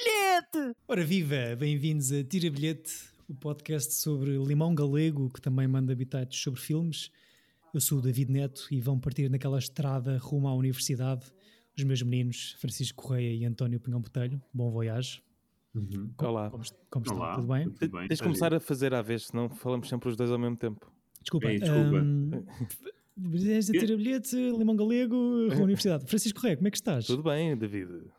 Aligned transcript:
bilhete! 0.00 0.76
Ora 0.88 1.04
viva, 1.04 1.54
bem-vindos 1.58 2.10
a 2.10 2.24
Tira 2.24 2.50
Bilhete, 2.50 2.90
o 3.28 3.34
podcast 3.34 3.92
sobre 3.94 4.38
limão 4.38 4.74
galego 4.74 5.28
que 5.28 5.40
também 5.42 5.68
manda 5.68 5.92
habitados 5.92 6.40
sobre 6.40 6.58
filmes. 6.58 7.10
Eu 7.74 7.80
sou 7.80 7.98
o 7.98 8.00
David 8.00 8.32
Neto 8.32 8.66
e 8.70 8.80
vão 8.80 8.98
partir 8.98 9.28
naquela 9.30 9.58
estrada 9.58 10.16
rumo 10.16 10.48
à 10.48 10.54
universidade 10.54 11.26
os 11.76 11.84
meus 11.84 12.02
meninos 12.02 12.56
Francisco 12.58 13.02
Correia 13.02 13.34
e 13.34 13.44
António 13.44 13.78
Pinhão 13.78 14.00
Botelho. 14.00 14.40
Bom 14.54 14.70
voyage. 14.70 15.22
Uhum. 15.74 16.10
Olá. 16.18 16.50
Como, 16.50 16.64
como 16.90 17.04
estão? 17.04 17.18
Olá. 17.18 17.34
Tudo 17.34 17.46
bem? 17.48 17.70
Tudo 17.70 17.98
bem? 17.98 18.08
Tens 18.08 18.16
de 18.16 18.22
começar 18.22 18.54
a 18.54 18.60
fazer 18.60 18.94
à 18.94 19.02
vez, 19.02 19.26
senão 19.26 19.50
falamos 19.50 19.88
sempre 19.88 20.08
os 20.08 20.16
dois 20.16 20.30
ao 20.30 20.38
mesmo 20.38 20.56
tempo. 20.56 20.90
Desculpa. 21.20 21.52
Ei, 21.52 21.58
desculpa. 21.58 21.98
hum, 21.98 22.30
Bilhete, 23.16 24.34
limão 24.34 24.74
galego, 24.74 25.14
rumo 25.50 25.60
à 25.60 25.64
universidade. 25.64 26.06
Francisco 26.06 26.40
Correia, 26.40 26.56
como 26.56 26.68
é 26.68 26.70
que 26.70 26.78
estás? 26.78 27.06
Tudo 27.06 27.22
bem, 27.22 27.54
David. 27.54 28.10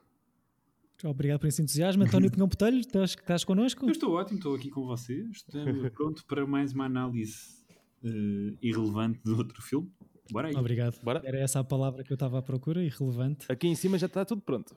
Obrigado 1.03 1.39
por 1.39 1.47
esse 1.47 1.61
entusiasmo. 1.61 2.03
António 2.03 2.29
Pinhão 2.31 2.47
Botelho, 2.47 2.79
estás, 2.79 3.11
estás 3.11 3.43
connosco? 3.43 3.85
Eu 3.85 3.91
estou 3.91 4.13
ótimo, 4.13 4.37
estou 4.37 4.55
aqui 4.55 4.69
com 4.69 4.85
vocês. 4.85 5.43
Estou 5.47 5.61
pronto 5.91 6.25
para 6.25 6.45
mais 6.45 6.73
uma 6.73 6.85
análise 6.85 7.61
eh, 8.03 8.53
irrelevante 8.61 9.19
do 9.23 9.37
outro 9.37 9.61
filme. 9.61 9.91
Bora 10.31 10.47
aí. 10.49 10.55
Obrigado. 10.55 10.99
Bora. 11.03 11.21
Era 11.23 11.39
essa 11.39 11.59
a 11.59 11.63
palavra 11.63 12.03
que 12.03 12.11
eu 12.11 12.15
estava 12.15 12.39
à 12.39 12.41
procura, 12.41 12.83
irrelevante. 12.83 13.45
Aqui 13.49 13.67
em 13.67 13.75
cima 13.75 13.97
já 13.97 14.07
está 14.07 14.23
tudo 14.23 14.41
pronto. 14.41 14.75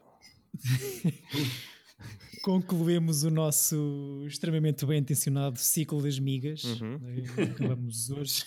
Concluímos 2.43 3.25
o 3.25 3.31
nosso 3.31 4.25
extremamente 4.27 4.85
bem 4.85 5.01
intencionado 5.01 5.59
ciclo 5.59 6.03
das 6.03 6.19
migas. 6.19 6.65
Uhum. 6.65 6.99
Acabamos 7.55 8.11
hoje, 8.11 8.45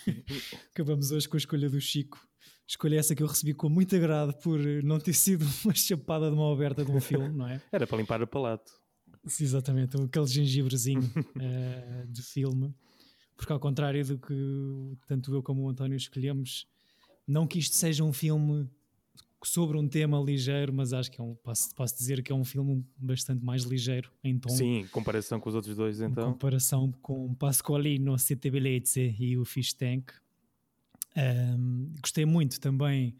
acabamos 0.72 1.12
hoje 1.12 1.28
com 1.28 1.36
a 1.36 1.40
escolha 1.40 1.70
do 1.70 1.82
Chico. 1.82 2.20
Escolha 2.68 2.98
essa 3.00 3.16
que 3.16 3.24
eu 3.24 3.28
recebi 3.28 3.54
com 3.54 3.70
muito 3.70 3.96
agrado 3.96 4.34
por 4.40 4.60
não 4.84 5.00
ter 5.00 5.14
sido 5.14 5.46
uma 5.64 5.74
chapada 5.74 6.30
de 6.30 6.36
mão 6.36 6.52
aberta 6.52 6.84
de 6.84 6.92
um 6.92 7.00
filme, 7.00 7.30
não 7.30 7.48
é? 7.48 7.62
Era 7.72 7.88
para 7.88 7.98
limpar 7.98 8.22
o 8.22 8.28
palato. 8.28 8.72
Sim, 9.26 9.46
exatamente, 9.46 9.96
aquele 9.98 10.28
gengibrezinho 10.28 11.02
eh, 11.40 12.06
de 12.08 12.22
filme. 12.22 12.74
Porque 13.36 13.54
ao 13.54 13.60
contrário 13.60 14.04
do 14.06 14.18
que 14.18 14.98
tanto 15.08 15.34
eu 15.34 15.44
como 15.44 15.64
o 15.64 15.70
António 15.70 15.96
escolhemos, 15.96 16.68
não 17.26 17.46
que 17.46 17.60
isto 17.60 17.76
seja 17.76 18.04
um 18.04 18.12
filme 18.12 18.68
sobre 19.44 19.78
um 19.78 19.88
tema 19.88 20.20
ligeiro, 20.20 20.74
mas 20.74 20.94
acho 20.94 21.12
que 21.12 21.22
é 21.22 21.24
um, 21.24 21.36
posso, 21.36 21.74
posso 21.76 21.96
dizer 21.96 22.24
que 22.24 22.32
é 22.32 22.36
um 22.36 22.44
filme 22.44 22.84
bastante 22.98 23.44
mais 23.46 23.64
ligeiro 23.64 24.12
em 24.24 24.38
tom. 24.38 24.50
Sim, 24.50 24.80
em 24.80 24.88
comparação 24.88 25.40
com 25.40 25.50
os 25.50 25.56
outros 25.56 25.76
dois, 25.76 26.02
em 26.02 26.06
então. 26.06 26.34
comparação 26.34 26.92
com 27.02 27.34
Pasqualino 27.36 28.18
Sette 28.18 28.50
Bellezze 28.50 29.16
e 29.20 29.38
o 29.38 29.46
Fish 29.46 29.74
Tank. 29.74 30.12
Ahm, 31.18 31.96
gostei 32.00 32.26
muito 32.26 32.60
também 32.60 33.18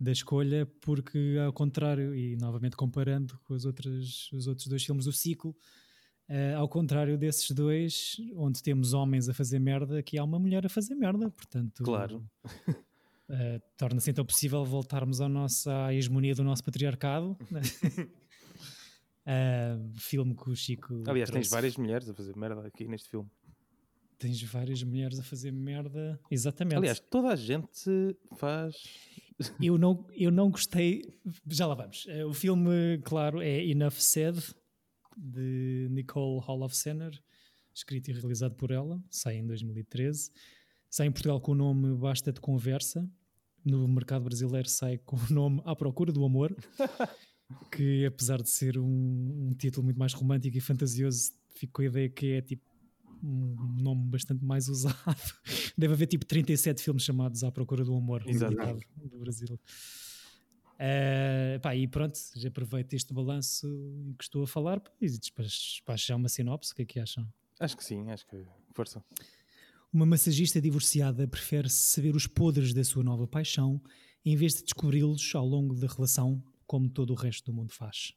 da 0.00 0.10
escolha 0.10 0.66
porque 0.80 1.36
ao 1.44 1.52
contrário, 1.52 2.14
e 2.14 2.34
novamente 2.36 2.76
comparando 2.76 3.38
com 3.44 3.52
os 3.52 3.66
outros, 3.66 4.32
os 4.32 4.46
outros 4.46 4.66
dois 4.66 4.82
filmes 4.82 5.04
do 5.04 5.12
ciclo, 5.12 5.54
ah, 6.28 6.56
ao 6.56 6.68
contrário 6.68 7.18
desses 7.18 7.50
dois, 7.50 8.16
onde 8.34 8.62
temos 8.62 8.94
homens 8.94 9.28
a 9.28 9.34
fazer 9.34 9.58
merda, 9.58 9.98
aqui 9.98 10.16
há 10.18 10.24
uma 10.24 10.38
mulher 10.38 10.64
a 10.64 10.68
fazer 10.68 10.94
merda, 10.94 11.30
portanto 11.30 11.82
Claro. 11.84 12.26
ah, 13.28 13.60
torna-se 13.76 14.10
então 14.10 14.24
possível 14.24 14.64
voltarmos 14.64 15.20
ao 15.20 15.28
nosso, 15.28 15.68
à 15.68 15.92
hegemonia 15.92 16.34
do 16.34 16.42
nosso 16.42 16.64
patriarcado. 16.64 17.36
Ah, 19.28 19.76
filme 19.96 20.36
que 20.36 20.48
o 20.48 20.54
Chico 20.54 21.02
Aliás, 21.04 21.28
tens 21.28 21.32
trouxe 21.32 21.50
várias 21.50 21.76
mulheres 21.76 22.08
a 22.08 22.14
fazer 22.14 22.36
merda 22.36 22.64
aqui 22.64 22.86
neste 22.86 23.10
filme. 23.10 23.28
Tens 24.18 24.42
várias 24.42 24.82
mulheres 24.82 25.18
a 25.18 25.22
fazer 25.22 25.52
merda. 25.52 26.18
Exatamente. 26.30 26.76
Aliás, 26.76 26.98
toda 27.00 27.28
a 27.28 27.36
gente 27.36 28.16
faz. 28.36 28.74
eu 29.60 29.76
não, 29.76 30.06
eu 30.14 30.30
não 30.30 30.50
gostei. 30.50 31.02
Já 31.48 31.66
lá 31.66 31.74
vamos. 31.74 32.06
Eh, 32.08 32.24
O 32.24 32.32
filme, 32.32 32.98
claro, 33.04 33.42
é 33.42 33.64
Enough 33.66 33.90
Said, 33.98 34.38
de 35.16 35.88
Nicole 35.90 36.42
Holofcener, 36.46 37.12
escrito 37.74 38.10
e 38.10 38.14
realizado 38.14 38.54
por 38.54 38.70
ela. 38.70 39.02
Sai 39.10 39.36
em 39.36 39.46
2013. 39.46 40.30
Sai 40.88 41.08
em 41.08 41.12
Portugal 41.12 41.40
com 41.40 41.52
o 41.52 41.54
nome 41.54 41.94
Basta 41.96 42.32
de 42.32 42.40
Conversa. 42.40 43.06
No 43.64 43.86
mercado 43.88 44.24
brasileiro 44.24 44.68
sai 44.68 44.96
com 44.98 45.16
o 45.16 45.32
nome 45.32 45.60
À 45.64 45.74
Procura 45.76 46.10
do 46.12 46.24
Amor. 46.24 46.56
que 47.70 48.04
apesar 48.06 48.42
de 48.42 48.48
ser 48.48 48.78
um, 48.78 49.48
um 49.48 49.54
título 49.56 49.84
muito 49.84 49.98
mais 49.98 50.12
romântico 50.12 50.56
e 50.56 50.60
fantasioso, 50.60 51.32
fico 51.54 51.74
com 51.74 51.82
a 51.82 51.84
ideia 51.86 52.08
que 52.08 52.32
é 52.32 52.40
tipo 52.42 52.64
um 53.22 53.76
nome 53.80 54.08
bastante 54.08 54.44
mais 54.44 54.68
usado. 54.70 54.96
Deve 55.76 55.94
haver 55.94 56.06
tipo 56.06 56.24
37 56.24 56.82
filmes 56.82 57.02
chamados 57.02 57.42
À 57.44 57.50
Procura 57.50 57.84
do 57.84 57.94
Amor 57.94 58.22
do 58.24 59.18
Brasil. 59.18 59.58
Eh, 60.78 61.58
pá, 61.62 61.74
e 61.74 61.88
pronto, 61.88 62.18
já 62.34 62.48
aproveito 62.48 62.92
este 62.92 63.12
balanço 63.14 63.66
que 64.18 64.24
estou 64.24 64.42
a 64.42 64.46
falar 64.46 64.82
e 65.00 65.06
despacho 65.08 66.06
já 66.06 66.16
uma 66.16 66.28
sinopse. 66.28 66.72
O 66.72 66.76
que 66.76 66.82
é 66.82 66.84
que 66.84 67.00
acham? 67.00 67.26
Acho 67.58 67.76
que 67.76 67.84
sim, 67.84 68.10
acho 68.10 68.26
que. 68.26 68.44
Força. 68.74 69.02
Uma 69.92 70.04
massagista 70.04 70.60
divorciada 70.60 71.26
prefere 71.26 71.70
saber 71.70 72.14
os 72.14 72.26
podres 72.26 72.74
da 72.74 72.84
sua 72.84 73.02
nova 73.02 73.26
paixão 73.26 73.80
em 74.24 74.36
vez 74.36 74.54
de 74.54 74.64
descobri-los 74.64 75.34
ao 75.34 75.46
longo 75.46 75.74
da 75.74 75.86
relação, 75.86 76.42
como 76.66 76.90
todo 76.90 77.10
o 77.12 77.14
resto 77.14 77.50
do 77.50 77.56
mundo 77.56 77.72
faz. 77.72 78.12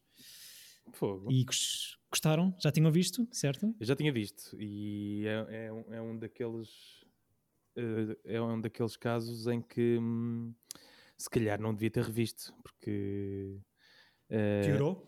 Fogo. 0.93 1.29
E 1.31 1.43
gos- 1.43 1.97
gostaram? 2.11 2.53
Já 2.59 2.71
tinham 2.71 2.91
visto, 2.91 3.27
certo? 3.31 3.73
Eu 3.79 3.85
já 3.85 3.95
tinha 3.95 4.11
visto 4.11 4.55
e 4.59 5.25
é, 5.27 5.65
é 5.67 5.71
um, 5.73 5.93
é 5.93 6.01
um 6.01 6.17
daqueles 6.17 6.69
eh, 7.75 8.17
é 8.25 8.41
um 8.41 8.59
daqueles 8.59 8.97
casos 8.97 9.47
em 9.47 9.61
que 9.61 9.97
hum, 9.99 10.53
se 11.17 11.29
calhar 11.29 11.59
não 11.61 11.73
devia 11.73 11.89
ter 11.91 12.03
revisto 12.03 12.53
porque 12.63 13.57
eh, 14.29 14.63
Piorou? 14.65 15.07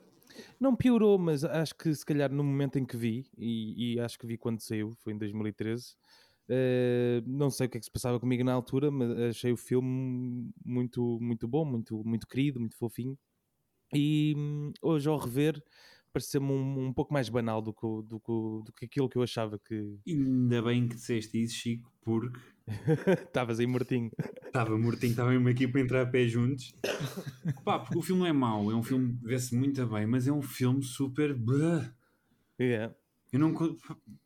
não 0.60 0.76
piorou, 0.76 1.18
mas 1.18 1.44
acho 1.44 1.76
que 1.76 1.94
se 1.94 2.06
calhar 2.06 2.32
no 2.32 2.44
momento 2.44 2.78
em 2.80 2.86
que 2.86 2.96
vi 2.98 3.30
e, 3.38 3.96
e 3.96 4.00
acho 4.00 4.18
que 4.18 4.28
vi 4.28 4.38
quando 4.38 4.62
saiu, 4.62 4.94
foi 5.04 5.14
em 5.14 5.18
2013 5.18 5.96
eh, 6.50 7.22
não 7.26 7.50
sei 7.50 7.68
o 7.68 7.70
que 7.70 7.78
é 7.78 7.80
que 7.80 7.86
se 7.86 7.92
passava 7.92 8.20
comigo 8.20 8.44
na 8.44 8.54
altura, 8.54 8.92
mas 8.92 9.12
achei 9.12 9.52
o 9.52 9.58
filme 9.58 10.52
muito, 10.66 11.20
muito 11.22 11.48
bom, 11.48 11.66
muito, 11.66 12.04
muito 12.04 12.28
querido, 12.28 12.60
muito 12.60 12.78
fofinho. 12.78 13.18
E 13.94 14.34
hum, 14.38 14.72
hoje 14.82 15.08
ao 15.10 15.18
rever 15.18 15.62
pareceu-me 16.14 16.52
um, 16.52 16.88
um 16.88 16.94
pouco 16.94 17.14
mais 17.14 17.30
banal 17.30 17.62
do 17.62 17.74
que, 17.74 17.82
do, 17.82 18.64
do 18.66 18.74
que 18.76 18.86
aquilo 18.86 19.08
que 19.10 19.18
eu 19.18 19.24
achava 19.24 19.58
que 19.58 19.98
Ainda 20.08 20.62
bem 20.62 20.88
que 20.88 20.96
disseste 20.96 21.42
isso, 21.42 21.56
Chico, 21.56 21.92
porque 22.02 22.38
estavas 23.28 23.60
aí 23.60 23.66
mortinho. 23.68 24.12
estava 24.46 24.78
mortinho, 24.78 25.12
estava 25.12 25.30
mesmo 25.32 25.48
aqui 25.50 25.68
para 25.68 25.82
entrar 25.82 26.02
a 26.02 26.06
pé 26.06 26.28
juntos. 26.28 26.74
Pá, 27.64 27.80
porque 27.80 27.98
o 27.98 28.02
filme 28.02 28.22
não 28.22 28.28
é 28.28 28.34
mau, 28.34 28.70
é 28.72 28.76
um 28.76 28.84
filme 28.84 29.18
que 29.18 29.26
vê-se 29.26 29.56
muito 29.56 29.86
bem, 29.88 30.06
mas 30.06 30.28
é 30.28 30.32
um 30.32 30.42
filme 30.42 30.84
super. 30.84 31.36
Yeah. 32.60 32.94
Eu 33.32 33.40
não. 33.40 33.54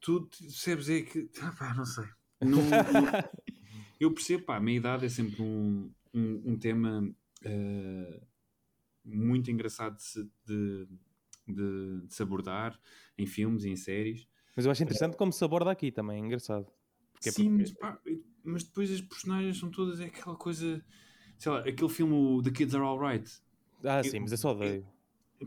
Tu 0.02 0.28
percebes 0.40 0.90
é 0.90 1.02
que. 1.02 1.30
Ah, 1.42 1.54
pá, 1.58 1.74
não 1.74 1.86
sei. 1.86 2.06
Não- 2.42 2.62
não- 2.62 2.62
eu 4.00 4.12
percebo, 4.12 4.44
pá, 4.46 4.58
a 4.58 4.60
meia 4.60 4.78
idade 4.78 5.06
é 5.06 5.10
sempre 5.10 5.42
um, 5.42 5.92
um, 6.14 6.42
um 6.54 6.58
tema 6.58 7.08
eh, 7.44 8.22
muito 9.06 9.50
engraçado 9.52 9.96
de 9.98 10.04
se, 10.04 10.24
de, 10.46 10.88
de- 11.48 12.02
de 12.08 12.14
se 12.14 12.22
abordar 12.24 12.80
em 13.18 13.26
filmes 13.26 13.64
e 13.64 13.70
em 13.70 13.76
séries. 13.76 14.28
Mas 14.56 14.66
eu 14.66 14.72
acho 14.72 14.84
interessante 14.84 15.16
como 15.16 15.32
se 15.32 15.44
aborda 15.44 15.70
aqui 15.72 15.92
também, 15.92 16.22
é 16.22 16.26
engraçado. 16.26 16.66
Porque 17.14 17.30
é 17.30 17.32
Sim, 17.32 17.50
porque- 17.58 17.62
mas, 17.62 17.72
pá, 17.74 18.00
mas 18.44 18.64
depois 18.64 18.92
as 18.92 19.02
personagens 19.02 19.58
são 19.58 19.70
todas 19.70 20.00
é 20.00 20.06
aquela 20.06 20.36
coisa. 20.36 20.84
Sei 21.38 21.52
lá, 21.52 21.60
aquele 21.60 21.90
filme 21.90 22.42
The 22.44 22.52
Kids 22.52 22.74
Are 22.76 22.84
Alright. 22.84 23.30
Ah, 23.84 24.04
sim, 24.04 24.20
mas 24.20 24.32
eu 24.32 24.38
só 24.38 24.52
odeio. 24.52 24.88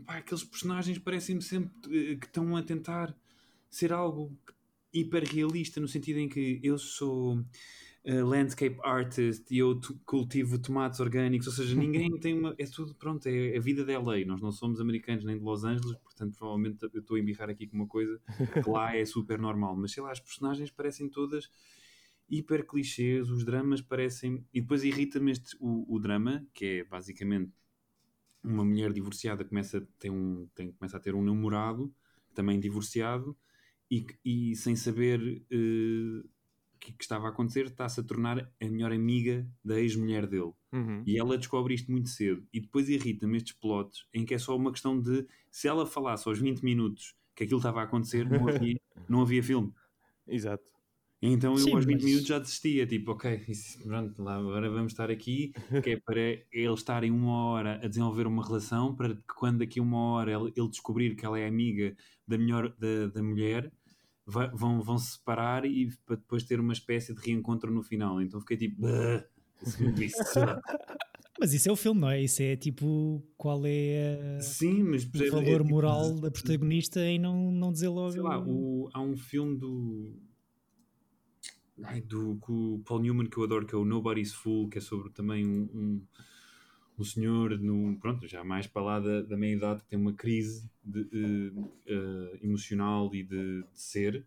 Pá, 0.05 0.17
aqueles 0.17 0.43
personagens 0.43 0.97
parecem-me 0.99 1.41
sempre 1.41 2.11
eh, 2.11 2.15
que 2.15 2.27
estão 2.27 2.55
a 2.55 2.61
tentar 2.63 3.15
ser 3.69 3.91
algo 3.91 4.37
hiper 4.93 5.23
realista 5.23 5.79
no 5.81 5.87
sentido 5.87 6.19
em 6.19 6.29
que 6.29 6.59
eu 6.63 6.77
sou 6.77 7.43
eh, 8.03 8.23
landscape 8.23 8.77
artist 8.83 9.53
e 9.53 9.57
eu 9.59 9.79
cultivo 10.05 10.57
tomates 10.57 10.99
orgânicos, 10.99 11.47
ou 11.47 11.53
seja, 11.53 11.75
ninguém 11.79 12.09
tem 12.19 12.37
uma. 12.37 12.55
É 12.57 12.65
tudo, 12.65 12.95
pronto, 12.95 13.27
é 13.27 13.57
a 13.57 13.59
vida 13.59 13.83
da 13.83 13.93
LA. 13.93 14.25
Nós 14.25 14.41
não 14.41 14.51
somos 14.51 14.79
americanos 14.79 15.25
nem 15.25 15.37
de 15.37 15.43
Los 15.43 15.63
Angeles, 15.63 15.97
portanto, 15.97 16.37
provavelmente 16.37 16.83
eu 16.93 16.99
estou 16.99 17.17
a 17.17 17.19
embirrar 17.19 17.49
aqui 17.49 17.67
com 17.67 17.75
uma 17.75 17.87
coisa 17.87 18.19
que 18.63 18.69
lá 18.69 18.95
é 18.95 19.05
super 19.05 19.37
normal, 19.39 19.75
mas 19.75 19.91
sei 19.91 20.01
lá, 20.01 20.11
as 20.11 20.19
personagens 20.19 20.71
parecem 20.71 21.09
todas 21.09 21.49
hiper 22.29 22.65
clichês, 22.65 23.29
os 23.29 23.43
dramas 23.43 23.81
parecem. 23.81 24.45
E 24.53 24.61
depois 24.61 24.83
irrita-me 24.83 25.31
este, 25.31 25.57
o, 25.59 25.85
o 25.93 25.99
drama, 25.99 26.45
que 26.53 26.65
é 26.65 26.83
basicamente 26.83 27.51
uma 28.43 28.63
mulher 28.63 28.93
divorciada 28.93 29.43
começa, 29.43 29.85
tem 29.99 30.09
um, 30.09 30.47
tem, 30.55 30.71
começa 30.71 30.97
a 30.97 30.99
ter 30.99 31.13
um 31.13 31.23
namorado, 31.23 31.93
também 32.33 32.59
divorciado, 32.59 33.37
e, 33.91 34.05
e 34.23 34.55
sem 34.55 34.75
saber 34.75 35.43
o 35.51 36.23
que, 36.79 36.93
que 36.93 37.03
estava 37.03 37.27
a 37.27 37.29
acontecer, 37.29 37.65
está-se 37.65 37.99
a 37.99 38.03
tornar 38.03 38.39
a 38.61 38.65
melhor 38.65 38.91
amiga 38.91 39.45
da 39.63 39.79
ex-mulher 39.79 40.25
dele. 40.27 40.51
Uhum. 40.71 41.03
E 41.05 41.17
ela 41.19 41.37
descobre 41.37 41.73
isto 41.73 41.91
muito 41.91 42.09
cedo. 42.09 42.45
E 42.53 42.59
depois 42.59 42.87
irrita-me 42.89 43.37
estes 43.37 43.53
plots 43.53 44.05
em 44.13 44.23
que 44.25 44.33
é 44.33 44.37
só 44.37 44.55
uma 44.55 44.71
questão 44.71 44.99
de 44.99 45.25
se 45.51 45.67
ela 45.67 45.85
falasse 45.85 46.27
aos 46.27 46.39
20 46.39 46.61
minutos 46.63 47.15
que 47.35 47.43
aquilo 47.43 47.59
estava 47.59 47.81
a 47.81 47.83
acontecer, 47.83 48.29
não 48.29 48.47
havia, 48.47 48.79
não 49.09 49.21
havia 49.21 49.43
filme. 49.43 49.71
Exato. 50.27 50.63
Então 51.21 51.51
eu 51.51 51.57
Sim, 51.57 51.73
aos 51.75 51.83
20 51.85 51.95
mas- 51.95 52.05
minutos 52.05 52.27
já 52.27 52.39
desistia, 52.39 52.87
tipo, 52.87 53.11
ok, 53.11 53.43
isso- 53.49 53.83
pronto, 53.83 54.23
lá 54.23 54.37
agora 54.37 54.69
vamos 54.69 54.93
estar 54.93 55.11
aqui, 55.11 55.51
que 55.83 55.89
é 55.91 55.97
para 55.97 56.17
eles 56.49 56.79
estarem 56.79 57.11
uma 57.11 57.43
hora 57.43 57.75
a 57.83 57.87
desenvolver 57.89 58.25
uma 58.25 58.41
relação, 58.45 58.95
para 58.95 59.15
que 59.15 59.21
quando 59.35 59.57
daqui 59.59 59.81
uma 59.81 59.97
hora 60.13 60.31
ele, 60.31 60.53
ele 60.55 60.69
descobrir 60.69 61.15
que 61.15 61.25
ela 61.25 61.37
é 61.37 61.45
amiga 61.45 61.93
da, 62.25 62.37
melhor, 62.37 62.73
da, 62.79 63.07
da 63.13 63.21
mulher, 63.21 63.69
vai- 64.29 64.49
vão, 64.53 64.81
vão 64.81 64.97
se 64.97 65.13
separar 65.13 65.65
e 65.65 65.89
para 66.05 66.15
depois 66.15 66.43
ter 66.43 66.59
uma 66.59 66.73
espécie 66.73 67.13
de 67.13 67.21
reencontro 67.21 67.71
no 67.73 67.81
final. 67.83 68.21
Então 68.21 68.39
fiquei 68.39 68.57
tipo, 68.57 68.81
"Bah, 68.81 69.23
isso- 69.61 69.83
isso- 70.01 70.39
Mas 71.41 71.53
isso 71.53 71.69
é 71.69 71.71
o 71.71 71.75
filme, 71.77 72.01
não 72.01 72.09
é? 72.09 72.21
Isso 72.21 72.41
é 72.41 72.57
tipo 72.57 73.23
qual 73.37 73.61
é 73.65 74.35
a- 74.37 74.41
Sim, 74.41 74.83
mas 74.83 75.05
o 75.05 75.09
percebes, 75.09 75.33
é 75.33 75.41
valor 75.45 75.61
tipo, 75.61 75.69
moral 75.73 76.19
da 76.19 76.29
protagonista 76.29 76.99
em 77.01 77.17
não, 77.17 77.49
não 77.49 77.71
dizer 77.71 77.87
logo. 77.87 78.11
sei 78.11 78.21
lá, 78.21 78.37
o- 78.45 78.89
há 78.93 79.01
um 79.01 79.15
filme 79.15 79.57
do. 79.57 80.19
Ai, 81.81 82.01
do 82.01 82.35
com 82.41 82.73
o 82.75 82.79
Paul 82.79 82.99
Newman 82.99 83.27
que 83.29 83.37
eu 83.37 83.43
adoro, 83.45 83.65
que 83.65 83.73
é 83.73 83.77
o 83.77 83.85
Nobody's 83.85 84.33
Fool, 84.33 84.67
que 84.67 84.79
é 84.79 84.81
sobre 84.81 85.11
também 85.11 85.47
um, 85.47 85.61
um, 85.73 86.01
um 87.01 87.05
senhor, 87.05 87.57
no, 87.59 87.97
pronto, 87.99 88.27
já 88.27 88.43
mais 88.43 88.67
para 88.67 88.81
lá 88.81 88.99
da, 88.99 89.21
da 89.21 89.37
meia 89.37 89.55
idade, 89.55 89.83
que 89.83 89.89
tem 89.89 89.99
uma 89.99 90.13
crise 90.13 90.69
de, 90.83 91.01
eh, 91.13 91.67
eh, 91.87 92.39
emocional 92.43 93.13
e 93.13 93.23
de, 93.23 93.63
de 93.63 93.79
ser. 93.81 94.25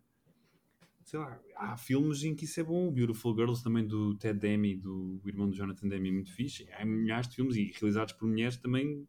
Sei 1.03 1.19
lá, 1.19 1.39
há 1.57 1.77
filmes 1.77 2.23
em 2.23 2.33
que 2.35 2.45
isso 2.45 2.59
é 2.59 2.63
bom. 2.63 2.87
O 2.87 2.91
Beautiful 2.91 3.35
Girls 3.35 3.63
também 3.63 3.85
do 3.85 4.15
Ted 4.15 4.39
Demme, 4.39 4.75
do 4.75 5.21
irmão 5.25 5.49
do 5.49 5.55
Jonathan 5.55 5.87
Demme, 5.87 6.09
é 6.09 6.11
muito 6.11 6.33
fixe. 6.33 6.67
Há 6.71 6.85
milhares 6.85 7.27
de 7.27 7.35
filmes 7.35 7.55
e 7.57 7.71
realizados 7.71 8.13
por 8.13 8.27
mulheres 8.27 8.57
também. 8.57 9.07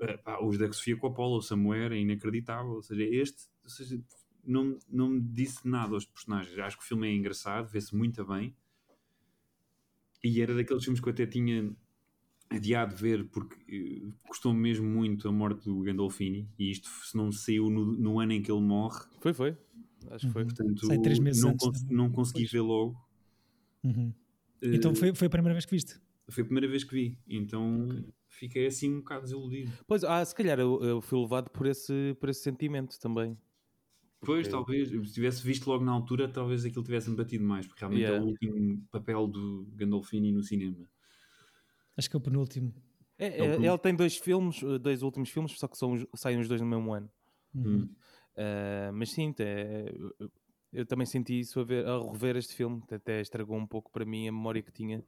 eh, 0.00 0.16
pá, 0.18 0.40
os 0.42 0.58
da 0.58 0.72
Sofia 0.72 0.96
Coppola, 0.96 1.38
o 1.38 1.42
Samuel, 1.42 1.92
é 1.92 1.98
inacreditável. 1.98 2.72
Ou 2.72 2.82
seja, 2.82 3.04
este 3.04 3.48
ou 3.64 3.70
seja, 3.70 4.00
não, 4.44 4.78
não 4.90 5.08
me 5.10 5.20
disse 5.20 5.66
nada 5.68 5.94
aos 5.94 6.04
personagens. 6.06 6.58
Acho 6.58 6.78
que 6.78 6.84
o 6.84 6.86
filme 6.86 7.08
é 7.08 7.14
engraçado, 7.14 7.68
vê-se 7.70 7.94
muito 7.96 8.24
bem. 8.26 8.54
E 10.24 10.40
era 10.40 10.54
daqueles 10.54 10.84
filmes 10.84 11.00
que 11.00 11.08
eu 11.08 11.12
até 11.12 11.26
tinha 11.26 11.74
adiado 12.56 12.94
ver 12.96 13.24
porque 13.28 13.56
eh, 13.68 14.12
custou-me 14.28 14.58
mesmo 14.60 14.86
muito 14.88 15.28
a 15.28 15.32
morte 15.32 15.64
do 15.64 15.80
Gandolfini. 15.80 16.48
E 16.58 16.70
isto, 16.70 16.88
se 17.04 17.16
não 17.16 17.30
saiu 17.32 17.68
no, 17.70 17.84
no 17.92 18.20
ano 18.20 18.32
em 18.32 18.42
que 18.42 18.50
ele 18.50 18.60
morre, 18.60 19.04
Foi, 19.20 19.32
foi. 19.32 19.56
Acho 20.10 20.26
que 20.26 20.32
foi. 20.32 20.42
Uhum. 20.42 20.48
portanto, 20.48 20.86
Sai 20.86 20.98
três 20.98 21.18
meses 21.18 21.42
não, 21.42 21.50
antes 21.50 21.66
cons- 21.66 21.80
também. 21.82 21.96
não 21.96 22.10
consegui 22.10 22.40
Pois. 22.40 22.52
ver 22.52 22.60
logo. 22.60 22.96
Uhum. 23.84 24.12
Eh, 24.62 24.74
Então 24.74 24.94
foi, 24.94 25.14
foi 25.14 25.26
a 25.26 25.30
primeira 25.30 25.54
vez 25.54 25.64
que 25.64 25.70
viste. 25.74 26.00
foi 26.28 26.42
a 26.42 26.44
primeira 26.46 26.68
vez 26.68 26.84
que 26.84 26.94
vi. 26.94 27.18
Então 27.28 27.88
fiquei 28.28 28.66
assim 28.66 28.92
um 28.94 28.98
bocado 28.98 29.22
desiludido. 29.24 29.70
Pois, 29.86 30.02
ah, 30.04 30.24
se 30.24 30.34
calhar 30.34 30.58
eu, 30.58 30.82
eu 30.82 31.00
fui 31.00 31.18
levado 31.20 31.50
por 31.50 31.66
esse, 31.66 32.16
por 32.20 32.28
esse 32.28 32.42
sentimento 32.42 32.98
também. 32.98 33.36
Pois, 34.24 34.46
talvez, 34.46 34.88
se 34.88 35.12
tivesse 35.14 35.44
visto 35.44 35.66
logo 35.66 35.84
na 35.84 35.90
altura, 35.90 36.28
talvez 36.28 36.64
aquilo 36.64 36.84
tivesse-me 36.84 37.16
batido 37.16 37.44
mais, 37.44 37.66
porque 37.66 37.80
realmente 37.80 38.04
é 38.04 38.08
Yeah. 38.08 38.24
o 38.24 38.28
último 38.28 38.80
papel 38.92 39.26
do 39.26 39.66
Gandolfini 39.74 40.30
no 40.30 40.44
cinema. 40.44 40.88
Acho 41.96 42.08
que 42.10 42.16
é 42.16 42.18
o 42.18 42.20
penúltimo. 42.20 42.72
É, 43.18 43.38
É 43.38 43.42
o 43.42 43.46
é, 43.46 43.56
que- 43.56 43.66
ele 43.66 43.78
tem 43.78 43.94
dois 43.94 44.16
filmes, 44.16 44.62
eh, 44.62 44.78
dois 44.78 45.02
últimos 45.02 45.30
filmes, 45.30 45.52
só 45.58 45.68
que 45.68 45.76
são, 45.76 45.92
os- 45.92 46.06
saem 46.16 46.38
os 46.40 46.48
dois 46.48 46.60
no 46.60 46.66
mesmo 46.66 46.92
ano. 46.92 47.10
Uhum. 47.54 47.82
Hum. 47.82 47.88
Ah, 48.36 48.90
mas 48.94 49.10
sim, 49.10 49.34
é, 49.38 49.92
eu, 50.18 50.30
eu 50.72 50.86
também 50.86 51.06
senti 51.06 51.38
isso 51.38 51.60
a, 51.60 51.64
ver, 51.64 51.86
a 51.86 51.98
rever 52.10 52.36
este 52.36 52.54
filme, 52.54 52.82
até 52.90 53.20
estragou 53.20 53.56
um 53.58 53.66
pouco 53.66 53.90
para 53.92 54.04
mim 54.06 54.26
a 54.26 54.32
memória 54.32 54.62
que 54.62 54.72
tinha 54.72 55.04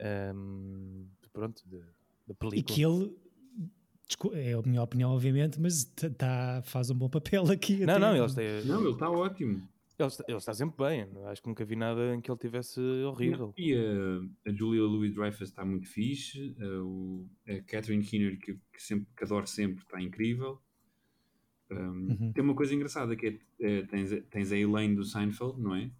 ahm, 0.00 1.06
pronto, 1.32 1.62
da 1.68 1.78
da 2.26 2.32
E 2.32 2.34
película. 2.36 2.74
que 2.74 2.82
ele, 2.82 3.16
é 4.34 4.54
a 4.54 4.62
minha 4.62 4.82
opinião, 4.82 5.10
obviamente, 5.10 5.60
mas 5.60 5.84
tá- 5.84 6.08
tá, 6.10 6.62
faz 6.64 6.90
um 6.90 6.94
bom 6.94 7.08
papel 7.10 7.44
aqui. 7.50 7.84
Não, 7.84 7.94
até. 7.96 8.00
não, 8.00 8.16
ele 8.16 8.24
está, 8.24 8.42
Não, 8.64 8.80
ele 8.80 8.92
está 8.92 9.10
ótimo. 9.10 9.68
Ele, 9.98 10.08
está, 10.08 10.24
ele 10.28 10.36
está 10.38 10.52
sempre 10.54 10.76
bem. 10.84 11.08
Acho 11.26 11.42
que 11.42 11.48
nunca 11.48 11.64
vi 11.64 11.76
nada 11.76 12.14
em 12.14 12.20
que 12.20 12.30
ele 12.30 12.38
tivesse 12.38 12.80
horrível. 13.04 13.52
E 13.56 13.74
a, 13.74 14.50
a 14.50 14.52
Julia 14.52 14.82
Louis-Dreyfus 14.82 15.48
está 15.48 15.64
muito 15.64 15.86
fixe. 15.88 16.54
A, 16.60 16.82
o, 16.82 17.28
a 17.48 17.60
Catherine 17.62 18.02
Keener, 18.04 18.38
que, 18.38 18.54
que, 18.54 18.82
sempre, 18.82 19.06
que 19.16 19.24
adoro 19.24 19.46
sempre, 19.46 19.82
está 19.82 20.00
incrível. 20.00 20.60
Um, 21.70 22.08
Uhum. 22.20 22.32
Tem 22.32 22.44
uma 22.44 22.54
coisa 22.54 22.74
engraçada 22.74 23.16
que 23.16 23.26
é, 23.26 23.38
é, 23.78 23.82
tens, 23.82 24.12
a- 24.12 24.20
tens 24.30 24.52
a 24.52 24.56
Elaine 24.56 24.94
do 24.94 25.04
Seinfeld, 25.04 25.60
não 25.60 25.74
é? 25.74 25.90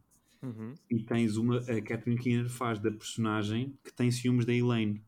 Uhum. 0.43 0.75
E 0.91 1.03
tens 1.03 1.37
uma. 1.37 1.59
A 1.59 1.81
Catherine 1.83 2.19
Keener 2.21 2.49
faz 2.51 2.79
da 2.79 2.91
personagem 2.91 3.77
que 3.83 3.93
tem 3.93 4.11
ciúmes 4.11 4.45
da 4.45 4.53
Elaine 4.53 5.03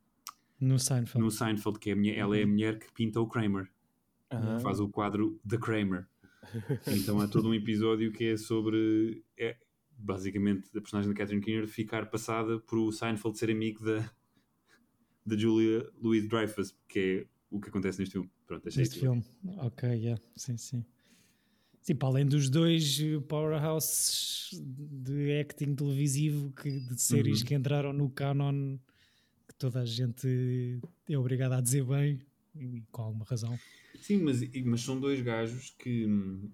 No 0.59 0.79
Seinfeld. 0.79 1.19
no 1.23 1.31
Seinfeld, 1.31 1.79
que 1.79 1.91
é 1.91 1.93
a 1.93 1.97
mulher, 1.97 2.17
ela 2.19 2.37
é 2.39 2.43
a 2.43 2.47
mulher 2.47 2.79
que 2.79 2.91
pinta 2.93 3.21
o 3.21 3.27
Kramer. 3.29 3.71
Aham. 4.33 4.59
faz 4.59 4.81
o 4.81 4.89
quadro 4.89 5.39
The 5.49 5.57
Kramer. 5.59 6.09
Então 6.87 7.21
há 7.21 7.29
todo 7.29 7.49
um 7.49 7.55
episódio 7.55 8.13
que 8.13 8.25
é 8.25 8.37
sobre 8.37 9.23
é, 9.39 9.57
basicamente 9.99 10.69
a 10.77 10.81
personagem 10.81 11.11
da 11.13 11.17
Catherine 11.17 11.43
Keener 11.45 11.67
ficar 11.67 12.07
passada 12.11 12.59
por 12.61 12.79
o 12.79 12.93
Seinfeld 12.93 13.39
ser 13.39 13.51
amigo 13.51 13.85
da, 13.85 14.11
da 15.25 15.37
Julia 15.37 15.89
Louis 16.01 16.29
Dreyfus, 16.29 16.75
que 16.89 16.99
é 16.99 17.27
o 17.51 17.61
que 17.61 17.69
acontece 17.69 17.99
neste 18.01 18.13
filme. 18.13 18.31
Pronto, 18.47 18.65
Neste 18.65 18.99
filme. 19.01 19.25
Ok, 19.59 19.89
yeah. 19.89 20.23
sim, 20.37 20.57
sim. 20.57 20.85
Sim, 21.83 21.95
para 21.95 22.09
além 22.09 22.27
dos 22.27 22.49
dois 22.51 23.01
powerhouses 23.29 24.51
de 24.63 25.39
acting 25.41 25.75
televisivo 25.75 26.53
que, 26.53 26.81
de 26.81 27.01
séries 27.01 27.41
Uhum. 27.41 27.47
que 27.47 27.55
entraram 27.55 27.93
no 27.93 28.11
canon 28.11 28.77
que 29.49 29.55
toda 29.57 29.81
a 29.81 29.85
gente 29.85 30.81
é 31.09 31.17
obrigada 31.19 31.57
a 31.57 31.61
dizer 31.61 31.85
bem, 31.85 32.21
e 32.57 32.83
com 32.91 33.03
alguma 33.03 33.25
razão. 33.25 33.57
Sim, 34.01 34.23
mas, 34.23 34.41
mas 34.65 34.81
são 34.81 34.99
dois 34.99 35.21
gajos 35.21 35.71
que, 35.79 36.07
hum, 36.07 36.51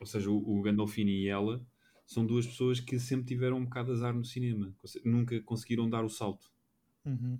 ou 0.00 0.06
seja, 0.06 0.30
o, 0.30 0.58
o 0.58 0.62
Gandolfini 0.62 1.24
e 1.24 1.28
ela 1.28 1.64
são 2.06 2.24
duas 2.24 2.46
pessoas 2.46 2.80
que 2.80 2.98
sempre 2.98 3.26
tiveram 3.26 3.58
um 3.58 3.64
bocado 3.64 3.88
de 3.88 3.98
azar 3.98 4.14
no 4.14 4.24
cinema. 4.24 4.74
Nunca 5.04 5.40
conseguiram 5.42 5.88
dar 5.88 6.04
o 6.04 6.08
salto. 6.08 6.50
Uhum. 7.04 7.38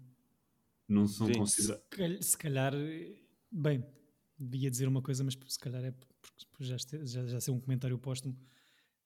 Não 0.87 1.07
são 1.07 1.31
considerados. 1.33 1.85
Se 1.91 1.97
calhar, 1.97 2.23
se 2.23 2.39
calhar, 2.39 2.75
bem, 3.51 3.85
devia 4.39 4.71
dizer 4.71 4.87
uma 4.87 5.03
coisa, 5.03 5.25
mas 5.25 5.39
se 5.47 5.59
calhar 5.59 5.85
é 5.85 5.91
porque 5.91 6.65
já, 6.65 6.77
já, 7.03 7.27
já 7.27 7.41
sei 7.41 7.53
um 7.53 7.61
comentário 7.61 7.99
póstumo, 7.99 8.37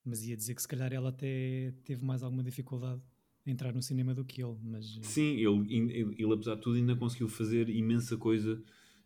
mas 0.05 0.25
ia 0.25 0.37
dizer 0.37 0.55
que 0.55 0.63
se 0.63 0.69
calhar 0.69 0.93
ela 0.93 1.09
até 1.09 1.73
teve 1.85 2.05
mais 2.05 2.23
alguma 2.23 2.43
dificuldade 2.43 3.01
em 3.47 3.53
entrar 3.53 3.73
no 3.73 3.83
cinema 3.83 4.15
do 4.15 4.25
que 4.25 4.43
ele, 4.43 4.57
mas 4.63 4.99
eh, 4.99 5.03
Sim, 5.03 5.37
ele, 5.37 5.75
ele, 5.75 6.15
ele, 6.19 6.33
apesar 6.33 6.55
de 6.57 6.61
tudo 6.61 6.77
ainda 6.77 6.97
conseguiu 6.97 7.29
fazer 7.29 7.69
imensa 7.69 8.17
coisa 8.17 8.63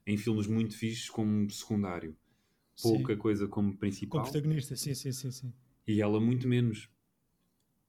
em 0.07 0.17
filmes 0.17 0.47
muito 0.47 0.77
fixes 0.77 1.11
como 1.11 1.51
secundário. 1.51 2.17
Pouca 2.81 3.17
sim, 3.17 3.19
coisa 3.19 3.49
como 3.49 3.77
como 4.09 4.25
principal. 4.25 4.25
protagonista, 4.25 4.77
sim, 4.77 4.95
sim, 4.95 5.13
sim, 5.13 5.31
sim. 5.33 5.55
E 5.85 6.01
ela 6.01 6.21
muito 6.21 6.47
menos. 6.47 6.89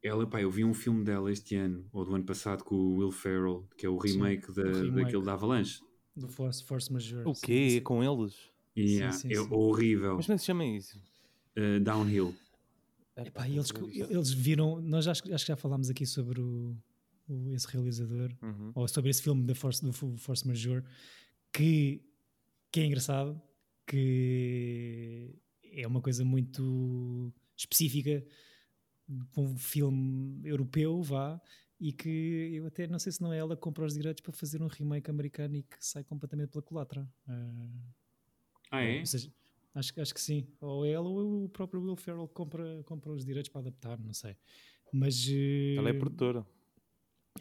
Ela, 0.01 0.25
pá, 0.27 0.41
eu 0.41 0.49
vi 0.49 0.63
um 0.65 0.73
filme 0.73 1.03
dela 1.03 1.31
este 1.31 1.55
ano, 1.55 1.87
ou 1.93 2.03
do 2.03 2.15
ano 2.15 2.25
passado, 2.25 2.63
com 2.63 2.73
o 2.75 2.95
Will 2.97 3.11
Ferrell, 3.11 3.67
que 3.77 3.85
é 3.85 3.89
o 3.89 3.97
Sim, 4.03 4.33
remake, 4.35 4.51
da, 4.51 4.63
o 4.63 4.71
remake. 4.71 4.91
daquele 4.91 5.23
da 5.23 5.33
Avalanche. 5.33 5.83
Do 6.15 6.27
Force, 6.27 6.63
Force 6.63 6.91
Majeure. 6.91 7.29
O 7.29 7.35
sim, 7.35 7.59
quê? 7.59 7.67
sim. 7.67 7.83
Com 7.83 8.03
eles? 8.03 8.51
E 8.75 8.81
Sim, 8.85 8.97
yeah, 8.97 9.11
sim, 9.11 9.33
é 9.35 9.35
sim. 9.35 9.55
horrível. 9.55 10.15
Mas 10.15 10.25
como 10.25 10.35
é 10.35 10.37
que 10.37 10.41
se 10.41 10.47
chama 10.47 10.65
isso? 10.65 11.01
Uh, 11.57 11.79
downhill. 11.79 12.35
Epá, 13.15 13.47
e 13.47 13.55
eles, 13.57 13.73
eles 14.09 14.31
viram, 14.31 14.79
nós 14.81 15.05
já, 15.05 15.11
acho 15.11 15.23
que 15.23 15.35
já 15.35 15.55
falámos 15.55 15.89
aqui 15.89 16.05
sobre 16.05 16.39
o, 16.39 16.75
o- 17.27 17.51
esse 17.53 17.67
realizador, 17.67 18.31
Uhum. 18.41 18.75
ou 18.75 18.87
sobre 18.87 19.09
esse 19.09 19.23
filme 19.23 19.43
da 19.45 19.55
Force, 19.55 19.83
do 19.83 19.91
Force 20.17 20.47
Majeure, 20.47 20.83
que, 21.57 22.01
que 22.71 22.79
é 22.81 22.85
engraçado, 22.85 23.41
que 23.85 25.33
é 25.63 25.87
uma 25.87 26.01
coisa 26.01 26.23
muito 26.23 27.33
específica 27.55 28.23
de 29.07 29.39
um 29.39 29.57
filme 29.57 30.41
europeu, 30.47 31.01
vá, 31.01 31.41
e 31.79 31.91
que 31.93 32.51
eu 32.53 32.67
até 32.67 32.87
não 32.87 32.99
sei 32.99 33.11
se 33.11 33.21
não 33.21 33.31
é 33.33 33.37
ela 33.37 33.55
que 33.55 33.61
compra 33.61 33.85
os 33.85 33.93
direitos 33.93 34.21
para 34.21 34.33
fazer 34.33 34.61
um 34.61 34.67
remake 34.67 35.09
americano 35.09 35.55
e 35.55 35.63
que 35.63 35.77
sai 35.79 36.03
completamente 36.03 36.49
pela 36.49 36.61
culatra. 36.61 37.09
Ah, 37.27 37.71
Ah, 38.69 38.81
é? 38.83 38.99
Ou 38.99 39.05
seja, 39.05 39.31
acho, 39.73 39.93
que- 39.93 40.01
acho 40.01 40.13
que 40.13 40.19
sim. 40.21 40.45
Ou 40.59 40.85
ela 40.85 41.07
ou 41.07 41.45
o 41.45 41.49
próprio 41.49 41.81
Will 41.81 41.95
Ferrell 41.95 42.27
compra, 42.27 42.83
compra 42.83 43.11
os 43.13 43.23
direitos 43.25 43.49
para 43.49 43.61
adaptar, 43.61 43.97
não 43.99 44.13
sei. 44.13 44.35
Mas 44.91 45.25
eh, 45.29 45.75
Ela 45.75 45.89
é 45.89 45.93
produtora. 45.93 46.45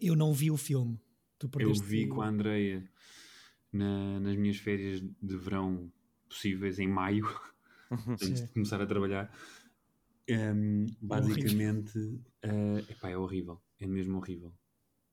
eu 0.01 0.15
não 0.15 0.33
vi 0.33 0.51
o 0.51 0.57
filme. 0.57 1.01
Tu 1.39 1.51
Eu 1.59 1.75
vi 1.75 2.07
com 2.07 2.23
a 2.23 2.29
Andreia 2.29 2.89
na- 3.77 4.21
nas 4.21 4.37
minhas 4.37 4.57
férias 4.59 5.01
de 5.01 5.37
verão 5.37 5.93
possíveis, 6.29 6.79
em 6.79 6.89
maio, 6.89 7.25
antes 7.91 8.43
de 8.43 8.49
começar 8.49 8.81
a 8.81 8.87
trabalhar. 8.87 9.33
Um, 10.29 10.87
basicamente, 11.01 11.99
uh, 11.99 12.79
epá, 12.91 13.11
é 13.11 13.17
horrível, 13.17 13.61
é 13.79 13.87
mesmo 13.87 14.19
horrível. 14.19 14.53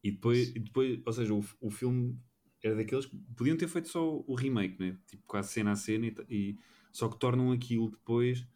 E 0.03 0.11
depois, 0.11 0.49
e 0.55 0.59
depois 0.59 0.99
ou 1.05 1.13
seja, 1.13 1.33
o, 1.33 1.43
o 1.61 1.69
filme 1.69 2.17
era 2.63 2.75
daqueles 2.75 3.05
que 3.05 3.15
podiam 3.35 3.55
ter 3.57 3.67
feito 3.67 3.89
só 3.89 4.23
o 4.25 4.35
remake, 4.35 4.79
né? 4.79 4.97
tipo 5.05 5.23
quase 5.27 5.51
cena 5.53 5.71
a 5.71 5.75
cena, 5.75 6.07
e, 6.07 6.15
e- 6.29 6.57
só 6.91 7.07
que 7.09 7.19
tornam 7.19 7.51
aquilo 7.51 7.89
depois, 7.91 8.47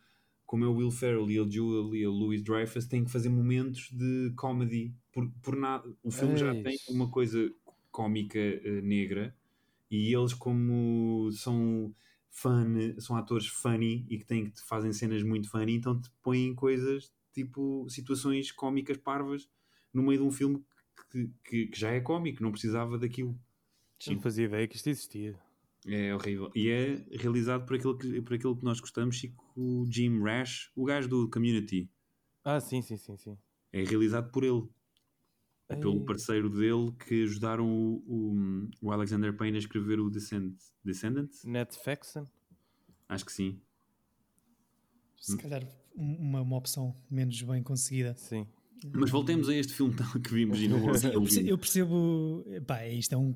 como 0.45 0.63
é 0.63 0.67
o 0.67 0.75
Will 0.75 0.91
Ferrell 0.91 1.29
e 1.29 1.39
a 1.39 1.43
Julia 1.47 2.09
Louis 2.09 2.41
Dreyfus, 2.41 2.85
têm 2.85 3.03
que 3.03 3.11
fazer 3.11 3.29
momentos 3.29 3.89
de 3.91 4.31
comedy 4.35 4.95
por, 5.11 5.29
por 5.41 5.55
nada. 5.55 5.93
O 6.03 6.11
filme 6.11 6.37
já 6.37 6.53
Eis. 6.53 6.63
tem 6.63 6.77
uma 6.95 7.09
coisa 7.09 7.51
cómica 7.91 8.37
eh, 8.39 8.81
negra 8.81 9.35
e 9.89 10.13
eles, 10.13 10.33
como 10.33 11.31
são 11.31 11.93
fun, 12.29 12.99
são 12.99 13.15
atores 13.15 13.47
funny 13.47 14.05
e 14.09 14.17
que 14.17 14.25
têm 14.25 14.49
que 14.49 14.61
fazem 14.61 14.93
cenas 14.93 15.23
muito 15.23 15.49
funny, 15.49 15.75
então 15.75 15.99
te 15.99 16.09
põem 16.21 16.53
coisas 16.53 17.11
tipo 17.33 17.87
situações 17.89 18.51
cómicas 18.51 18.97
parvas 18.97 19.47
no 19.93 20.03
meio 20.03 20.19
de 20.19 20.25
um 20.25 20.31
filme 20.31 20.63
que, 21.11 21.29
que, 21.43 21.67
que 21.67 21.79
já 21.79 21.91
é 21.91 21.99
cómico, 21.99 22.41
não 22.41 22.51
precisava 22.51 22.97
daquilo. 22.97 23.39
Não 24.07 24.19
fazia 24.19 24.45
ideia 24.45 24.67
que 24.67 24.75
isto 24.75 24.89
existia. 24.89 25.35
É 25.85 26.13
horrível. 26.13 26.51
E 26.55 26.69
é 26.69 27.05
realizado 27.17 27.65
por 27.65 27.75
aquilo 27.75 27.97
que, 27.97 28.21
por 28.21 28.33
aquilo 28.33 28.57
que 28.57 28.63
nós 28.63 28.79
gostamos, 28.79 29.15
Chico 29.15 29.43
o 29.55 29.85
Jim 29.89 30.21
Rash, 30.21 30.71
o 30.75 30.85
gajo 30.85 31.07
do 31.07 31.29
Community. 31.29 31.89
Ah, 32.43 32.59
sim, 32.59 32.81
sim, 32.81 32.97
sim, 32.97 33.17
sim. 33.17 33.37
É 33.71 33.83
realizado 33.83 34.31
por 34.31 34.43
ele. 34.43 34.67
É 35.69 35.75
pelo 35.75 35.95
Ei. 35.95 36.05
parceiro 36.05 36.49
dele 36.49 36.93
que 37.05 37.23
ajudaram 37.23 37.67
o, 37.69 38.03
o, 38.07 38.69
o 38.81 38.91
Alexander 38.91 39.35
Payne 39.35 39.57
a 39.57 39.59
escrever 39.59 39.99
o 39.99 40.09
Descend 40.09 40.55
Descendant. 40.83 41.29
Ned 41.43 41.69
Faxon? 41.83 42.25
Acho 43.09 43.25
que 43.25 43.31
sim. 43.33 43.59
Se 45.19 45.35
calhar 45.37 45.63
um- 45.95 46.15
uma, 46.15 46.41
uma 46.41 46.57
opção 46.57 46.95
menos 47.09 47.41
bem 47.41 47.61
conseguida. 47.63 48.15
Sim. 48.15 48.45
Mas 48.93 49.09
voltemos 49.09 49.49
a 49.49 49.55
este 49.55 49.73
filme 49.73 49.95
que 50.23 50.33
vimos 50.33 50.59
e 50.61 50.67
não 50.67 50.77
eu 50.77 50.85
percebo, 50.85 51.27
eu 51.49 51.57
percebo 51.57 52.45
pá, 52.65 52.87
isto 52.87 53.13
é 53.13 53.17
um. 53.17 53.33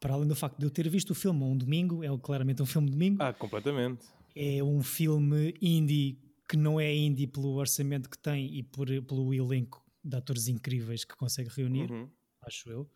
Para 0.00 0.12
além 0.14 0.28
do 0.28 0.36
facto 0.36 0.58
de 0.58 0.66
eu 0.66 0.70
ter 0.70 0.86
visto 0.90 1.10
o 1.10 1.14
filme 1.14 1.42
a 1.42 1.46
um 1.46 1.56
domingo, 1.56 2.04
é 2.04 2.18
claramente 2.18 2.62
um 2.62 2.66
filme 2.66 2.86
de 2.86 2.92
domingo, 2.92 3.22
Ah, 3.22 3.32
completamente. 3.32 4.04
é 4.36 4.62
um 4.62 4.82
filme 4.82 5.54
indie 5.60 6.18
que 6.46 6.56
não 6.56 6.78
é 6.78 6.94
indie 6.94 7.26
pelo 7.26 7.54
orçamento 7.54 8.08
que 8.10 8.18
tem 8.18 8.54
e 8.54 8.62
por, 8.62 8.86
pelo 9.04 9.32
elenco 9.32 9.82
de 10.08 10.16
atores 10.16 10.48
incríveis 10.48 11.04
que 11.04 11.16
consegue 11.16 11.48
reunir, 11.50 11.90
Uhum. 11.90 12.08
acho 12.42 12.70
eu. 12.70 12.88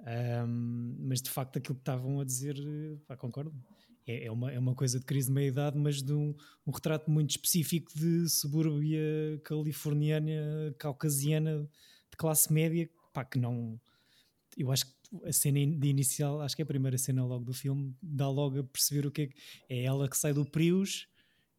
Ahm, 0.00 0.96
mas 0.98 1.22
de 1.22 1.30
facto 1.30 1.58
aquilo 1.58 1.76
que 1.76 1.80
estavam 1.80 2.20
a 2.20 2.24
dizer, 2.24 2.56
pá, 3.06 3.16
concordo. 3.16 3.54
É, 4.06 4.26
é 4.26 4.30
uma, 4.30 4.52
é 4.52 4.58
uma 4.58 4.74
coisa 4.74 4.98
de 4.98 5.04
crise 5.06 5.28
de 5.28 5.32
meia-idade, 5.32 5.78
mas 5.78 6.02
de 6.02 6.12
um, 6.12 6.34
um 6.66 6.70
retrato 6.70 7.10
muito 7.10 7.30
específico 7.30 7.90
de 7.96 8.28
subúrbia 8.28 9.00
californiana, 9.44 10.74
caucasiana, 10.78 11.62
de 12.10 12.16
classe 12.16 12.52
média, 12.52 12.88
pá, 13.14 13.24
que 13.24 13.38
não. 13.38 13.80
Eu 14.58 14.70
acho 14.70 14.86
que 14.86 14.92
a 15.24 15.32
cena 15.32 15.58
de 15.78 15.88
inicial, 15.88 16.40
acho 16.42 16.54
que 16.54 16.60
é 16.62 16.64
a 16.64 16.66
primeira 16.66 16.98
cena 16.98 17.24
logo 17.24 17.44
do 17.44 17.54
filme, 17.54 17.96
dá 18.02 18.28
logo 18.28 18.58
a 18.58 18.64
perceber 18.64 19.06
o 19.06 19.10
que 19.10 19.22
é 19.22 19.26
que 19.28 19.34
é 19.68 19.84
ela 19.84 20.08
que 20.08 20.16
sai 20.18 20.34
do 20.34 20.44
Prius 20.44 21.08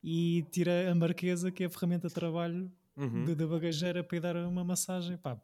e 0.04 0.46
tira 0.51 0.92
a 0.92 0.94
marquesa, 0.94 1.51
que 1.51 1.63
é 1.63 1.68
a 1.68 1.70
ferramenta 1.70 2.10
de 2.10 2.13
trabalho 2.13 2.72
Uhum. 2.97 3.25
da- 3.25 3.33
da 3.33 3.47
bagageira 3.47 4.03
para 4.03 4.17
ir 4.17 4.21
dar 4.21 4.35
uma 4.37 4.63
massagem. 4.63 5.17
Pá, 5.17 5.39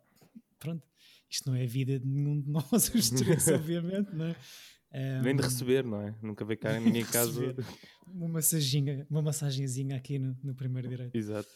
pronto. 0.60 0.88
Isto 1.30 1.50
não 1.50 1.56
é 1.58 1.64
a 1.64 1.68
vida 1.68 2.00
de 2.00 2.06
nenhum 2.08 2.40
de 2.42 2.50
nós, 2.50 2.64
os 2.96 3.10
três, 3.10 3.48
obviamente, 3.50 4.14
não 4.14 4.26
é? 4.26 4.36
Vem 5.22 5.34
de 5.36 5.42
receber, 5.42 5.86
não 5.86 6.02
é? 6.02 6.14
Nunca 6.22 6.44
veio 6.44 6.60
cá 6.60 6.78
em 6.78 6.98
em 6.98 7.06
casa. 7.06 7.56
uma 8.06 8.28
massaginha, 8.28 9.08
uma 9.10 9.22
massagenzinha 9.22 9.96
aqui 9.96 10.20
no, 10.20 10.38
no 10.44 10.54
primeiro 10.54 10.90
direito. 10.90 11.16
Exato. 11.16 11.48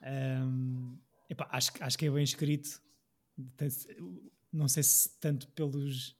Ahm, 0.00 0.96
epá, 1.28 1.48
acho, 1.50 1.72
que- 1.72 1.82
acho 1.82 1.98
que 1.98 2.06
é 2.06 2.10
bem 2.10 2.22
escrito. 2.22 2.80
Não 4.52 4.68
sei 4.68 4.82
se 4.82 5.10
tanto 5.18 5.48
pelos. 5.48 6.16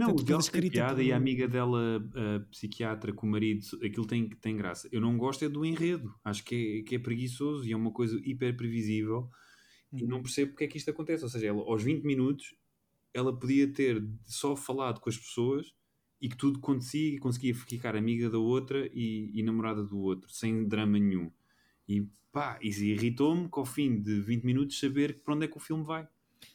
Não, 0.00 0.14
o 0.14 0.22
dela 0.22 0.26
tem 0.26 0.38
escrita 0.38 0.72
piada 0.72 1.02
e 1.02 1.06
como- 1.06 1.14
a 1.14 1.16
amiga 1.16 1.46
dela, 1.48 2.10
a 2.14 2.40
psiquiatra 2.50 3.12
com 3.12 3.26
o 3.26 3.30
marido, 3.30 3.64
aquilo 3.84 4.06
tem, 4.06 4.28
tem 4.28 4.56
graça. 4.56 4.88
Eu 4.90 5.00
não 5.00 5.16
gosto 5.18 5.44
é 5.44 5.48
do 5.48 5.64
enredo. 5.64 6.14
Acho 6.24 6.44
que 6.44 6.80
é, 6.80 6.82
que 6.82 6.94
é 6.94 6.98
preguiçoso 6.98 7.66
e 7.68 7.72
é 7.72 7.76
uma 7.76 7.92
coisa 7.92 8.18
hiper 8.24 8.56
previsível 8.56 9.28
e 9.92 10.06
não 10.06 10.22
percebo 10.22 10.52
porque 10.52 10.64
é 10.64 10.68
que 10.68 10.78
isto 10.78 10.90
acontece. 10.90 11.22
Ou 11.24 11.28
seja, 11.30 11.46
ela, 11.48 11.60
aos 11.62 11.82
20 11.82 12.04
minutos 12.04 12.54
ela 13.12 13.36
podia 13.36 13.70
ter 13.72 14.02
só 14.24 14.54
falado 14.56 15.00
com 15.00 15.08
as 15.10 15.18
pessoas 15.18 15.74
e 16.20 16.28
que 16.28 16.36
tudo 16.36 16.58
acontecia 16.58 17.14
e 17.14 17.18
conseguia 17.18 17.54
ficar 17.54 17.96
amiga 17.96 18.30
da 18.30 18.38
outra 18.38 18.88
e, 18.92 19.30
e 19.34 19.42
namorada 19.42 19.82
do 19.82 19.98
outro, 19.98 20.30
sem 20.30 20.66
drama 20.66 20.98
nenhum. 20.98 21.30
E 21.88 22.06
pá, 22.30 22.58
isso 22.62 22.84
irritou-me 22.84 23.50
que 23.50 23.58
ao 23.58 23.64
fim 23.64 24.00
de 24.00 24.20
20 24.20 24.44
minutos 24.44 24.78
saber 24.78 25.22
para 25.22 25.34
onde 25.34 25.46
é 25.46 25.48
que 25.48 25.56
o 25.56 25.60
filme 25.60 25.84
vai. 25.84 26.06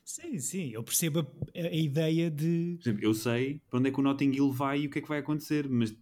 Sim, 0.03 0.39
sim, 0.39 0.69
eu 0.71 0.83
percebo 0.83 1.19
a, 1.19 1.25
a- 1.59 1.73
ideia 1.75 2.29
de. 2.31 2.77
Por 2.81 2.89
exemplo, 2.89 3.03
eu 3.05 3.13
sei 3.13 3.61
para 3.69 3.79
onde 3.79 3.89
é 3.89 3.91
que 3.91 3.99
o 3.99 4.03
Notting 4.03 4.31
Hill 4.31 4.51
vai 4.51 4.81
e 4.81 4.87
o 4.87 4.89
que 4.89 4.99
é 4.99 5.01
que 5.01 5.07
vai 5.07 5.19
acontecer, 5.19 5.67
mas 5.69 5.95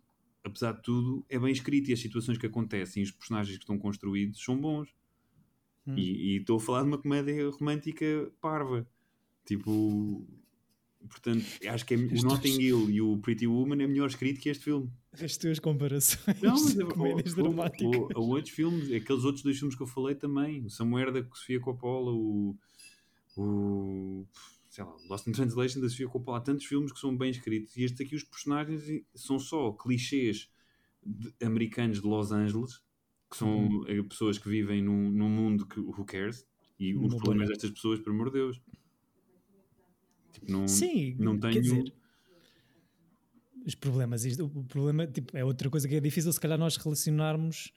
apesar 0.44 0.74
de 0.74 0.82
tudo, 0.84 1.26
é 1.30 1.40
bem 1.40 1.52
escrito 1.52 1.90
e 1.90 1.94
as 1.94 2.00
situações 2.00 2.38
que 2.38 2.46
acontecem 2.46 3.02
e 3.02 3.06
os 3.06 3.12
personagens 3.12 3.58
que 3.58 3.64
estão 3.64 3.78
construídos 3.78 4.44
são 4.44 4.60
bons. 4.60 4.90
Hum. 5.88 5.96
E 5.98 6.34
e 6.34 6.38
estou 6.38 6.58
a 6.58 6.60
falar 6.60 6.82
de 6.84 6.88
uma 6.88 6.98
comédia 6.98 7.50
romântica 7.50 8.32
parva. 8.42 8.88
Tipo, 9.46 10.26
portanto, 11.10 11.46
acho 11.68 11.86
que 11.86 11.94
é, 11.94 11.98
o 11.98 12.24
Notting 12.24 12.62
Hill 12.62 12.90
e 12.90 13.02
o 13.02 13.18
Pretty 13.18 13.48
Woman 13.48 13.82
é 13.84 13.88
melhor 13.88 14.08
escrito 14.08 14.40
que 14.40 14.50
este 14.50 14.64
filme. 14.66 14.90
As 15.12 15.38
tuas 15.38 15.60
comparações 15.60 16.42
Não, 16.42 16.54
mas 16.54 16.74
de 16.76 16.86
comédias 16.86 17.38
ou- 17.38 17.44
dramáticas. 17.44 17.86
ou- 18.00 18.10
ou 18.16 18.30
outros 18.30 18.54
filmes, 18.54 18.92
aqueles 18.92 19.24
outros 19.24 19.44
dois 19.44 19.58
filmes 19.58 19.76
que 19.76 19.84
eu 19.84 19.88
falei 19.88 20.16
também, 20.16 20.66
o 20.66 20.70
Somewhere 20.70 21.12
da 21.12 21.24
Sofia 21.36 21.60
Coppola, 21.60 22.12
o, 22.12 22.56
o 23.36 24.26
sei 24.70 24.84
lá, 24.84 24.96
Lost 25.08 25.28
in 25.28 25.32
Translation 25.32 25.82
da 25.82 25.90
Sofia 25.90 26.08
Coppola, 26.08 26.40
há 26.40 26.42
tantos 26.42 26.66
filmes 26.66 26.92
que 26.92 27.00
são 27.00 27.16
bem 27.16 27.30
escritos 27.30 27.76
e 27.78 27.84
estes 27.84 28.02
aqui 28.02 28.16
os 28.16 28.24
personagens 28.24 28.82
são 29.14 29.38
só 29.38 29.72
clichês 29.72 30.50
de- 31.06 31.34
americanos 31.44 32.02
de 32.02 32.08
Los 32.08 32.32
Angeles, 32.32 32.82
que 33.30 33.38
são 33.38 33.86
eh, 33.88 34.02
pessoas 34.04 34.38
que 34.40 34.50
vivem 34.50 34.82
num, 34.82 35.12
num 35.12 35.30
mundo 35.30 35.66
que 35.68 35.80
who 35.80 36.04
cares 36.06 36.48
e 36.80 36.96
os 36.96 37.14
problemas 37.16 37.50
destas 37.50 37.70
pessoas, 37.72 38.00
por 38.00 38.12
amor 38.12 38.28
de 38.28 38.34
Deus. 38.40 38.62
Tipo, 40.32 40.52
não, 40.52 40.68
Sim, 40.68 41.16
não 41.20 41.40
tenho. 41.40 41.62
dizer, 41.62 41.94
os 43.66 43.76
problemas, 43.76 44.26
isto- 44.26 44.46
o 44.46 44.64
problema 44.64 45.08
tipo, 45.08 45.38
é 45.38 45.46
outra 45.46 45.70
coisa 45.70 45.88
que 45.88 45.96
é 45.96 46.00
difícil 46.00 46.34
se 46.34 46.40
calhar 46.40 46.58
nós 46.58 46.76
relacionarmos, 46.78 47.72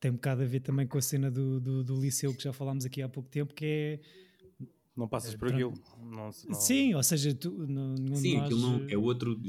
tem 0.00 0.10
um 0.10 0.14
bocado 0.14 0.42
a 0.42 0.44
ver 0.44 0.60
também 0.60 0.86
com 0.86 0.98
a 0.98 1.02
cena 1.02 1.30
do, 1.30 1.60
do, 1.60 1.84
do 1.84 2.00
liceu 2.00 2.34
que 2.34 2.42
já 2.42 2.52
falámos 2.52 2.84
aqui 2.84 3.00
há 3.00 3.08
pouco 3.08 3.30
tempo, 3.30 3.54
que 3.54 3.64
é 3.64 4.00
Não 4.94 5.08
passas 5.08 5.32
É, 5.34 5.38
por 5.38 5.48
aquilo. 5.48 5.72
Não, 5.98 6.10
não- 6.10 6.32
sim, 6.32 6.94
ou 6.94 7.02
seja, 7.02 7.34
tu, 7.34 7.50
não, 7.66 7.94
de 7.94 8.14
Sim, 8.18 8.34
nós, 8.34 8.44
aquilo 8.44 8.60
não, 8.60 8.86
é 8.90 8.98
outro 8.98 9.40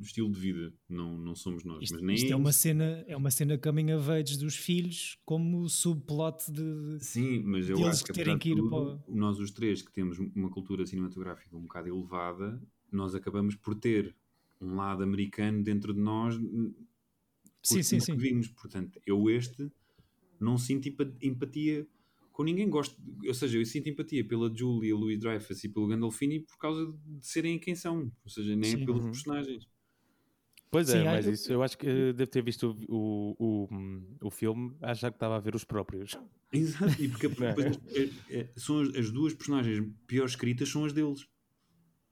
estilo 0.00 0.30
de 0.30 0.40
vida, 0.40 0.72
não, 0.88 1.18
não 1.18 1.34
somos 1.34 1.64
nós. 1.64 1.82
isto, 1.82 1.94
mas 1.94 2.02
nem 2.02 2.16
isto 2.16 2.32
é 2.32 2.36
uma 2.36 2.52
cena, 2.52 3.04
é 3.06 3.14
uma 3.16 3.30
cena 3.30 3.58
coming 3.58 3.92
of 3.92 4.10
age 4.10 4.38
dos 4.38 4.56
filhos 4.56 5.18
como 5.26 5.68
subplot 5.68 6.50
de 6.50 6.98
Sim, 7.00 7.42
mas 7.44 7.68
eu 7.68 7.86
acho 7.86 8.04
que 8.04 8.12
terem 8.14 8.38
que 8.38 8.50
ir 8.50 8.56
tudo, 8.56 9.02
nós 9.08 9.38
os 9.38 9.50
três 9.50 9.82
que 9.82 9.92
temos 9.92 10.18
uma 10.18 10.48
cultura 10.50 10.86
cinematográfica 10.86 11.54
um 11.54 11.62
bocado 11.62 11.88
elevada, 11.88 12.62
nós 12.90 13.14
acabamos 13.14 13.54
por 13.54 13.74
ter 13.74 14.16
um 14.58 14.76
lado 14.76 15.02
americano 15.02 15.62
dentro 15.62 15.92
de 15.92 16.00
nós 16.00 16.36
Sim, 17.62 17.82
sim, 17.82 18.00
sim. 18.00 18.16
vimos. 18.16 18.48
Portanto, 18.48 18.98
eu 19.04 19.28
este 19.28 19.70
não 20.40 20.56
sinto 20.56 20.88
empa- 20.88 21.12
empatia 21.20 21.86
com 22.36 22.44
ninguém. 22.44 22.68
Gosto, 22.68 23.00
ou 23.26 23.32
seja, 23.32 23.56
eu 23.56 23.64
sinto 23.64 23.88
empatia 23.88 24.22
pela 24.22 24.54
Julia 24.54 24.94
Louis 24.94 25.18
Dreyfus 25.18 25.64
e 25.64 25.70
pelo 25.70 25.88
Gandolfini 25.88 26.40
por 26.40 26.58
causa 26.58 26.84
de 27.06 27.26
serem 27.26 27.58
quem 27.58 27.74
são, 27.74 28.12
ou 28.22 28.30
seja, 28.30 28.54
nem 28.54 28.72
Sim. 28.72 28.84
pelos 28.84 29.04
Uhum. 29.04 29.10
personagens. 29.10 29.66
Pois 30.70 30.88
Sim, 30.88 30.98
é, 30.98 31.08
há- 31.08 31.12
mas 31.12 31.26
isso 31.26 31.50
eu 31.50 31.62
acho 31.62 31.78
que 31.78 32.12
devo 32.12 32.30
ter 32.30 32.42
visto 32.42 32.76
o, 32.88 33.34
o, 33.38 33.68
o, 34.20 34.26
o 34.26 34.30
filme, 34.30 34.76
achar 34.82 35.10
que 35.10 35.16
estava 35.16 35.36
a 35.36 35.40
ver 35.40 35.54
os 35.54 35.64
próprios. 35.64 36.18
Exato, 36.52 37.02
e 37.02 37.08
porque 37.08 37.26
é? 37.42 37.54
depois, 37.54 37.78
é- 37.94 38.10
é- 38.40 38.52
são 38.56 38.80
as, 38.82 38.94
as 38.94 39.10
duas 39.10 39.32
personagens 39.32 39.82
pior 40.06 40.26
escritas 40.26 40.68
são 40.68 40.84
as 40.84 40.92
deles. 40.92 41.26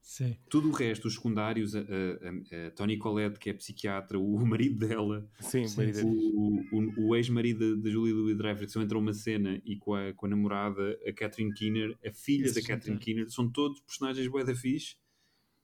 Sim. 0.07 0.37
Tudo 0.51 0.69
o 0.69 0.73
resto, 0.73 1.09
os 1.09 1.15
secundários, 1.15 1.75
a, 1.75 1.81
a- 1.81 1.83
a- 1.83 2.67
a 2.67 2.71
Tony 2.73 2.99
Collette, 2.99 3.39
que 3.39 3.49
é 3.49 3.55
psiquiatra, 3.55 4.19
o, 4.19 4.35
o 4.35 4.47
marido 4.47 4.87
dela, 4.87 5.27
Sim, 5.41 5.65
o, 6.05 6.61
o, 6.77 7.09
o 7.09 7.17
ex-marido 7.17 7.79
da, 7.79 7.89
Julia 7.89 8.15
Louis 8.15 8.37
Dreyfus, 8.37 8.67
que 8.67 8.73
só 8.73 8.83
entrou 8.83 9.01
uma 9.01 9.15
cena, 9.15 9.63
e 9.65 9.77
com 9.79 9.95
a, 9.95 10.13
com 10.13 10.27
a 10.27 10.29
namorada, 10.29 11.01
a 11.07 11.13
Catherine 11.13 11.55
Keener, 11.55 11.97
a 12.07 12.13
filha 12.13 12.45
Esse 12.45 12.61
da 12.61 12.67
Catherine. 12.69 12.99
Keener, 13.01 13.31
são 13.31 13.49
todos 13.51 13.81
personagens 13.81 14.29
bué 14.29 14.45
da 14.45 14.55
fixe, 14.55 14.97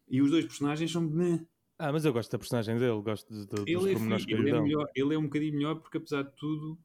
e 0.09 0.23
os 0.23 0.31
dois 0.31 0.47
personagens 0.47 0.91
são... 0.91 1.03
meh. 1.03 1.45
Ah, 1.79 1.93
mas 1.93 2.07
eu 2.07 2.13
gosto 2.13 2.33
da 2.33 2.39
personagem 2.39 2.79
dele, 2.79 3.01
gosto 3.03 3.33
de, 3.33 3.41
de, 3.41 3.47
dos 3.47 3.67
Ele 3.67 3.93
é, 3.93 3.97
fi- 4.19 4.33
ele, 4.33 4.51
é 4.51 4.61
melhor, 4.63 4.87
ele 4.97 5.15
é 5.15 5.19
um 5.19 5.25
bocadinho 5.25 5.53
melhor 5.53 5.75
porque 5.77 5.99
apesar 5.99 6.23
de 6.23 6.33
tudo, 6.37 6.79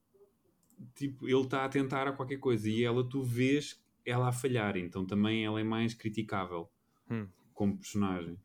tipo, 0.94 1.26
ele 1.28 1.42
está 1.42 1.64
a 1.64 1.70
tentar 1.70 2.06
a 2.08 2.12
qualquer 2.12 2.38
coisa, 2.38 2.70
e 2.70 2.84
ela 2.84 3.02
tu 3.08 3.24
vês 3.24 3.82
ela 4.06 4.28
a 4.28 4.32
falhar, 4.34 4.76
então 4.78 5.06
também 5.06 5.46
ela 5.46 5.60
é 5.60 5.64
mais 5.64 5.94
criticável 5.94 6.70
Hum, 7.10 7.28
como 7.56 7.76
personagem. 7.78 8.38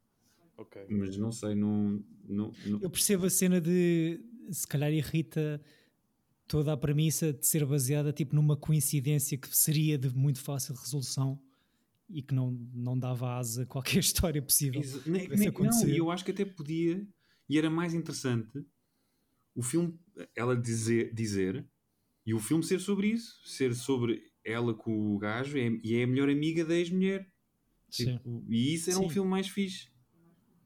ok. 0.57 0.87
Mas 0.89 1.17
não 1.19 1.31
sei, 1.33 1.55
não... 1.55 2.03
não, 2.27 2.53
não- 2.65 2.81
Eu 2.81 2.89
percebo 2.89 3.27
a 3.27 3.31
cena 3.31 3.61
de 3.61 4.19
se 4.51 4.67
calhar 4.67 4.91
irrita 4.93 5.61
toda 6.49 6.73
a 6.73 6.77
premissa 6.77 7.33
de 7.33 7.47
ser 7.47 7.65
baseada 7.67 8.13
tipo 8.13 8.35
numa 8.35 8.57
coincidência 8.57 9.37
que 9.37 9.55
seria 9.57 9.99
de 9.99 10.09
muito 10.17 10.41
fácil 10.41 10.75
resolução 10.75 11.39
e 12.09 12.23
que 12.23 12.35
não, 12.35 12.51
não 12.75 12.99
dava 12.99 13.37
asa 13.37 13.63
a 13.63 13.67
qualquer 13.67 13.99
história 14.01 14.41
possível. 14.43 14.81
Exa- 14.81 15.03
nem- 15.07 15.29
nem- 15.29 15.51
não, 15.53 15.89
e 15.89 15.97
eu 15.99 16.11
acho 16.11 16.25
que 16.25 16.31
até 16.33 16.45
podia, 16.45 17.07
e 17.49 17.59
era 17.59 17.69
mais 17.71 17.93
interessante 17.95 18.65
o 19.55 19.63
filme, 19.63 19.99
ela 20.37 20.57
dizer, 20.57 21.13
dizer 21.15 21.65
e 22.27 22.33
o 22.35 22.39
filme 22.39 22.63
ser 22.65 22.79
sobre 22.81 23.09
isso, 23.09 23.41
ser 23.45 23.75
sobre 23.75 24.23
ela 24.45 24.73
com 24.75 25.15
o 25.15 25.19
gajo 25.19 25.57
é- 25.59 25.79
e 25.85 25.95
é 25.97 26.03
a 26.05 26.07
melhor 26.07 26.29
amiga 26.29 26.65
da 26.65 26.75
ex-mulher. 26.75 27.29
Tipo, 27.91 28.45
e 28.49 28.75
isso 28.75 28.91
era 28.91 28.99
um 28.99 29.05
Sim. 29.05 29.11
filme 29.11 29.31
mais 29.31 29.49
fixe. 29.49 29.89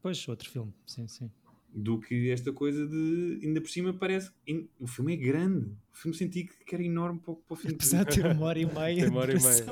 Pois, 0.02 0.28
outro 0.28 0.50
filme, 0.50 0.72
sim, 0.86 1.08
sim. 1.08 1.30
do 1.72 1.98
que 1.98 2.30
esta 2.30 2.52
coisa 2.52 2.86
de 2.86 3.40
ainda 3.42 3.58
por 3.58 3.70
cima 3.70 3.90
parece 3.94 4.30
o 4.78 4.86
filme 4.86 5.14
é 5.14 5.16
grande 5.16 5.70
o 5.92 5.96
filme 5.96 6.14
senti 6.14 6.44
que 6.44 6.74
era 6.74 6.84
enorme 6.84 7.18
pouco 7.20 7.42
para 7.46 7.54
o 7.54 7.56
filme 7.56 7.74
apesar 7.74 8.04
de 8.04 8.16
ter 8.16 8.26
uma 8.26 8.44
hora 8.44 8.60
e 8.60 8.66
meia, 8.66 9.08
uma 9.08 9.20
hora 9.20 9.32
e 9.32 9.42
meia. 9.42 9.64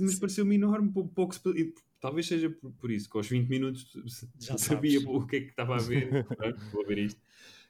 mas 0.00 0.18
pareceu-me 0.18 0.56
enorme 0.56 0.90
pouco, 0.90 1.08
pouco 1.14 1.36
talvez 2.00 2.26
seja 2.26 2.50
por, 2.50 2.72
por, 2.72 2.90
isso 2.90 3.08
que 3.08 3.16
aos 3.16 3.28
20 3.28 3.48
minutos 3.48 3.96
já 4.40 4.58
sabia 4.58 4.98
sabes. 4.98 5.14
o 5.14 5.24
que 5.24 5.36
é 5.36 5.40
que 5.42 5.50
estava 5.50 5.76
a 5.76 5.78
ver 5.78 6.26
vou 6.72 6.84
ver 6.84 6.98
isto 6.98 7.20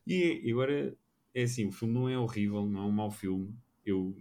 e, 0.07 0.41
e 0.43 0.50
agora 0.52 0.97
é 1.35 1.43
assim 1.43 1.67
o 1.67 1.71
filme 1.71 1.93
não 1.93 2.09
é 2.09 2.19
horrível 2.19 2.64
não 2.64 2.81
é 2.81 2.87
um 2.87 2.93
mau 2.93 3.11
filme 3.11 3.55
eu 3.85 4.17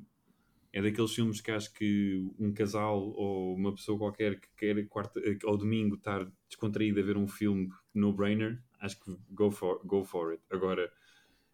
é 0.74 0.82
daqueles 0.82 1.14
filmes 1.14 1.42
que 1.42 1.52
acho 1.52 1.74
que 1.74 2.16
um 2.40 2.54
casal 2.54 2.98
ou 2.98 3.56
uma 3.56 3.74
pessoa 3.74 3.98
qualquer 3.98 4.40
que 4.40 4.48
quer 4.56 4.88
quarta, 4.88 5.20
ao 5.46 5.58
domingo 5.58 5.96
estar 5.96 6.26
descontraído 6.48 7.00
a 7.00 7.04
ver 7.04 7.18
um 7.18 7.28
filme 7.28 7.70
no-brainer, 7.94 8.62
acho 8.80 9.00
que 9.00 9.18
go 9.30 9.52
for, 9.52 9.82
go 9.86 10.04
for 10.04 10.32
it. 10.32 10.42
Agora, 10.50 10.92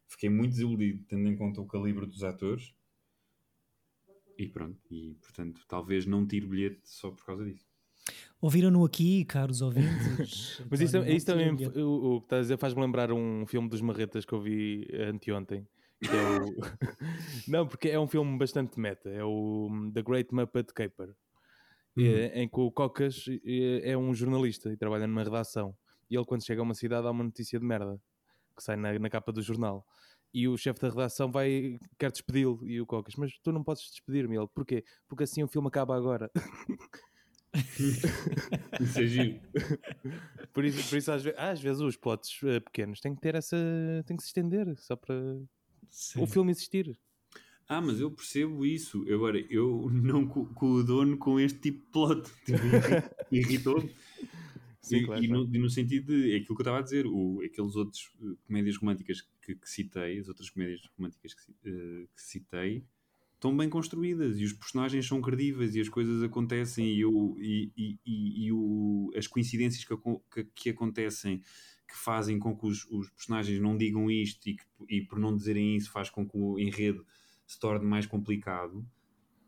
fiquei 0.07 0.29
muito 0.29 0.51
desiludido 0.51 1.03
tendo 1.07 1.27
em 1.27 1.35
conta 1.35 1.61
o 1.61 1.65
calibre 1.65 2.05
dos 2.05 2.23
atores 2.23 2.73
e 4.37 4.47
pronto, 4.47 4.79
e 4.91 5.15
portanto 5.15 5.61
talvez 5.67 6.05
não 6.05 6.25
tire 6.27 6.45
bilhete 6.45 6.81
só 6.83 7.09
por 7.09 7.25
causa 7.25 7.43
disso. 7.43 7.65
Ouviram-no 8.39 8.85
aqui, 8.85 9.25
caros 9.25 9.61
ouvintes. 9.61 10.61
Mas 10.69 10.79
isso, 10.79 10.97
isso 10.99 11.25
também, 11.25 11.49
o, 11.49 12.15
o 12.15 12.19
que 12.19 12.25
estás 12.25 12.39
a 12.39 12.41
dizer 12.43 12.57
faz-me 12.57 12.81
lembrar 12.81 13.11
um 13.11 13.45
filme 13.47 13.67
dos 13.67 13.81
Marretas 13.81 14.25
que 14.25 14.33
eu 14.33 14.39
vi 14.39 14.87
anteontem, 14.93 15.67
é 16.03 16.41
o... 16.41 16.51
não, 17.47 17.67
porque 17.67 17.89
é 17.89 17.99
um 17.99 18.07
filme 18.07 18.37
bastante 18.37 18.79
meta. 18.79 19.09
É 19.09 19.23
o 19.23 19.67
hum, 19.71 19.91
The 19.91 20.01
Great 20.01 20.33
Muppet 20.33 20.73
Caper. 20.73 21.15
Uhum. 21.95 22.05
É, 22.05 22.43
em 22.43 22.47
que 22.47 22.59
o 22.59 22.71
Cocas 22.71 23.25
é, 23.43 23.91
é, 23.91 23.97
um 23.97 24.13
jornalista 24.13 24.71
e 24.71 24.77
trabalha 24.77 25.07
numa 25.07 25.23
redação. 25.23 25.75
E 26.09 26.15
ele, 26.15 26.25
quando 26.25 26.45
chega 26.45 26.61
a 26.61 26.63
uma 26.63 26.75
cidade, 26.75 27.07
há 27.07 27.11
uma 27.11 27.23
notícia 27.23 27.59
de 27.59 27.65
merda 27.65 27.99
que 28.55 28.63
sai 28.63 28.75
na, 28.75 28.97
na 28.97 29.09
capa 29.09 29.31
do 29.31 29.41
jornal. 29.41 29.85
E 30.33 30.47
o 30.47 30.57
chefe 30.57 30.81
da 30.81 30.89
redação 30.89 31.31
vai, 31.31 31.79
quer 31.97 32.11
despedi-lo. 32.11 32.59
E 32.67 32.79
o 32.79 32.85
Cocas, 32.85 33.15
mas 33.15 33.37
tu 33.39 33.51
não 33.51 33.63
podes 33.63 33.89
despedir-me. 33.89 34.37
Ele, 34.37 34.47
porquê? 34.53 34.83
Porque 35.07 35.23
assim 35.23 35.41
o 35.41 35.47
filme 35.47 35.67
acaba 35.67 35.95
agora. 35.95 36.29
isso 38.79 38.99
é 38.99 39.05
giro. 39.05 39.39
Por 40.53 40.65
isso, 40.65 40.89
por 40.89 40.97
isso 40.97 41.11
às, 41.11 41.23
vezes, 41.23 41.39
às 41.39 41.59
vezes 41.59 41.81
os 41.81 41.97
plots 41.97 42.41
uh, 42.43 42.61
pequenos 42.61 42.99
têm 42.99 43.15
que 43.15 43.21
ter 43.21 43.35
essa. 43.35 43.57
têm 44.05 44.17
que 44.17 44.23
se 44.23 44.29
estender 44.29 44.75
só 44.77 44.95
para 44.95 45.15
Sim. 45.89 46.21
o 46.21 46.27
filme 46.27 46.51
existir. 46.51 46.97
Ah, 47.67 47.81
mas 47.81 47.99
eu 47.99 48.09
percebo 48.09 48.65
isso. 48.65 49.05
Agora, 49.11 49.39
eu 49.49 49.89
não 49.91 50.25
dono 50.85 51.17
com 51.17 51.39
este 51.39 51.59
tipo 51.59 51.85
de 51.85 51.91
plot. 51.91 52.29
Tipo, 52.45 53.35
Irritou-me. 53.35 53.91
Sim, 54.87 55.05
claro, 55.05 55.21
e, 55.21 55.27
no, 55.27 55.43
e, 55.53 55.59
no, 55.59 55.69
sentido 55.69 56.13
de 56.13 56.31
é 56.31 56.37
aquilo 56.37 56.55
que 56.55 56.61
eu 56.61 56.63
estava 56.63 56.79
a 56.79 56.81
dizer, 56.81 57.05
o, 57.05 57.41
aqueles 57.43 57.75
outros 57.75 58.09
uh, 58.21 58.37
comédias 58.47 58.77
românticas 58.77 59.21
que, 59.41 59.53
que, 59.53 59.69
citei, 59.69 60.17
as 60.17 60.29
outras 60.29 60.49
comédias 60.49 60.79
românticas 60.97 61.33
que, 61.33 61.51
uh, 61.51 62.07
que, 62.15 62.21
citei, 62.21 62.85
estão 63.35 63.55
bem 63.55 63.69
construídas 63.69 64.39
e 64.39 64.45
os 64.45 64.53
personagens 64.53 65.05
são 65.05 65.21
credíveis 65.21 65.75
e 65.75 65.81
as 65.81 65.89
coisas 65.89 66.23
acontecem 66.23 66.87
e, 66.87 67.03
o, 67.03 67.35
e, 67.37 67.99
e 68.05 68.51
o, 68.53 69.11
as 69.13 69.27
coincidências 69.27 69.83
que, 69.83 70.45
que, 70.55 70.69
acontecem 70.69 71.41
que 71.87 71.95
fazem 71.95 72.37
com 72.37 72.55
que 72.55 72.65
os, 72.65 72.85
os 72.91 73.09
personagens 73.11 73.59
não 73.59 73.77
digam 73.77 74.11
isto 74.11 74.47
e, 74.49 74.55
que, 74.55 74.63
e 74.89 75.01
por 75.01 75.17
não 75.17 75.35
dizerem 75.35 75.75
isso 75.75 75.91
faz 75.91 76.09
com 76.09 76.27
que 76.27 76.37
o 76.37 76.59
enredo 76.59 77.05
se 77.45 77.59
torne 77.59 77.85
mais 77.85 78.05
complicado, 78.05 78.85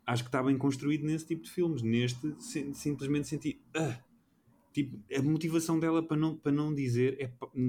acho 0.06 0.22
que 0.24 0.28
está 0.28 0.42
bem 0.42 0.56
construído 0.56 1.04
nesse 1.04 1.26
tipo 1.26 1.42
de 1.42 1.50
filmes. 1.50 1.82
Neste, 1.82 2.34
simplesmente 2.74 3.28
senti. 3.28 3.60
Uh, 3.76 3.94
tipo, 4.72 4.98
a 5.14 5.22
motivação 5.22 5.78
dela 5.78 6.02
para 6.02 6.16
não, 6.16 6.36
para 6.36 6.52
não 6.52 6.74
dizer 6.74 7.16
é, 7.20 7.26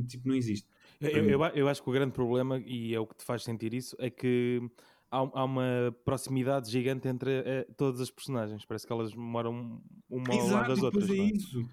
tipo, 0.08 0.28
não 0.28 0.36
existe. 0.36 0.68
Eu, 1.00 1.10
eu, 1.10 1.44
eu, 1.56 1.68
acho 1.68 1.82
que 1.82 1.90
o 1.90 1.94
grande 1.94 2.14
problema, 2.14 2.60
e 2.60 2.94
é 2.94 3.00
o 3.00 3.08
que 3.08 3.16
te 3.16 3.24
faz 3.24 3.44
sentir 3.44 3.74
isso, 3.74 3.96
é 4.00 4.10
que 4.10 4.62
há, 5.10 5.18
há 5.18 5.44
uma 5.44 5.96
proximidade 6.06 6.70
gigante 6.70 7.08
entre 7.08 7.32
eh, 7.44 7.68
todas 7.76 8.00
as 8.00 8.12
personagens. 8.12 8.64
Parece 8.66 8.86
que 8.86 8.94
elas 8.94 9.14
moram 9.16 9.82
uma 10.08 10.34
Exato, 10.34 10.42
ao 10.42 10.50
lado 10.50 10.68
das 10.68 10.84
outras. 10.84 11.10
É, 11.10 11.14
é 11.14 11.16
isso. 11.16 11.68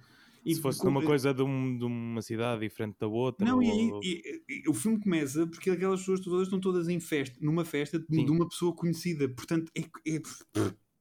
E 0.49 0.55
se 0.55 0.61
fosse 0.61 0.85
numa 0.85 1.03
coisa 1.05 1.35
de, 1.35 1.43
um, 1.43 1.77
de, 1.77 1.85
uma 1.85 2.23
cidade 2.23 2.61
diferente 2.61 2.97
da 2.99 3.07
outra. 3.07 3.47
Não, 3.47 3.57
ou... 3.57 3.63
e, 3.63 4.23
e, 4.49 4.63
e, 4.65 4.69
o 4.69 4.73
filme 4.73 4.99
começa 4.99 5.47
porque 5.47 5.71
aquelas 5.71 6.01
pessoas 6.01 6.21
todas 6.21 6.43
estão 6.45 6.59
todas 6.59 6.89
em 6.89 6.99
festa, 6.99 7.37
numa 7.41 7.65
festa 7.65 7.99
de, 7.99 8.25
de 8.25 8.31
uma 8.31 8.49
pessoa 8.49 8.75
conhecida. 8.75 9.29
Portanto, 9.29 9.71
é. 9.77 9.83
é... 9.83 10.23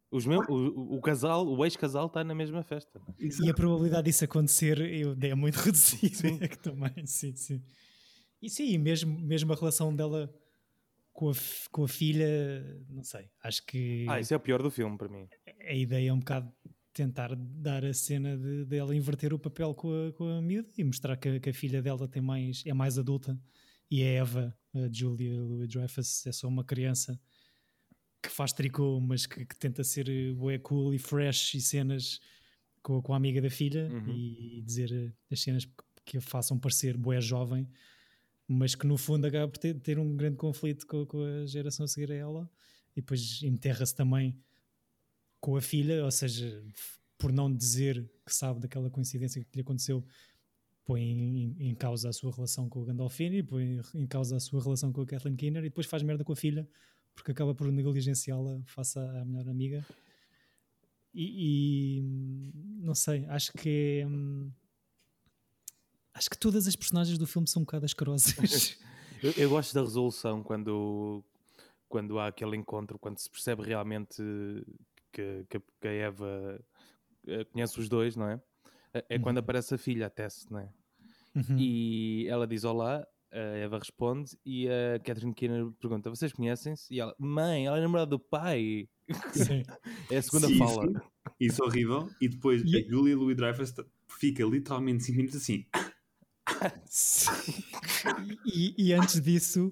Os 0.10 0.26
meu, 0.26 0.40
o, 0.50 0.96
o, 0.96 1.02
casal, 1.02 1.46
o 1.46 1.66
ex-casal 1.66 2.08
está 2.08 2.24
na 2.24 2.34
mesma 2.34 2.64
festa. 2.64 3.02
Exato. 3.20 3.46
E 3.46 3.50
a 3.50 3.54
probabilidade 3.54 4.06
disso 4.06 4.24
acontecer 4.24 4.80
é 4.82 5.36
muito 5.36 5.56
reduzida. 5.60 6.16
Sim. 6.16 6.38
É 6.42 6.48
também, 6.48 7.06
sim, 7.06 7.36
sim. 7.36 7.62
E 8.42 8.50
sim, 8.50 8.78
mesmo, 8.78 9.20
mesmo 9.20 9.52
a 9.52 9.56
relação 9.56 9.94
dela 9.96 10.34
com 11.12 11.32
a, 11.32 11.34
com 11.72 11.84
a 11.84 11.88
filha, 11.88 12.28
não 12.90 13.04
sei, 13.04 13.30
acho 13.44 13.66
que. 13.66 14.06
Ah, 14.08 14.20
isso 14.20 14.34
é 14.34 14.38
o 14.38 14.40
pior 14.40 14.62
do 14.62 14.70
filme 14.70 14.98
para 14.98 15.10
mim. 15.10 15.28
A 15.68 15.74
ideia 15.74 16.10
é 16.10 16.14
um 16.14 16.20
bocado 16.20 16.54
tentar 16.98 17.36
dar 17.36 17.86
a 17.86 17.94
cena 17.94 18.36
de, 18.36 18.66
dela 18.66 18.96
inverter 18.96 19.32
o 19.34 19.38
papel 19.40 19.74
com 19.76 19.90
a, 19.92 20.12
com 20.14 20.28
a 20.28 20.42
miúda 20.42 20.70
e 20.76 20.84
mostrar 20.84 21.16
que, 21.16 21.40
que, 21.40 21.50
a 21.50 21.54
filha 21.54 21.80
dela 21.80 22.08
tem 22.08 22.22
mais, 22.22 22.64
é 22.66 22.74
mais 22.74 22.98
adulta 22.98 23.40
e 23.90 24.02
a 24.02 24.08
Eva, 24.08 24.58
a 24.74 24.92
Julia 24.92 25.40
Louis 25.40 25.70
Dreyfus, 25.70 26.26
é 26.26 26.32
só 26.32 26.48
uma 26.48 26.64
criança 26.64 27.20
que 28.22 28.30
faz 28.30 28.52
tricô, 28.52 29.00
mas 29.00 29.28
que, 29.28 29.46
que 29.46 29.56
tenta 29.58 29.84
ser 29.84 30.34
bué 30.34 30.58
cool 30.58 30.92
e 30.92 30.98
fresh 30.98 31.54
e 31.54 31.62
cenas 31.62 32.20
com, 32.82 33.00
com 33.00 33.14
a 33.14 33.18
amiga 33.18 33.40
da 33.42 33.50
filha 33.50 33.88
uhum. 33.92 34.10
e, 34.10 34.64
dizer 34.64 35.16
as 35.32 35.40
cenas 35.40 35.66
que, 35.66 35.72
que 36.04 36.18
a 36.18 36.22
façam 36.22 36.58
parecer 36.58 36.98
bué 36.98 37.22
jovem, 37.22 37.70
mas 38.48 38.74
que 38.74 38.88
no 38.88 38.98
fundo 38.98 39.26
acaba 39.28 39.48
por 39.48 39.60
ter, 39.60 39.76
ter 39.80 40.00
um 40.00 40.18
grande 40.18 40.38
conflito 40.38 40.88
com, 40.88 41.06
com 41.06 41.22
a 41.22 41.46
geração 41.46 41.84
a 41.84 41.88
seguir 41.88 42.12
a 42.12 42.16
ela 42.16 42.50
e 42.94 43.02
depois 43.02 43.44
enterra-se 43.44 43.96
também 43.96 44.36
com 45.48 45.56
a 45.56 45.62
filha, 45.62 46.04
ou 46.04 46.12
seja, 46.12 46.62
por 47.18 47.32
não 47.32 47.50
dizer 47.50 48.06
que 48.26 48.36
sabe 48.36 48.60
daquela 48.60 48.90
coincidência 48.90 49.42
que 49.42 49.56
lhe 49.56 49.62
aconteceu, 49.62 50.04
põe 50.84 51.02
em, 51.02 51.56
em 51.70 51.74
causa 51.74 52.10
a 52.10 52.12
sua 52.12 52.34
relação 52.34 52.68
com 52.68 52.82
o 52.82 52.84
Gandolfini, 52.84 53.42
põe 53.42 53.80
em 53.96 54.06
causa 54.06 54.36
a 54.36 54.40
sua 54.42 54.62
relação 54.62 54.92
com 54.92 55.00
a 55.00 55.06
Kathleen 55.06 55.38
Keener 55.38 55.64
e 55.64 55.70
depois 55.70 55.88
faz 55.88 56.04
merda 56.04 56.26
com 56.26 56.34
a 56.34 56.36
filha 56.36 56.68
porque 57.16 57.32
acaba 57.32 57.56
por 57.56 57.72
negligenciá-la 57.72 58.62
face 58.66 59.00
à 59.00 59.24
melhor 59.24 59.48
amiga. 59.48 59.86
E, 61.14 62.02
e, 62.02 62.02
não 62.84 62.94
sei, 62.94 63.26
acho 63.28 63.54
que 63.54 64.04
hum, 64.06 64.52
acho 66.14 66.30
que 66.30 66.38
todas 66.38 66.68
as 66.68 66.76
personagens 66.76 67.18
do 67.18 67.26
filme 67.26 67.48
são 67.48 67.62
um 67.62 67.66
bocado 67.66 67.86
ascarosas. 67.86 68.78
eu, 69.24 69.32
eu 69.38 69.50
gosto 69.50 69.74
da 69.74 69.80
resolução 69.80 70.44
quando 70.44 71.24
quando 71.88 72.20
há 72.20 72.28
aquele 72.28 72.58
encontro, 72.58 73.00
quando 73.00 73.18
se 73.18 73.30
percebe 73.30 73.64
realmente 73.64 74.22
que, 75.12 75.46
que, 75.50 75.60
que 75.60 75.88
a 75.88 75.92
Eva 75.92 76.60
eh, 77.28 77.44
conhece 77.46 77.80
os 77.80 77.90
dois, 77.90 78.16
não 78.16 78.30
é? 78.30 78.42
É, 78.94 79.06
é 79.10 79.16
uhum. 79.16 79.22
quando 79.22 79.38
aparece 79.40 79.76
a 79.76 79.78
filha, 79.78 80.08
a 80.08 80.10
Tess, 80.10 80.48
não 80.50 80.60
é? 80.60 80.70
Uhum. 81.36 81.58
E 81.58 82.28
ela 82.28 82.48
diz 82.48 82.64
olá, 82.64 83.06
a 83.32 83.38
Eva 83.38 83.78
responde 83.78 84.38
e 84.46 84.68
a 84.68 85.00
Catherine 85.00 85.34
Keener 85.34 85.70
pergunta: 85.80 86.10
Vocês 86.10 86.32
conhecem-se? 86.34 86.94
E 86.94 87.00
ela, 87.00 87.14
mãe, 87.20 87.68
ela 87.68 87.78
é 87.78 87.82
namorada 87.82 88.10
do 88.10 88.20
pai. 88.20 88.90
Sim. 89.32 89.64
é 90.10 90.18
a 90.18 90.22
segunda 90.22 90.48
Sim, 90.48 90.58
fala. 90.58 90.86
Isso, 90.88 91.02
isso 91.40 91.64
horrível. 91.64 92.10
E 92.22 92.28
depois 92.28 92.64
e... 92.64 92.78
a 92.78 92.90
Julia 92.90 93.16
Louis 93.16 93.36
Dreyfus 93.36 93.74
fica 94.20 94.44
literalmente 94.44 95.04
5 95.04 95.18
minutos 95.18 95.38
assim. 95.38 95.66
e, 98.46 98.74
e, 98.78 98.94
antes 98.94 99.22
disso, 99.22 99.72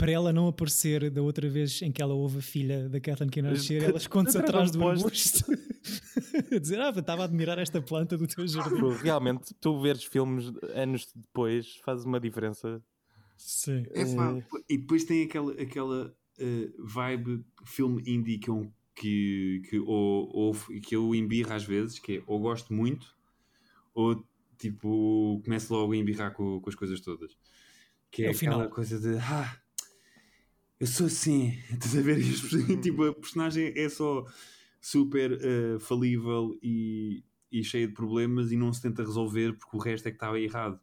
para 0.00 0.12
ela 0.12 0.32
não 0.32 0.48
aparecer 0.48 1.10
da 1.10 1.20
outra 1.20 1.46
vez 1.46 1.82
em 1.82 1.92
que 1.92 2.00
ela 2.00 2.14
ouve 2.14 2.38
a 2.38 2.42
filha 2.42 2.88
da 2.88 2.98
Kathleen 2.98 3.28
Keener 3.28 3.52
nascer, 3.52 3.82
ela 3.82 3.98
esconde-se 3.98 4.38
atrás 4.38 4.70
do 4.70 4.88
arbusto 4.88 5.44
a 6.50 6.58
dizer, 6.58 6.80
ah, 6.80 6.88
estava 6.88 7.22
a 7.22 7.24
admirar 7.26 7.58
esta 7.58 7.82
planta 7.82 8.16
do 8.16 8.26
teu 8.26 8.48
jardim. 8.48 8.80
Realmente, 9.02 9.54
tu 9.60 9.78
veres 9.78 10.02
filmes 10.02 10.50
anos 10.74 11.06
depois 11.14 11.76
faz 11.84 12.06
uma 12.06 12.18
diferença. 12.18 12.82
Sim. 13.36 13.84
É, 13.90 14.04
pá, 14.14 14.42
e 14.70 14.78
depois 14.78 15.04
tem 15.04 15.24
aquela, 15.24 15.52
aquela 15.52 16.16
uh, 16.38 16.86
vibe 16.86 17.44
filme 17.66 18.02
indie 18.06 18.38
que, 18.38 18.48
eu, 18.48 18.72
que, 18.94 19.62
que, 19.68 19.78
ou, 19.80 20.30
ou, 20.34 20.54
que 20.82 20.96
eu 20.96 21.14
embirro 21.14 21.52
às 21.52 21.64
vezes, 21.64 21.98
que 21.98 22.16
é 22.16 22.22
ou 22.26 22.40
gosto 22.40 22.72
muito, 22.72 23.14
ou 23.94 24.24
tipo, 24.56 25.42
começo 25.44 25.74
logo 25.74 25.92
a 25.92 25.96
embirrar 25.96 26.32
com, 26.32 26.58
com 26.58 26.70
as 26.70 26.74
coisas 26.74 27.00
todas. 27.02 27.36
Que 28.10 28.22
é, 28.22 28.26
é 28.26 28.30
aquela 28.30 28.54
final. 28.54 28.70
coisa 28.70 28.98
de 28.98 29.18
ah, 29.18 29.60
eu 30.80 30.86
sou 30.86 31.06
assim, 31.06 31.58
estás 31.70 31.96
a 31.96 32.00
ver? 32.00 32.18
tipo, 32.80 33.04
a 33.04 33.14
personagem 33.14 33.72
é 33.76 33.88
só 33.88 34.24
super 34.80 35.32
uh, 35.32 35.78
falível 35.78 36.58
e, 36.62 37.22
e 37.52 37.62
cheia 37.62 37.86
de 37.86 37.92
problemas 37.92 38.50
e 38.50 38.56
não 38.56 38.72
se 38.72 38.80
tenta 38.80 39.02
resolver 39.02 39.52
porque 39.52 39.76
o 39.76 39.80
resto 39.80 40.08
é 40.08 40.10
que 40.10 40.16
estava 40.16 40.40
errado. 40.40 40.80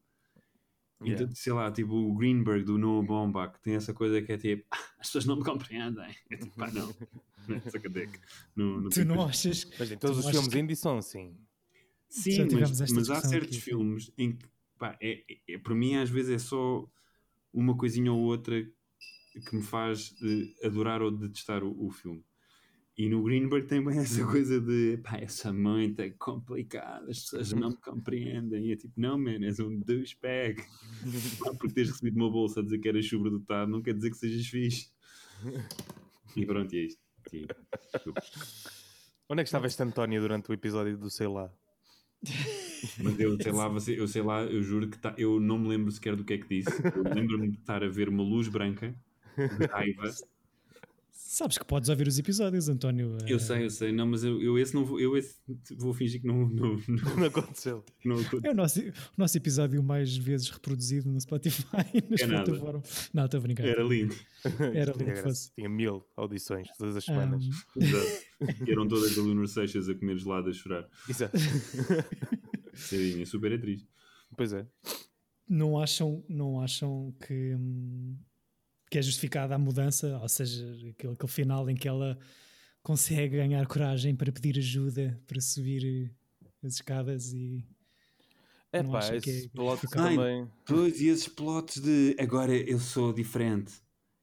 Yeah. 1.02 1.24
Então, 1.24 1.36
sei 1.36 1.54
lá, 1.54 1.72
tipo 1.72 1.94
o 1.94 2.16
Greenberg 2.16 2.64
do 2.64 2.78
Noah 2.78 3.06
Baumbach 3.06 3.60
tem 3.62 3.76
essa 3.76 3.94
coisa 3.94 4.20
que 4.22 4.32
é 4.32 4.38
tipo 4.38 4.66
ah, 4.72 4.78
as 5.00 5.08
pessoas 5.08 5.26
não 5.26 5.36
me 5.36 5.44
compreendem. 5.44 6.16
É 6.30 6.38
tipo, 6.38 6.56
pá, 6.56 6.72
não. 6.72 6.94
no, 8.56 8.82
no 8.82 8.90
tu 8.90 9.06
não 9.06 9.26
achas. 9.26 9.70
Mas 9.80 9.92
em 9.92 9.98
todos 9.98 10.20
os 10.20 10.30
filmes 10.30 10.48
que... 10.48 10.60
indie 10.60 10.76
são 10.76 10.98
assim. 10.98 11.36
Sim, 12.10 12.48
mas, 12.52 12.92
mas 12.92 13.10
há 13.10 13.22
certos 13.22 13.58
aqui. 13.58 13.62
filmes 13.62 14.12
em 14.18 14.34
que 14.34 14.46
pá, 14.78 14.98
é, 15.02 15.24
é, 15.48 15.58
para 15.58 15.76
mim 15.76 15.96
às 15.96 16.10
vezes 16.10 16.32
é 16.32 16.38
só 16.40 16.88
uma 17.54 17.76
coisinha 17.76 18.12
ou 18.12 18.20
outra 18.20 18.56
que 19.40 19.56
me 19.56 19.62
faz 19.62 20.12
de 20.20 20.56
adorar 20.64 21.02
ou 21.02 21.12
detestar 21.12 21.64
o, 21.64 21.86
o 21.86 21.90
filme. 21.90 22.24
E 22.98 23.08
no 23.08 23.22
Greenberg 23.22 23.68
tem 23.68 23.84
bem 23.84 24.00
essa 24.00 24.26
coisa 24.26 24.60
de 24.60 24.98
pá, 24.98 25.18
essa 25.18 25.54
mãe 25.54 25.94
é 26.00 26.10
complicada, 26.10 27.12
as 27.12 27.22
pessoas 27.22 27.54
não 27.54 27.70
me 27.70 27.78
compreendem. 27.78 28.66
E 28.66 28.72
é 28.72 28.76
tipo, 28.76 28.94
não, 28.98 29.20
man, 29.20 29.44
és 29.44 29.60
um 29.60 29.80
douchebag. 29.80 30.64
Porque 31.60 31.74
tens 31.76 31.90
recebido 31.90 32.16
uma 32.18 32.32
bolsa 32.32 32.60
a 32.60 32.64
dizer 32.64 32.80
que 32.80 32.90
eras 32.90 33.08
sobredotado, 33.08 33.70
não 33.70 33.84
quer 33.84 33.94
dizer 33.94 34.10
que 34.10 34.18
sejas 34.18 34.48
fixe. 34.48 34.90
E 36.36 36.46
pronto, 36.46 36.74
e 36.74 36.80
é 36.80 36.84
isto. 36.86 37.02
E, 37.32 37.46
Onde 39.30 39.42
é 39.42 39.44
que 39.44 39.50
estava 39.50 39.68
este 39.68 39.84
António 39.84 40.22
durante 40.22 40.50
o 40.50 40.54
episódio 40.54 40.98
do 40.98 41.10
Sei 41.10 41.28
Lá? 41.28 41.52
Mas 43.04 43.20
eu 43.20 43.40
sei 43.40 43.52
lá, 43.52 43.68
você, 43.68 44.00
eu 44.00 44.08
sei 44.08 44.22
lá, 44.22 44.44
eu 44.44 44.62
juro 44.64 44.90
que 44.90 44.98
tá, 44.98 45.14
eu 45.18 45.40
não 45.40 45.60
me 45.60 45.68
lembro 45.68 45.92
sequer 45.92 46.16
do 46.16 46.24
que 46.24 46.34
é 46.34 46.38
que 46.38 46.48
disse. 46.48 46.70
Eu 46.96 47.04
lembro-me 47.14 47.50
de 47.50 47.58
estar 47.58 47.84
a 47.84 47.88
ver 47.88 48.10
uma 48.10 48.24
luz 48.24 48.48
branca 48.48 48.96
de 49.58 49.66
raiva. 49.68 50.12
Sabes 51.12 51.58
que 51.58 51.66
podes 51.66 51.90
ouvir 51.90 52.08
os 52.08 52.18
episódios, 52.18 52.68
António. 52.70 53.18
Eu 53.28 53.38
sei, 53.40 53.66
eu 53.66 53.70
sei, 53.70 53.92
não, 53.92 54.08
mas 54.08 54.24
eu, 54.24 54.42
eu 54.42 54.58
esse 54.58 54.74
não 54.74 54.84
vou, 54.86 55.00
eu 55.00 55.16
esse 55.16 55.36
vou 55.78 55.94
fingir 55.94 56.22
que 56.22 56.26
não, 56.28 56.48
não, 56.50 56.78
não, 56.88 57.16
Não 57.18 57.26
aconteceu. 57.26 57.84
não 58.04 58.16
aconteceu. 58.16 58.42
É 58.50 58.52
o 58.52 58.56
nosso, 58.56 58.80
o 58.80 58.94
nosso 59.18 59.38
episódio 59.38 59.84
mais 59.84 60.16
vezes 60.18 60.50
reproduzido 60.50 61.10
no 61.12 61.20
Spotify 61.20 61.68
nas 62.10 62.22
É 62.22 62.28
nada. 62.28 62.46
plataformas. 62.46 63.10
Não, 63.14 63.26
estou 63.26 63.40
a 63.40 63.42
brincar. 63.42 63.66
Era 63.68 63.84
lindo. 63.84 64.16
Era 64.46 64.54
Tinha 64.54 64.84
lindo 64.94 65.06
graça. 65.06 65.24
fosse. 65.24 65.52
Tinha 65.54 65.70
mil 65.70 66.04
audições 66.16 66.70
todas 66.78 66.96
as 66.96 67.04
semanas. 67.04 67.46
Um, 67.46 67.84
Exato. 67.84 68.24
E 68.66 68.72
eram 68.72 68.88
todas 68.88 69.18
a 69.18 69.22
Lunar 69.22 69.48
Seixas 69.48 69.90
a 69.90 69.96
comer 69.96 70.18
gelado 70.18 70.50
a 70.50 70.54
chorar. 70.54 70.88
Exato. 71.10 71.38
Seria 72.74 73.26
super 73.26 73.54
atriz. 73.54 73.86
Pois 74.36 74.54
é. 74.54 74.66
não 75.48 75.78
acham, 75.80 76.24
não 76.30 76.62
acham 76.62 77.14
que, 77.26 77.54
hum, 77.56 78.16
que 78.90 78.98
é 78.98 79.02
justificada 79.02 79.56
a 79.56 79.58
mudança? 79.58 80.18
Ou 80.22 80.30
seja, 80.30 80.66
aquele, 80.92 81.14
aquele 81.14 81.32
final 81.32 81.70
em 81.70 81.76
que 81.76 81.88
ela 81.88 82.18
consegue 82.82 83.36
ganhar 83.38 83.66
coragem 83.68 84.16
para 84.16 84.32
pedir 84.32 84.58
ajuda 84.58 85.22
para 85.28 85.42
subir 85.42 86.14
as 86.64 86.74
escadas 86.76 87.34
e 87.34 87.66
É 88.72 88.84
Não 88.84 88.92
pá, 88.92 89.00
é- 89.06 89.48
plot 89.54 89.80
fica- 89.80 90.02
Ai, 90.04 90.16
também. 90.16 90.48
Pois, 90.66 91.00
e 91.00 91.08
esses 91.08 91.28
plots 91.28 91.82
de 91.82 92.16
agora 92.20 92.54
eu 92.56 92.80
sou 92.80 93.14
diferente. 93.14 93.74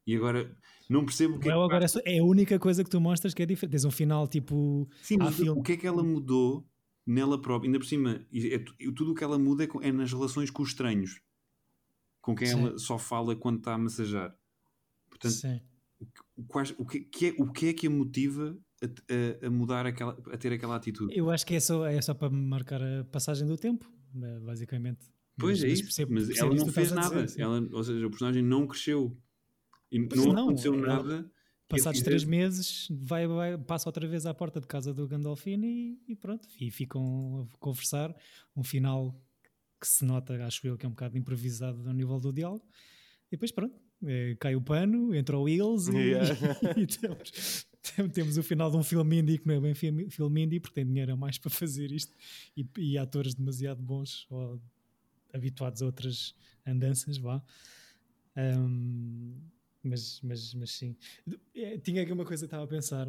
E 0.06 0.14
agora 0.14 0.54
não 0.88 1.04
percebo 1.04 1.36
o 1.36 1.40
que 1.40 1.48
é 1.48 1.52
agora 1.52 1.86
é 1.86 2.16
é 2.16 2.18
a 2.18 2.24
única 2.24 2.58
coisa 2.58 2.84
que 2.84 2.90
tu 2.90 3.00
mostras 3.00 3.32
que 3.32 3.42
é 3.42 3.46
diferente. 3.46 3.72
Tens 3.72 3.84
um 3.86 3.90
final 3.90 4.28
tipo. 4.28 4.86
Sim, 5.02 5.16
mas 5.18 5.34
filme- 5.34 5.58
o 5.58 5.62
que 5.62 5.72
é 5.72 5.76
que 5.78 5.86
ela 5.86 6.02
mudou 6.02 6.66
nela 7.06 7.40
própria? 7.40 7.68
Ainda 7.68 7.78
por 7.78 7.86
cima, 7.86 8.26
é 8.32 8.64
e 8.78 8.92
tudo 8.92 9.12
o 9.12 9.14
que 9.14 9.24
ela 9.24 9.38
muda 9.38 9.64
é, 9.64 9.66
com- 9.66 9.80
é 9.82 9.90
nas 9.90 10.12
relações 10.12 10.50
com 10.50 10.62
os 10.62 10.68
estranhos, 10.70 11.20
com 12.20 12.34
quem 12.34 12.46
Sim. 12.48 12.60
ela 12.66 12.78
só 12.78 12.98
fala 12.98 13.34
quando 13.34 13.58
está 13.58 13.72
a 13.74 13.78
massajar. 13.78 14.34
Portanto, 15.14 15.32
Sim. 15.32 15.60
o, 16.36 16.42
quais- 16.44 16.74
o 16.78 16.84
que, 16.84 17.00
que 17.00 17.26
é, 17.28 17.34
o 17.38 17.50
que 17.52 17.68
é 17.68 17.72
que 17.72 17.86
a 17.86 17.90
motiva 17.90 18.58
a, 18.82 19.46
a- 19.46 19.50
mudar 19.50 19.86
aquela, 19.86 20.12
a 20.32 20.36
ter 20.36 20.52
aquela 20.52 20.76
atitude? 20.76 21.16
Eu 21.16 21.30
acho 21.30 21.46
que 21.46 21.54
é 21.54 21.60
só, 21.60 21.86
é 21.86 22.00
só 22.02 22.12
para 22.14 22.28
marcar 22.30 22.82
a 22.82 23.04
passagem 23.04 23.46
do 23.46 23.56
tempo, 23.56 23.90
né, 24.12 24.40
basicamente. 24.40 25.06
Pois 25.38 25.60
Mas- 25.60 25.70
é 25.70 25.72
isso, 25.72 25.82
percebo- 25.84 26.12
mas 26.12 26.26
percebo 26.26 26.46
ela 26.54 26.64
não 26.64 26.72
fez 26.72 26.92
nada. 26.92 27.24
dizer, 27.24 27.40
ela, 27.40 27.60
ou 27.72 27.82
seja, 27.84 28.06
o 28.06 28.10
personagem 28.10 28.42
não 28.42 28.66
cresceu. 28.66 29.16
E 29.90 29.98
não, 29.98 30.32
não, 30.32 30.44
aconteceu 30.48 30.74
ela- 30.74 30.86
nada. 30.86 31.30
Passados 31.68 32.02
três 32.02 32.24
meses, 32.24 32.86
vai, 32.90 33.26
vai- 33.26 33.56
passa 33.58 33.88
outra 33.88 34.06
vez 34.06 34.26
à 34.26 34.34
porta 34.34 34.60
de 34.60 34.66
casa 34.66 34.92
do 34.92 35.08
Gandolfini 35.08 35.98
e, 36.06 36.12
e 36.12 36.16
pronto. 36.16 36.46
E 36.60 36.70
ficam 36.70 37.48
a 37.52 37.58
conversar. 37.58 38.14
Um 38.54 38.62
final 38.62 39.18
que 39.80 39.88
se 39.88 40.04
nota, 40.04 40.34
acho 40.44 40.66
eu, 40.66 40.76
que 40.76 40.84
é 40.84 40.88
um 40.88 40.92
bocado 40.92 41.16
improvisado 41.16 41.88
ao 41.88 41.94
nível 41.94 42.20
do 42.20 42.32
diálogo. 42.32 42.64
E 43.28 43.30
depois, 43.36 43.50
pronto, 43.50 43.74
eh, 44.06 44.36
cai 44.40 44.54
o 44.56 44.60
pano, 44.60 45.14
entra 45.14 45.36
o 45.38 45.42
Wills 45.42 45.88
e, 45.88 45.96
Yeah. 45.96 46.34
e 46.76 46.86
temos, 46.86 47.66
tem- 47.82 48.08
temos 48.08 48.36
o 48.38 48.42
final 48.42 48.70
de 48.70 48.76
um 48.76 48.82
filme 48.82 49.18
indie 49.18 49.38
que 49.38 49.46
não 49.46 49.54
é 49.54 49.60
bem 49.60 49.74
filme, 49.74 50.10
filme 50.10 50.42
indie 50.42 50.60
porque 50.60 50.74
tem 50.74 50.86
dinheiro 50.86 51.12
a 51.12 51.16
mais 51.16 51.38
para 51.38 51.50
fazer 51.50 51.92
isto 51.92 52.14
e, 52.56 52.66
e 52.78 52.98
atores 52.98 53.34
demasiado 53.34 53.80
bons 53.82 54.26
ou 54.30 54.60
habituados 55.32 55.82
a 55.82 55.86
outras 55.86 56.34
andanças, 56.66 57.18
vá. 57.18 57.42
Ahm, 58.36 59.34
mas, 59.82 60.20
mas, 60.22 60.54
mas 60.54 60.70
sim. 60.72 60.96
Eh, 61.54 61.78
Tinha 61.78 62.02
aqui 62.02 62.12
uma 62.12 62.24
coisa 62.24 62.42
que 62.42 62.46
estava 62.46 62.64
a 62.64 62.66
pensar. 62.66 63.06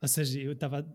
Ou 0.00 0.08
seja, 0.08 0.38
eu 0.40 0.52
estava. 0.52 0.86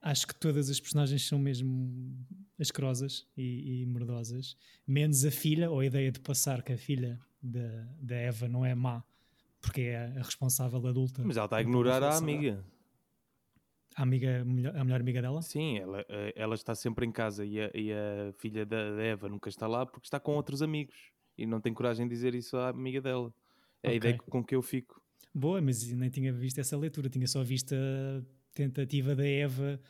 Acho 0.00 0.26
que 0.26 0.34
todas 0.34 0.68
as 0.68 0.80
personagens 0.80 1.26
são 1.26 1.38
mesmo 1.38 2.16
asquerosas 2.58 3.26
e, 3.36 3.82
e 3.82 3.86
merdosas, 3.86 4.56
menos 4.86 5.24
a 5.24 5.30
filha, 5.30 5.70
ou 5.70 5.78
a 5.80 5.86
ideia 5.86 6.10
de 6.10 6.18
passar 6.20 6.62
que 6.62 6.72
a 6.72 6.78
filha 6.78 7.20
da, 7.42 7.86
da 8.00 8.14
Eva 8.14 8.48
não 8.48 8.64
é 8.64 8.74
má, 8.74 9.02
porque 9.60 9.82
é 9.82 9.96
a 10.18 10.22
responsável 10.22 10.86
adulta. 10.86 11.22
Mas 11.24 11.36
ela 11.36 11.46
está 11.46 11.56
a 11.56 11.60
ignorar 11.60 12.02
a 12.02 12.16
amiga. 12.16 12.64
A, 13.94 14.02
amiga, 14.02 14.40
a 14.40 14.44
melhor, 14.44 14.74
a 14.76 14.80
amiga 14.80 15.20
dela? 15.20 15.42
Sim, 15.42 15.78
ela, 15.78 16.04
eh, 16.08 16.32
ela 16.34 16.54
está 16.54 16.74
sempre 16.74 17.04
em 17.04 17.12
casa 17.12 17.44
e 17.44 17.60
a, 17.60 17.70
e 17.74 17.92
a 17.92 18.32
filha 18.38 18.64
da, 18.64 18.96
da 18.96 19.02
Eva 19.02 19.28
nunca 19.28 19.50
está 19.50 19.66
lá 19.66 19.84
porque 19.84 20.06
está 20.06 20.18
com 20.18 20.34
outros 20.34 20.62
amigos 20.62 20.94
e 21.36 21.44
não 21.46 21.60
tem 21.60 21.74
coragem 21.74 22.08
de 22.08 22.14
dizer 22.14 22.34
isso 22.34 22.56
à 22.56 22.68
amiga 22.70 23.02
dela. 23.02 23.32
É 23.82 23.88
a 23.88 23.90
Ok. 23.90 23.96
ideia 23.96 24.18
com 24.18 24.42
que 24.42 24.54
eu 24.54 24.62
fico. 24.62 25.02
Boa, 25.34 25.60
mas 25.60 25.90
nem 25.92 26.08
tinha 26.08 26.32
visto 26.32 26.58
essa 26.58 26.76
leitura, 26.76 27.08
tinha 27.10 27.26
só 27.26 27.42
visto 27.42 27.74
a 27.74 28.22
tentativa 28.54 29.14
da 29.14 29.26
Eva. 29.26 29.80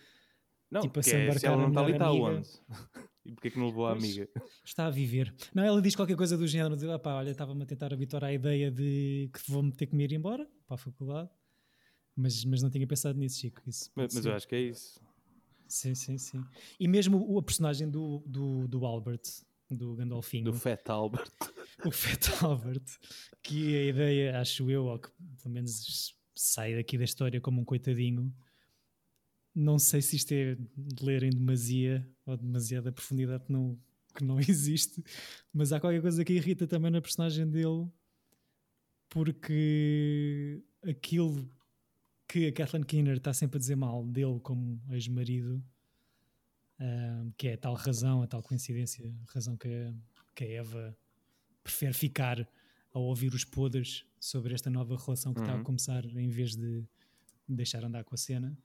Não, 0.71 0.81
Tipo, 0.81 1.01
a 1.01 1.03
se 1.03 1.15
é, 1.15 1.33
se 1.38 1.47
ela 1.47 1.57
a 1.57 1.61
não 1.61 1.69
está 1.69 1.81
ali, 1.83 1.93
está 1.93 2.11
onde? 2.11 2.49
E 3.25 3.33
porquê 3.33 3.51
que 3.51 3.59
não 3.59 3.67
levou 3.67 3.87
a 3.87 3.93
amiga? 3.93 4.29
Está 4.65 4.87
a 4.87 4.91
viver. 4.91 5.33
Não, 5.55 5.63
ela 5.63 5.81
diz 5.81 5.95
qualquer 5.95 6.17
coisa 6.17 6.37
do 6.37 6.47
género 6.47 6.77
de, 6.77 6.91
ah 6.91 6.99
pá, 6.99 7.15
olha, 7.15 7.31
estava-me 7.31 7.63
a 7.63 7.67
tentar 7.67 7.93
habituar 7.93 8.25
à 8.25 8.33
ideia 8.33 8.71
de 8.71 9.31
que 9.33 9.51
vou-me 9.51 9.73
ter 9.73 9.87
que 9.87 9.95
me 9.95 10.05
ir 10.05 10.13
embora 10.13 10.49
para 10.67 10.75
a 10.75 10.79
faculdade, 10.79 11.31
mas, 12.17 12.45
mas 12.45 12.63
não 12.63 12.71
tinha 12.71 12.87
pensado 12.87 13.19
nisso, 13.19 13.41
Chico. 13.41 13.63
Isso 13.67 13.91
Mas, 13.95 14.15
mas 14.15 14.27
eu 14.27 14.35
acho 14.35 14.49
que 14.49 14.55
é 14.55 14.61
isso. 14.61 15.01
Sim, 15.69 15.95
sim, 15.95 16.19
sim. 16.19 16.45
E 16.79 16.87
mesmo 16.87 17.25
o, 17.33 17.39
a 17.39 17.43
personagem 17.43 17.89
do, 17.89 18.23
do, 18.27 18.67
do 18.69 18.85
Albert, 18.85 19.23
do 19.71 19.95
Gandolfinho, 19.95 20.45
Do 20.45 20.53
Fat 20.53 20.87
Albert. 20.89 21.31
o 21.87 21.91
Fat 21.91 22.43
Albert, 22.43 22.85
que 23.43 23.77
a 23.77 23.85
ideia, 23.85 24.41
acho 24.41 24.71
eu, 24.71 24.85
ou 24.85 24.99
que 24.99 25.09
pelo 25.41 25.55
menos 25.55 26.15
sai 26.35 26.75
daqui 26.75 26.99
da 26.99 27.05
história 27.05 27.41
como 27.41 27.61
um 27.61 27.65
coitadinho, 27.65 28.35
não 29.55 29.79
sei 29.79 30.01
se 30.03 30.17
isto 30.17 30.33
é 30.33 30.55
de 30.77 31.05
ler 31.05 31.23
em 31.23 31.31
demasia 31.31 32.07
ou 32.25 32.37
demasiada 32.37 32.91
profundidade 32.93 33.45
que 33.45 33.53
não, 33.53 33.79
que 34.15 34.25
não 34.25 34.38
existe, 34.41 35.03
mas 35.53 35.73
há 35.73 35.81
qualquer 35.81 36.01
coisa 36.01 36.25
que 36.25 36.33
irrita 36.33 36.67
também 36.67 36.91
na 36.91 37.01
personagem 37.01 37.49
dele, 37.49 37.87
porque 39.09 40.62
aquilo 40.83 41.49
que 42.27 42.47
a 42.47 42.53
Kathleen 42.53 42.85
Keener 42.85 43.17
está 43.19 43.33
sempre 43.35 43.57
a 43.59 43.61
dizer 43.61 43.77
mal 43.77 44.05
dele 44.07 44.41
como 44.41 44.81
ex-marido, 44.91 45.62
ah, 46.79 47.27
que 47.37 47.49
é 47.49 47.55
a 47.55 47.59
tal 47.59 47.75
razão, 47.75 48.23
a 48.23 48.27
tal 48.27 48.43
coincidência, 48.43 49.15
a 49.29 49.33
razão 49.33 49.57
que 49.57 49.69
a, 49.69 49.95
que 50.35 50.45
a 50.45 50.49
Eva 50.49 50.97
prefere 51.62 51.93
ficar 51.93 52.49
a 52.95 52.99
ouvir 52.99 53.33
os 53.35 53.45
podres 53.45 54.05
sobre 54.19 54.55
esta 54.55 54.71
nova 54.71 54.97
relação 54.97 55.33
que 55.35 55.41
está 55.41 55.53
a 55.53 55.57
Uhum. 55.57 55.62
começar 55.62 56.05
em 56.07 56.29
vez 56.29 56.57
de 56.57 56.85
deixar 57.49 57.85
andar 57.85 58.05
com 58.05 58.15
a 58.15 58.19
cena. 58.19 58.57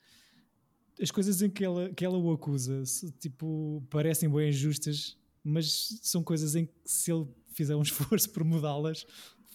As 1.02 1.12
coisas 1.12 1.42
em 1.42 1.50
que 1.50 1.64
ela, 1.64 1.90
que 1.90 2.04
ela 2.04 2.18
o 2.18 2.32
acusa 2.32 2.84
tipo, 3.20 3.84
parecem 3.90 4.30
bem 4.30 4.50
injustas, 4.50 5.18
mas 5.44 6.00
são 6.02 6.24
coisas 6.24 6.56
em 6.56 6.66
que 6.66 6.74
se 6.86 7.12
ele 7.12 7.28
fizer 7.54 7.76
um 7.76 7.82
esforço 7.84 8.30
por 8.32 8.44
mudá-las, 8.44 9.06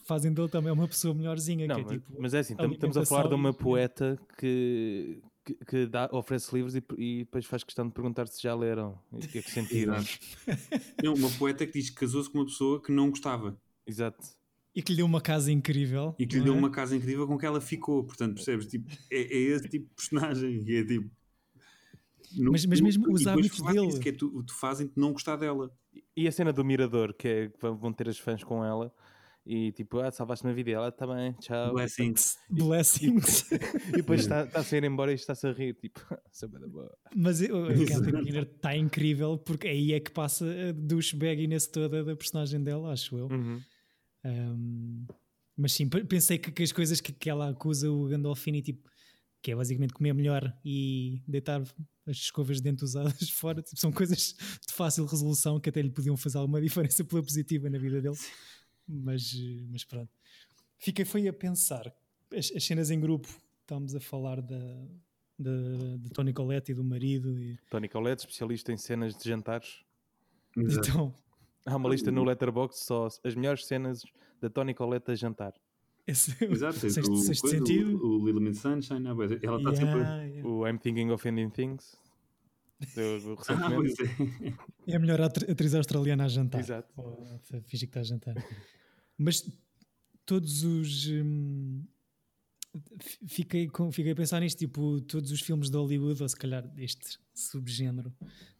fazem 0.05 0.33
dele 0.33 0.49
também 0.49 0.73
uma 0.73 0.89
pessoa 0.89 1.15
melhorzinha. 1.15 1.67
Não, 1.67 1.77
que 1.77 1.81
é, 1.81 1.85
mas, 1.85 1.93
tipo, 1.93 2.17
mas 2.21 2.35
é 2.35 2.39
assim, 2.41 2.57
tam- 2.57 2.71
estamos 2.73 2.97
a 2.97 3.05
falar 3.05 3.29
de 3.29 3.35
uma 3.35 3.51
e- 3.51 3.55
poeta 3.55 4.19
que, 4.39 5.21
que, 5.45 5.55
que 5.65 5.87
dá, 5.87 6.09
oferece 6.13 6.55
livros 6.55 6.75
e, 6.77 6.83
e 6.99 7.19
depois 7.25 7.45
faz 7.45 7.65
questão 7.65 7.87
de 7.87 7.93
perguntar 7.93 8.27
se 8.29 8.41
já 8.43 8.55
leram 8.55 8.99
e 9.13 9.25
o 9.25 9.29
que 9.29 9.39
é 9.39 9.43
que 9.43 9.51
sentiram. 9.51 9.97
Não, 11.03 11.15
uma 11.15 11.31
poeta 11.31 11.67
que 11.67 11.73
diz 11.73 11.91
que 11.91 11.97
casou-se 11.97 12.31
com 12.31 12.39
uma 12.39 12.47
pessoa 12.47 12.81
que 12.81 12.93
não 12.93 13.11
gostava 13.11 13.57
Exato. 13.87 14.19
E 14.75 14.81
que 14.81 14.93
lhe 14.93 14.97
deu 14.97 15.07
uma 15.07 15.21
casa 15.21 15.53
incrível. 15.53 16.15
e 16.19 16.27
que 16.27 16.37
lhe 16.37 16.45
deu 16.45 16.55
é? 16.55 16.57
uma 16.57 16.71
casa 16.71 16.97
incrível 16.97 17.27
com 17.27 17.37
que 17.37 17.45
ela 17.45 17.61
ficou. 17.61 18.05
Portanto, 18.05 18.37
percebes? 18.37 18.67
Tipo, 18.67 18.91
é, 19.11 19.21
é 19.21 19.37
esse 19.37 19.69
tipo 19.69 19.87
de 19.87 19.95
personagem. 19.95 20.65
E 20.67 20.77
é 20.77 20.85
tipo. 20.85 21.11
No- 22.37 22.53
Mas- 22.53 22.65
mas 22.67 22.81
no- 22.81 22.85
mesmo 22.87 23.11
e 23.11 23.13
os 23.15 23.27
hábitos 23.27 23.61
dele. 23.63 23.87
disso, 23.87 24.01
que 24.01 24.09
é 24.09 24.13
tu, 24.13 24.43
tu 24.43 24.55
fazem-te 24.55 24.93
não 24.97 25.13
gostar 25.13 25.37
dela. 25.37 25.71
E 26.17 26.27
a 26.29 26.33
cena 26.33 26.53
do 26.53 26.65
Mirador, 26.65 27.13
que 27.15 27.29
é 27.29 27.49
que 27.49 27.59
vão 27.61 27.93
ter 27.93 28.09
as 28.09 28.19
fãs 28.19 28.43
com 28.45 28.65
ela 28.65 28.93
e 29.45 29.73
tipo, 29.73 29.99
ah, 29.99 30.11
salvaste-me 30.11 30.53
a 30.53 30.55
vida. 30.55 30.71
E 30.71 30.73
Ela 30.73 30.93
também, 30.93 31.33
tchau. 31.41 31.73
Blessings. 31.73 32.39
Blessings. 32.49 33.51
E 33.89 33.93
depois 33.93 34.21
está, 34.27 34.45
está 34.45 34.61
a 34.61 34.63
sair 34.65 34.85
embora 34.85 35.11
e 35.11 35.15
está-se 35.17 35.47
a 35.47 35.53
rir, 35.53 35.75
tipo, 35.75 36.01
da 36.61 36.69
boa. 36.69 36.97
Mas 37.17 37.43
eu- 37.43 37.65
a 37.67 37.69
Kathleen 37.87 38.25
Keener 38.25 38.43
está 38.45 38.77
incrível 38.77 39.37
porque 39.39 39.67
aí 39.69 39.93
é 39.93 40.01
que 40.01 40.11
passa 40.13 40.47
a 40.47 40.73
douchebagginess 40.73 41.67
toda 41.67 42.05
da 42.05 42.15
personagem 42.17 42.63
dela, 42.63 42.93
acho 42.93 43.17
eu. 43.19 43.27
Uhum. 43.27 43.61
Um, 44.25 45.07
mas 45.57 45.73
sim, 45.73 45.89
pe- 45.89 46.05
pensei 46.05 46.39
que, 46.39 46.51
que 46.51 46.63
as 46.63 46.73
coisas 46.73 47.01
que, 47.01 47.13
que 47.13 47.29
ela 47.29 47.51
acusa 47.51 47.91
o 47.91 48.07
Gandolfini, 48.09 48.63
tipo, 48.63 48.89
que 49.43 49.51
é 49.51 49.57
basicamente 49.57 49.93
comer 49.93 50.15
melhor 50.15 50.57
e 50.65 51.21
deitar 51.27 51.61
as 52.07 52.17
escovas 52.17 52.59
de 52.59 52.63
dente 52.63 52.85
usadas 52.85 53.29
fora. 53.31 53.61
Tipo, 53.61 53.79
são 53.79 53.93
coisas 53.93 54.35
de 54.67 54.73
fácil 54.73 55.05
resolução 55.05 55.61
que 55.61 55.69
até 55.69 55.83
lhe 55.83 55.91
podiam 55.91 56.17
fazer 56.17 56.39
alguma 56.39 56.61
diferença 56.61 57.05
pela 57.05 57.23
positiva 57.23 57.69
na 57.69 57.79
vida 57.79 58.01
dele. 58.01 58.17
Mas, 58.89 59.35
mas 59.69 59.85
pronto. 59.85 60.11
Fiquei 60.79 61.05
foi 61.05 61.27
a 61.29 61.33
pensar. 61.33 61.93
As, 62.37 62.53
as 62.55 62.65
cenas 62.65 62.91
em 62.91 63.01
grupo, 63.01 63.29
estamos 63.61 63.95
a 63.95 64.01
falar 64.01 64.41
da, 64.41 64.87
da, 65.39 65.97
de 65.99 66.11
Tony 66.11 66.33
Colette 66.33 66.73
e 66.73 66.75
do 66.75 66.85
marido. 66.85 67.39
E, 67.39 67.59
Tony 67.69 67.89
Colette, 67.89 68.23
especialista 68.23 68.73
em 68.73 68.77
cenas 68.77 69.17
de 69.17 69.29
jantares. 69.29 69.85
Exato. 70.57 70.89
então, 70.89 71.15
Há 71.65 71.77
uma 71.77 71.89
lista 71.89 72.11
no 72.11 72.25
Letterboxd 72.25 72.85
só 72.85 73.07
as 73.07 73.35
melhores 73.35 73.67
cenas 73.67 74.03
da 74.41 74.51
Tony 74.51 74.75
Colette 74.75 75.13
a 75.13 75.15
jantar. 75.15 75.55
Esse, 76.07 76.33
Exato, 76.45 76.79
sexto, 76.79 77.13
o, 77.13 77.17
sexto 77.17 77.43
coisa, 77.43 77.57
sentido. 77.59 77.97
O, 78.05 78.21
o 78.21 78.27
Little 78.27 78.41
Miss 78.43 78.59
Sunshine, 78.59 79.07
ah, 79.09 79.11
é, 79.11 79.47
ela 79.47 79.59
está 79.59 79.71
Yeah, 79.71 79.75
sempre. 79.75 80.01
yeah. 80.01 80.49
O 80.49 80.67
I'm 80.67 80.79
Thinking 80.79 81.11
of 81.11 81.29
Ending 81.29 81.51
Things. 81.51 81.97
do- 82.95 83.21
do 83.21 83.39
Ah, 83.49 83.69
recentemente. 83.69 83.95
pois 83.97 84.49
é. 84.49 84.55
É 84.89 84.97
a 84.97 84.99
melhor 84.99 85.21
atri- 85.21 85.51
atriz 85.51 85.75
australiana 85.75 86.25
a 86.25 86.29
jantar. 86.29 86.61
Exato. 86.61 86.93
Ou 86.97 87.23
a 87.33 87.37
f- 87.39 87.61
fingir 87.63 87.89
que 87.89 87.91
está 87.91 88.01
a 88.01 88.05
jantar. 88.05 88.35
Mas 89.17 89.49
todos 90.27 90.65
os. 90.65 91.07
hum, 91.09 91.85
fiquei, 93.27 93.69
com, 93.69 93.93
fiquei 93.93 94.13
a 94.13 94.17
pensar 94.17 94.41
nisto, 94.41 94.59
tipo, 94.59 95.01
todos 95.03 95.31
os 95.31 95.41
filmes 95.41 95.71
de 95.71 95.77
Hollywood, 95.77 96.23
ou 96.23 96.29
se 96.29 96.37
calhar 96.37 96.69
este 96.77 97.19
subgénero 97.35 98.11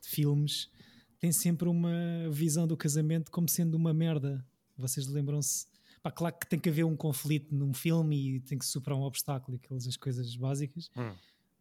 de 0.01 0.09
filmes, 0.09 0.71
têm 1.19 1.33
sempre 1.33 1.69
uma 1.69 1.93
visão 2.31 2.67
do 2.67 2.77
casamento 2.77 3.31
como 3.31 3.49
sendo 3.49 3.75
uma 3.75 3.93
merda. 3.95 4.45
Vocês 4.77 5.07
lembram-se? 5.07 5.67
Pá, 6.03 6.11
claro 6.11 6.35
que 6.39 6.49
tem 6.49 6.59
que 6.59 6.69
haver 6.69 6.85
um 6.85 6.97
conflito 6.97 7.55
num 7.55 7.73
filme 7.73 8.37
e 8.37 8.41
tem 8.41 8.59
que 8.59 8.65
superar 8.67 8.99
um 8.99 9.03
obstáculo 9.03 9.57
e 9.57 9.65
aquelas 9.65 9.87
as 9.87 9.97
coisas 9.97 10.35
básicas. 10.35 10.91
Hum. 10.97 11.13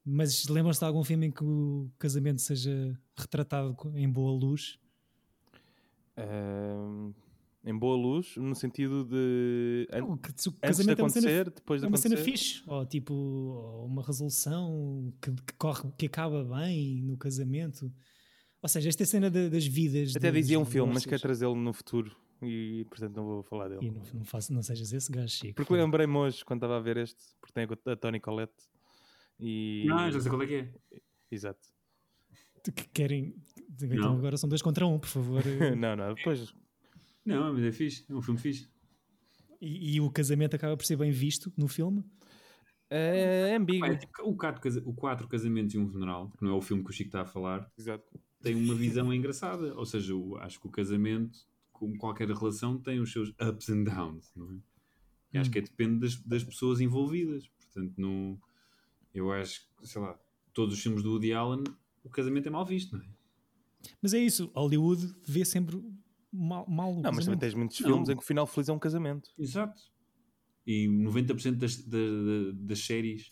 Mas 0.03 0.47
lembram-se 0.47 0.79
de 0.79 0.85
algum 0.85 1.03
filme 1.03 1.27
em 1.27 1.31
que 1.31 1.43
o 1.43 1.91
casamento 1.99 2.41
seja 2.41 2.97
retratado 3.15 3.75
em 3.95 4.09
boa 4.09 4.31
luz? 4.31 4.79
Ahm, 6.17 7.13
em 7.63 7.77
boa 7.77 7.95
luz, 7.95 8.35
no 8.37 8.55
sentido 8.55 9.05
de. 9.05 9.87
Não, 9.99 10.17
que 10.17 10.31
se 10.35 10.49
o 10.49 10.51
antes 10.51 10.55
de 10.55 10.59
casamento 10.67 10.99
é 10.99 11.03
uma 11.03 11.09
cena, 11.09 11.27
acontecer, 11.27 11.51
depois 11.51 11.81
de 11.81 11.85
é 11.85 11.87
uma 11.87 11.97
cena 11.97 12.15
acontecer. 12.15 12.31
fixe, 12.37 12.63
ou 12.65 12.85
tipo, 12.85 13.13
ou 13.13 13.85
uma 13.85 14.01
resolução 14.03 15.13
que, 15.21 15.31
que 15.31 15.53
corre, 15.59 15.83
que 15.97 16.07
acaba 16.07 16.43
bem 16.43 17.03
no 17.03 17.15
casamento. 17.15 17.91
Ou 18.61 18.69
seja, 18.69 18.89
esta 18.89 19.05
cena 19.05 19.29
da- 19.29 19.49
das 19.49 19.65
vidas. 19.65 20.15
Até 20.15 20.31
dizia 20.31 20.59
um 20.59 20.65
filme, 20.65 20.93
mas 20.93 21.05
quer 21.05 21.19
trazê-lo 21.19 21.55
no 21.55 21.71
futuro 21.73 22.15
e 22.43 22.85
portanto 22.85 23.15
não 23.15 23.25
vou 23.25 23.43
falar 23.43 23.69
dele. 23.69 23.85
E 23.87 23.91
não, 23.91 24.01
não, 24.13 24.25
faço, 24.25 24.53
não 24.53 24.61
sejas 24.61 24.91
esse 24.93 25.11
gajo 25.11 25.29
chico. 25.29 25.55
Porque 25.55 25.73
lembrei-me 25.73 26.15
hoje 26.17 26.43
quando 26.45 26.59
estava 26.59 26.77
a 26.77 26.79
ver 26.79 26.97
este, 26.97 27.21
porque 27.39 27.53
tem 27.53 27.67
a 27.93 27.95
Tony 27.95 28.19
Colette 28.19 28.53
e. 29.39 29.85
Não, 29.87 30.11
já 30.11 30.19
sei 30.19 30.29
qual 30.29 30.41
é 30.43 30.47
que 30.47 30.55
é. 30.55 30.73
Exato. 31.31 31.59
que 32.75 32.87
querem. 32.89 33.35
Então 33.81 34.11
Não. 34.11 34.17
agora 34.17 34.37
são 34.37 34.49
dois 34.49 34.61
contra 34.61 34.85
um, 34.85 34.99
por 34.99 35.07
favor. 35.07 35.41
não, 35.77 35.95
não, 35.95 36.13
depois. 36.13 36.53
Não, 37.25 37.53
mas 37.53 37.63
é 37.63 37.71
fixe, 37.71 38.05
é 38.09 38.13
um 38.13 38.21
filme 38.21 38.39
fixe. 38.39 38.67
e, 39.61 39.95
e 39.95 40.01
o 40.01 40.09
casamento 40.09 40.55
acaba 40.55 40.75
por 40.75 40.85
ser 40.85 40.95
bem 40.97 41.11
visto 41.11 41.51
no 41.57 41.67
filme. 41.67 42.03
É, 42.89 43.51
é 43.51 43.55
ambíguo. 43.55 43.85
É 43.85 43.97
o, 44.23 44.35
quatro, 44.35 44.61
casa- 44.61 44.83
o 44.85 44.93
Quatro 44.93 45.27
Casamentos 45.27 45.73
e 45.73 45.77
um 45.77 45.87
Funeral, 45.87 46.29
que 46.37 46.43
não 46.43 46.51
é 46.51 46.53
o 46.55 46.61
filme 46.61 46.83
que 46.83 46.89
o 46.89 46.93
Chico 46.93 47.07
está 47.07 47.21
a 47.21 47.25
falar, 47.25 47.71
Exato. 47.77 48.03
tem 48.41 48.53
uma 48.53 48.75
visão 48.75 49.13
engraçada. 49.13 49.73
Ou 49.75 49.85
seja, 49.85 50.11
eu 50.11 50.35
acho 50.39 50.59
que 50.59 50.67
o 50.67 50.69
casamento, 50.69 51.39
como 51.81 51.97
qualquer 51.97 52.29
relação, 52.29 52.77
tem 52.77 52.99
os 52.99 53.11
seus 53.11 53.29
ups 53.41 53.69
and 53.69 53.85
downs, 53.85 54.31
não 54.35 54.51
é? 54.51 54.55
E 55.33 55.37
acho 55.39 55.49
Hum. 55.49 55.53
que 55.53 55.57
é, 55.59 55.61
depende 55.63 55.99
das, 56.01 56.15
das 56.17 56.43
pessoas 56.43 56.79
envolvidas. 56.79 57.47
Portanto, 57.47 57.93
não, 57.97 58.39
eu 59.15 59.31
acho 59.31 59.67
que, 59.77 59.87
sei 59.87 59.99
lá, 59.99 60.15
todos 60.53 60.75
os 60.75 60.81
filmes 60.83 61.01
do 61.01 61.09
Woody 61.13 61.33
Allen, 61.33 61.63
o 62.03 62.09
casamento 62.09 62.47
é 62.47 62.51
mal 62.51 62.63
visto, 62.65 62.95
não 62.95 63.03
é? 63.03 63.07
Mas 63.99 64.13
é 64.13 64.19
isso, 64.19 64.51
Hollywood 64.53 65.11
vê 65.27 65.43
sempre 65.43 65.81
mal, 66.31 66.69
mal 66.69 66.91
o 66.91 67.01
Não, 67.01 67.11
mas 67.11 67.25
também 67.25 67.39
casamento. 67.39 67.39
tens 67.39 67.53
muitos 67.55 67.79
Não. 67.79 67.87
filmes 67.89 68.09
em 68.09 68.15
que 68.15 68.21
o 68.21 68.25
final 68.25 68.45
feliz 68.45 68.69
é 68.69 68.73
um 68.73 68.79
casamento. 68.79 69.31
Exato. 69.39 69.81
E 70.67 70.87
90% 70.87 71.57
das, 71.57 71.77
da- 71.77 71.97
da- 71.97 72.51
das 72.53 72.79
séries 72.85 73.31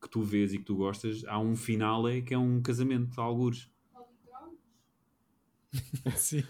que 0.00 0.08
tu 0.08 0.22
vês 0.22 0.54
e 0.54 0.58
que 0.58 0.64
tu 0.64 0.76
gostas, 0.76 1.24
há 1.24 1.36
um 1.40 1.56
final 1.56 2.06
é 2.08 2.20
que 2.20 2.32
é 2.32 2.38
um 2.38 2.62
casamento, 2.62 3.20
algures. 3.20 3.68
Sim, 6.16 6.44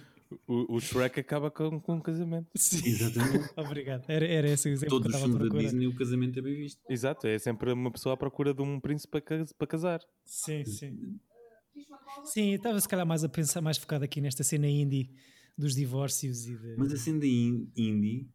O, 0.46 0.76
o 0.76 0.80
Shrek 0.80 1.20
acaba 1.20 1.50
com, 1.50 1.80
com 1.80 1.94
um 1.96 2.00
casamento. 2.00 2.48
sim. 2.54 2.86
Exatamente. 2.88 3.50
Obrigado. 3.56 4.04
Era, 4.08 4.26
era 4.26 4.48
esse 4.50 4.68
o 4.68 4.72
exemplo 4.72 4.90
Todos 5.00 5.10
que 5.12 5.16
os 5.16 5.22
eu 5.22 5.26
estava 5.28 5.44
a 5.44 5.48
filmes 5.48 5.64
da. 5.64 5.70
Disney, 5.70 5.86
o 5.86 5.94
casamento 5.94 6.38
é 6.38 6.42
bem 6.42 6.54
visto. 6.54 6.80
Exato, 6.88 7.26
é 7.26 7.38
sempre 7.38 7.72
uma 7.72 7.90
pessoa 7.90 8.14
à 8.14 8.16
procura 8.16 8.52
de 8.54 8.62
um 8.62 8.78
príncipe 8.80 9.10
para, 9.10 9.20
cas- 9.20 9.52
para 9.52 9.66
casar. 9.66 10.00
Sim, 10.24 10.64
sim. 10.64 11.18
Sim, 12.24 12.50
eu 12.50 12.56
estava 12.56 12.80
se 12.80 12.88
calhar 12.88 13.06
mais 13.06 13.24
a 13.24 13.28
pensar, 13.28 13.60
mais 13.60 13.78
focado 13.78 14.04
aqui 14.04 14.20
nesta 14.20 14.44
cena 14.44 14.68
indie 14.68 15.10
dos 15.56 15.74
divórcios 15.74 16.46
e 16.46 16.56
de... 16.56 16.74
Mas 16.76 16.92
a 16.92 16.96
cena 16.96 17.24
in- 17.24 17.70
indie, 17.76 18.28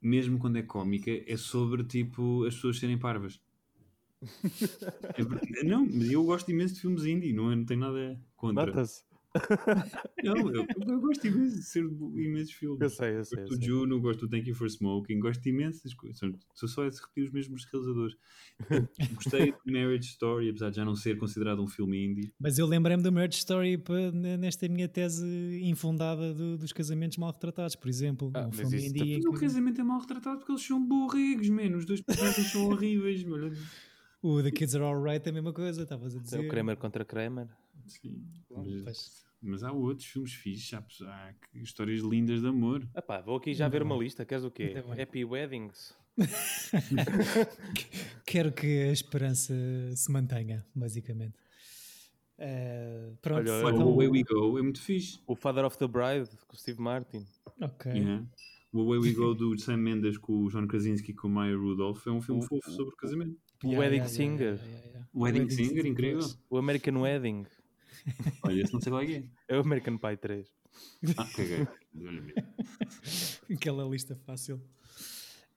mesmo 0.00 0.38
quando 0.38 0.56
é 0.56 0.62
cómica, 0.62 1.10
é 1.10 1.36
sobre 1.36 1.82
tipo 1.84 2.44
as 2.44 2.54
pessoas 2.54 2.78
serem 2.78 2.98
parvas. 2.98 3.40
É 5.16 5.64
não, 5.64 5.86
mas 5.86 6.10
eu 6.10 6.24
gosto 6.24 6.50
imenso 6.50 6.74
de 6.74 6.80
filmes 6.80 7.04
indie, 7.04 7.32
não, 7.32 7.50
é, 7.52 7.56
não 7.56 7.64
tenho 7.64 7.80
nada 7.80 8.20
contra. 8.36 8.66
Nota-se. 8.66 9.04
Não, 10.22 10.36
eu, 10.50 10.66
eu 10.88 11.00
gosto 11.00 11.26
imenso 11.26 11.56
de 11.56 11.62
ser 11.64 11.84
imensos 11.84 12.52
filmes. 12.52 12.80
Eu 12.80 12.88
sei, 12.90 13.16
eu 13.16 13.24
sei. 13.24 13.38
Gosto 13.40 13.52
eu 13.54 13.58
do. 13.58 13.64
Juno, 13.64 14.00
gosto 14.00 14.20
do 14.26 14.28
Thank 14.30 14.48
You 14.48 14.54
for 14.54 14.66
Smoking, 14.68 15.18
gosto 15.18 15.42
de 15.42 15.50
imensas 15.50 15.92
coisas. 15.94 16.18
São- 16.18 16.32
Sou 16.54 16.68
só 16.68 16.82
a 16.82 16.84
repetir 16.84 17.24
os 17.24 17.30
mesmos 17.30 17.64
realizadores. 17.64 18.16
Gostei 19.14 19.52
de 19.52 19.72
Marriage 19.72 20.08
Story, 20.10 20.48
apesar 20.50 20.70
de 20.70 20.76
já 20.76 20.84
não 20.84 20.94
ser 20.94 21.18
considerado 21.18 21.60
um 21.62 21.66
filme 21.66 22.04
indie. 22.04 22.32
Mas 22.38 22.58
eu 22.58 22.66
lembrei-me 22.66 23.02
do 23.02 23.10
Marriage 23.12 23.38
Story 23.38 23.82
nesta 24.38 24.68
minha 24.68 24.88
tese 24.88 25.26
infundada 25.62 26.32
do- 26.32 26.56
dos 26.56 26.72
casamentos 26.72 27.18
mal 27.18 27.32
retratados, 27.32 27.74
por 27.76 27.88
exemplo. 27.88 28.30
Ah, 28.34 28.42
um 28.42 28.46
mas 28.48 28.56
filme 28.60 28.76
isso 28.76 28.86
indie 28.88 29.16
Mas 29.16 29.24
o 29.26 29.32
casamento 29.32 29.80
é 29.80 29.84
mal 29.84 30.00
retratado 30.00 30.38
porque 30.38 30.52
eles 30.52 30.62
são 30.62 30.84
borregos, 30.86 31.48
mano. 31.48 31.76
Os 31.76 31.84
dois 31.84 32.00
personagens 32.00 32.52
são 32.52 32.66
horríveis, 32.70 33.24
mano. 33.24 33.52
O 34.22 34.42
The 34.42 34.50
Kids 34.52 34.74
Are 34.74 34.84
Alright 34.84 35.26
é 35.26 35.30
a 35.30 35.34
mesma 35.34 35.52
coisa, 35.52 35.82
estavas 35.82 36.14
a 36.14 36.18
É 36.18 36.22
dizer. 36.22 36.38
o 36.40 36.48
Kramer 36.48 36.76
contra 36.78 37.04
Kramer. 37.04 37.48
Sim, 37.86 38.24
Pois. 38.48 38.82
mas, 38.82 39.23
mas 39.44 39.62
há 39.62 39.70
outros 39.72 40.06
filmes 40.06 40.32
fixes, 40.32 40.72
há, 40.72 40.82
há 41.06 41.34
histórias 41.54 42.00
lindas 42.00 42.40
de 42.40 42.48
amor. 42.48 42.86
Ah 42.94 43.02
pá, 43.02 43.20
vou 43.20 43.36
aqui 43.36 43.52
já 43.54 43.68
ver 43.68 43.82
uma 43.82 43.96
lista. 43.96 44.24
Queres 44.24 44.44
o 44.44 44.50
quê? 44.50 44.74
Happy 45.00 45.24
Weddings. 45.24 45.94
Quero 48.26 48.52
que 48.52 48.66
a 48.84 48.92
esperança 48.92 49.54
se 49.94 50.10
mantenha, 50.10 50.64
basicamente. 50.74 51.34
Eh, 52.38 53.12
pronto, 53.22 53.50
Olha, 53.50 53.70
então- 53.74 53.86
o 53.88 53.92
Away 53.92 54.08
We 54.08 54.22
Go 54.24 54.58
é 54.58 54.62
muito 54.62 54.80
fixe. 54.80 55.20
O 55.26 55.36
Father 55.36 55.64
of 55.64 55.78
the 55.78 55.86
Bride, 55.86 56.28
com 56.46 56.54
o 56.54 56.58
Steve 56.58 56.80
Martin. 56.80 57.24
Ok. 57.60 57.92
Yeah. 57.92 58.24
O 58.72 58.80
Away 58.80 58.98
We 58.98 59.12
Go 59.12 59.34
do 59.34 59.56
Sam 59.58 59.76
Mendes 59.78 60.18
com 60.18 60.44
o 60.44 60.50
John 60.50 60.66
Krasinski 60.66 61.12
e 61.12 61.14
com 61.14 61.28
o 61.28 61.30
Maya 61.30 61.56
Rudolph 61.56 62.06
é 62.06 62.10
um 62.10 62.20
filme 62.20 62.42
O- 62.42 62.46
fofo 62.46 62.70
sobre 62.72 62.94
casamento. 62.96 63.36
O 63.62 63.76
Wedding 63.76 64.06
Singer. 64.08 64.58
O 65.12 65.22
Wedding 65.22 65.48
Singer, 65.48 65.86
incrível. 65.86 66.26
O 66.50 66.58
American 66.58 67.00
Wedding. 67.00 67.44
Olha, 68.42 68.60
esse 68.62 68.72
não 68.72 68.80
sei 68.80 68.90
qual 68.92 69.02
é 69.02 69.06
que 69.06 69.14
é. 69.14 69.24
É 69.48 69.56
o 69.56 69.60
American 69.60 69.96
Pie 69.98 70.16
3. 70.16 70.52
Ah, 71.16 71.26
caguei. 71.34 71.66
Olha. 71.96 72.34
Aquela 73.52 73.84
lista 73.84 74.14
fácil. 74.16 74.60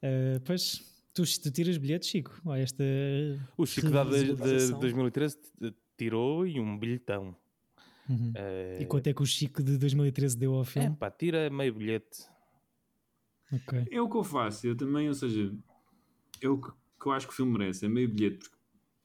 Eh, 0.02 0.40
pois, 0.46 0.82
tu, 1.14 1.24
tu 1.42 1.52
tiras 1.52 1.78
bilhetes, 1.78 2.10
Chico? 2.10 2.40
Ou 2.46 2.54
esta 2.56 2.84
O 3.58 3.66
Chico 3.66 3.90
dá 3.90 4.04
de, 4.04 4.12
de 4.12 4.16
revisualização? 4.28 4.80
2013 4.80 5.38
t- 5.38 5.74
tirou 5.98 6.46
e 6.46 6.60
um 6.60 6.78
bilhetão. 6.78 7.36
Uhum. 8.10 8.32
É 8.36 8.78
E 8.82 8.86
quanto 8.86 9.08
é 9.08 9.14
que 9.14 9.22
o 9.22 9.26
Chico 9.26 9.62
de 9.64 9.78
2013 9.78 10.38
deu 10.38 10.54
ao 10.54 10.62
é, 10.62 10.66
filme? 10.66 10.96
pá, 10.96 11.10
tira 11.12 11.50
meio 11.50 11.74
bilhete. 11.74 12.26
Ok. 13.52 13.88
É 13.92 14.02
o 14.02 14.10
que 14.10 14.16
eu 14.18 14.24
faço. 14.24 14.68
Eu 14.68 14.76
também, 14.78 15.08
ou 15.08 15.14
seja, 15.14 15.54
é 16.42 16.48
o 16.50 16.62
que, 16.62 16.70
que 17.00 17.08
eu 17.08 17.12
acho 17.12 17.28
que 17.28 17.34
o 17.34 17.36
filme 17.36 17.58
merece. 17.58 17.86
É 17.86 17.90
meio 17.90 18.08
bilhete. 18.08 18.38
Porque 18.40 18.56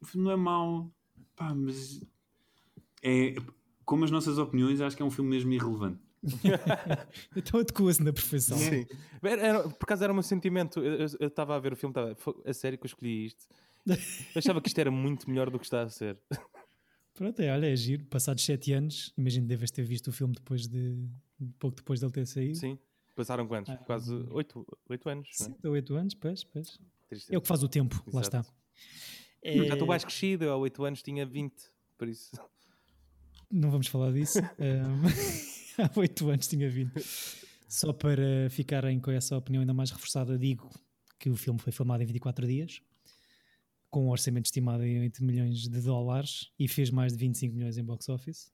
o 0.02 0.06
filme 0.06 0.24
não 0.26 0.32
é 0.32 0.36
mau. 0.36 0.92
Pá, 1.34 1.54
mas 1.54 2.04
é 3.02 3.34
como 3.84 4.04
as 4.04 4.10
nossas 4.10 4.38
opiniões, 4.38 4.80
acho 4.80 4.96
que 4.96 5.02
é 5.02 5.06
um 5.06 5.10
filme 5.10 5.30
mesmo 5.30 5.52
irrelevante. 5.52 6.00
Então 7.36 7.60
adequa-se 7.60 8.02
na 8.02 8.12
perfeição. 8.12 8.56
Sim. 8.56 8.86
Era, 9.22 9.42
era- 9.42 9.62
por 9.68 9.84
acaso 9.84 10.04
era 10.04 10.12
o 10.12 10.14
meu 10.16 10.22
sentimento. 10.22 10.80
Eu 10.80 11.26
estava 11.28 11.56
a 11.56 11.58
ver 11.58 11.72
o 11.72 11.76
filme, 11.76 11.90
estava, 11.92 12.14
"Fo- 12.14 12.40
a 12.46 12.52
sério 12.52 12.78
que 12.78 12.84
eu 12.84 12.88
escolhi 12.88 13.26
isto. 13.26 13.46
Eu 13.86 13.96
achava 14.36 14.60
que 14.60 14.68
isto 14.68 14.78
era 14.78 14.90
muito 14.90 15.28
melhor 15.28 15.50
do 15.50 15.58
que 15.58 15.64
está 15.64 15.82
a 15.82 15.88
ser. 15.88 16.16
Pronto, 17.14 17.40
é, 17.40 17.52
olha, 17.52 17.66
é 17.72 17.76
giro. 17.76 18.04
Passados 18.06 18.44
7 18.44 18.72
anos, 18.72 19.12
imagino 19.18 19.44
que 19.44 19.48
deves 19.48 19.70
ter 19.70 19.82
visto 19.82 20.08
o 20.08 20.12
filme 20.12 20.34
depois 20.34 20.66
de. 20.68 20.96
pouco 21.58 21.76
depois 21.76 22.00
dele 22.00 22.12
ter 22.12 22.26
saído. 22.26 22.56
Sim. 22.56 22.78
Passaram 23.14 23.46
quantos? 23.46 23.70
Ah, 23.74 23.76
Quase 23.78 24.14
8, 24.30 24.66
oito 24.88 25.08
anos. 25.08 25.28
não 25.40 25.46
é? 25.46 25.50
7 25.50 25.66
ou 25.66 25.72
8 25.74 25.94
anos, 25.96 26.14
pois, 26.14 26.44
pois. 26.44 26.78
Tristeza. 27.08 27.34
É 27.34 27.38
o 27.38 27.42
que 27.42 27.48
faz 27.48 27.62
o 27.62 27.68
tempo, 27.68 27.96
lá 28.12 28.20
Exato. 28.22 28.38
está. 28.38 28.54
Já 29.44 29.62
estou 29.74 29.86
É, 29.86 29.88
mais 29.88 30.04
crescido, 30.04 30.44
eu 30.44 30.52
há 30.52 30.56
8 30.56 30.84
anos 30.84 31.02
tinha 31.02 31.26
20, 31.26 31.52
por 31.98 32.08
isso. 32.08 32.30
Não 33.52 33.70
vamos 33.70 33.86
falar 33.86 34.12
disso. 34.12 34.38
Ahm, 34.38 35.04
há 35.78 35.98
8 35.98 36.28
anos 36.30 36.46
tinha 36.48 36.68
vindo. 36.70 36.92
Só 37.68 37.92
para 37.92 38.48
ficarem 38.50 38.98
com 38.98 39.10
essa 39.10 39.36
opinião 39.36 39.60
ainda 39.60 39.74
mais 39.74 39.90
reforçada, 39.90 40.38
digo 40.38 40.68
que 41.18 41.30
o 41.30 41.36
filme 41.36 41.58
foi 41.60 41.72
filmado 41.72 42.02
em 42.02 42.06
24 42.06 42.46
dias. 42.46 42.80
com 43.90 44.06
um 44.06 44.10
orçamento 44.10 44.46
estimado 44.46 44.84
em 44.84 45.00
8 45.00 45.22
milhões 45.24 45.68
de 45.68 45.80
dólares 45.80 46.50
e 46.58 46.66
fez 46.66 46.90
mais 46.90 47.12
de 47.12 47.18
25 47.18 47.54
milhões 47.54 47.76
em 47.76 47.84
box 47.84 48.08
office. 48.08 48.50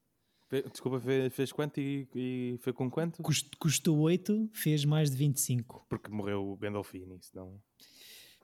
Desculpa, 0.71 0.99
fez, 1.31 1.51
quanto 1.51 1.79
e, 1.79 2.07
e 2.15 2.57
foi 2.61 2.73
com 2.73 2.89
quanto? 2.89 3.21
Cust- 3.21 3.55
custou 3.59 3.97
8, 3.99 4.49
fez 4.51 4.83
mais 4.83 5.09
de 5.11 5.15
25. 5.15 5.85
Porque 5.87 6.09
morreu 6.09 6.43
o 6.51 6.57
Gandolfini, 6.57 7.17
senão... 7.21 7.61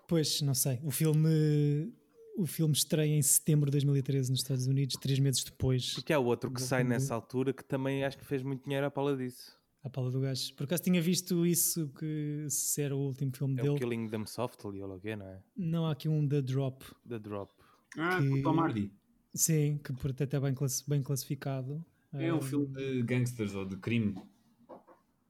Pois, 0.08 0.40
não 0.42 0.54
sei. 0.54 0.80
O 0.84 0.92
filme, 0.92 1.92
o 2.38 2.46
filme 2.46 2.74
estreia 2.74 3.14
em 3.16 3.22
setembro 3.22 3.68
de 3.70 3.72
2013 3.74 4.30
nos 4.32 4.42
Estados 4.42 4.68
Unidos, 4.68 4.96
três 5.00 5.20
meses 5.20 5.44
depois, 5.44 5.94
Porque 5.94 6.12
há 6.14 6.20
outro 6.20 6.52
que 6.52 6.62
sai 6.62 6.84
nessa 6.84 7.14
altura 7.16 7.54
que 7.54 7.64
também 7.64 8.04
acho 8.04 8.18
que 8.18 8.26
fez 8.26 8.44
muito 8.44 8.64
dinheiro 8.64 8.86
à 8.86 8.92
pala 8.92 9.16
disso. 9.16 9.58
à 9.84 9.90
pala 9.90 10.10
do 10.12 10.20
gajo. 10.20 10.54
Por 10.56 10.64
acaso 10.66 10.82
tinha 10.84 11.02
visto 11.02 11.46
isso, 11.46 11.88
que 11.98 12.48
se 12.50 12.82
era 12.82 12.96
o 12.96 13.00
último 13.00 13.32
filme 13.36 13.58
É 13.60 13.62
o 13.62 13.66
dele. 13.66 13.80
Killing 13.80 14.10
Them 14.10 14.26
Softly, 14.26 14.82
ou 14.82 14.96
o 14.96 15.00
quê, 15.00 15.16
não 15.16 15.28
é? 15.28 15.40
Não 15.56 15.86
há 15.86 15.92
aqui 15.92 16.10
um 16.10 16.28
The 16.28 16.42
Drop. 16.42 16.84
The 17.08 17.20
Drop. 17.20 17.54
Ah, 17.98 18.18
Que- 18.20 18.30
com 18.30 18.36
o 18.36 18.42
Tom 18.44 18.60
Hardy. 18.60 18.92
Sim, 19.34 19.80
que 19.84 19.94
por 19.94 20.12
até 20.12 20.24
está 20.24 20.40
bem, 20.40 20.54
classi- 20.54 20.84
bem 20.90 21.02
classificado. 21.04 21.84
É 22.14 22.34
um 22.34 22.42
filme 22.42 22.68
de 22.68 23.02
gangsters 23.04 23.54
ou 23.54 23.66
de 23.66 23.76
crime. 23.78 24.16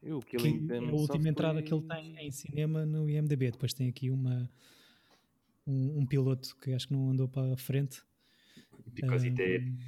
E 0.04 0.12
o 0.12 0.20
que 0.22 0.38
é 0.38 0.78
a 0.78 0.92
última 0.94 1.28
entrada 1.28 1.62
que 1.64 1.74
ele 1.74 1.82
tem 1.88 2.16
em 2.28 2.32
cinema 2.32 2.86
no 2.86 3.10
IMDB. 3.10 3.52
Depois 3.52 3.74
tem 3.74 3.90
aqui 3.90 4.12
uma 4.12 4.48
um, 5.68 6.00
um 6.00 6.06
piloto 6.06 6.56
que 6.58 6.74
acho 6.74 6.88
que 6.88 6.94
não 6.94 7.10
andou 7.12 7.28
para 7.28 7.54
a 7.54 7.58
frente. 7.58 8.02
Because 8.94 9.26
it 9.28 9.42
Ah, 9.42 9.46
did. 9.46 9.80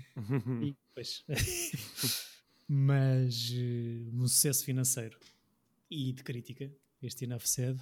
e, 0.63 0.75
pois. 0.93 1.23
Mas 2.67 3.51
eh, 3.55 4.09
um 4.13 4.27
sucesso 4.27 4.65
financeiro 4.65 5.17
e 5.89 6.11
de 6.11 6.23
crítica, 6.23 6.69
este 7.01 7.23
Enough 7.25 7.45
Said. 7.45 7.79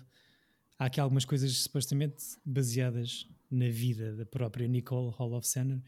Há 0.77 0.85
aqui 0.85 0.99
algumas 0.99 1.25
coisas 1.25 1.51
supostamente 1.57 2.23
baseadas 2.45 3.27
na 3.49 3.69
vida 3.69 4.15
da 4.15 4.25
própria 4.25 4.67
Nicole 4.67 5.11
Hall 5.17 5.33
of 5.33 5.47
Senner. 5.47 5.81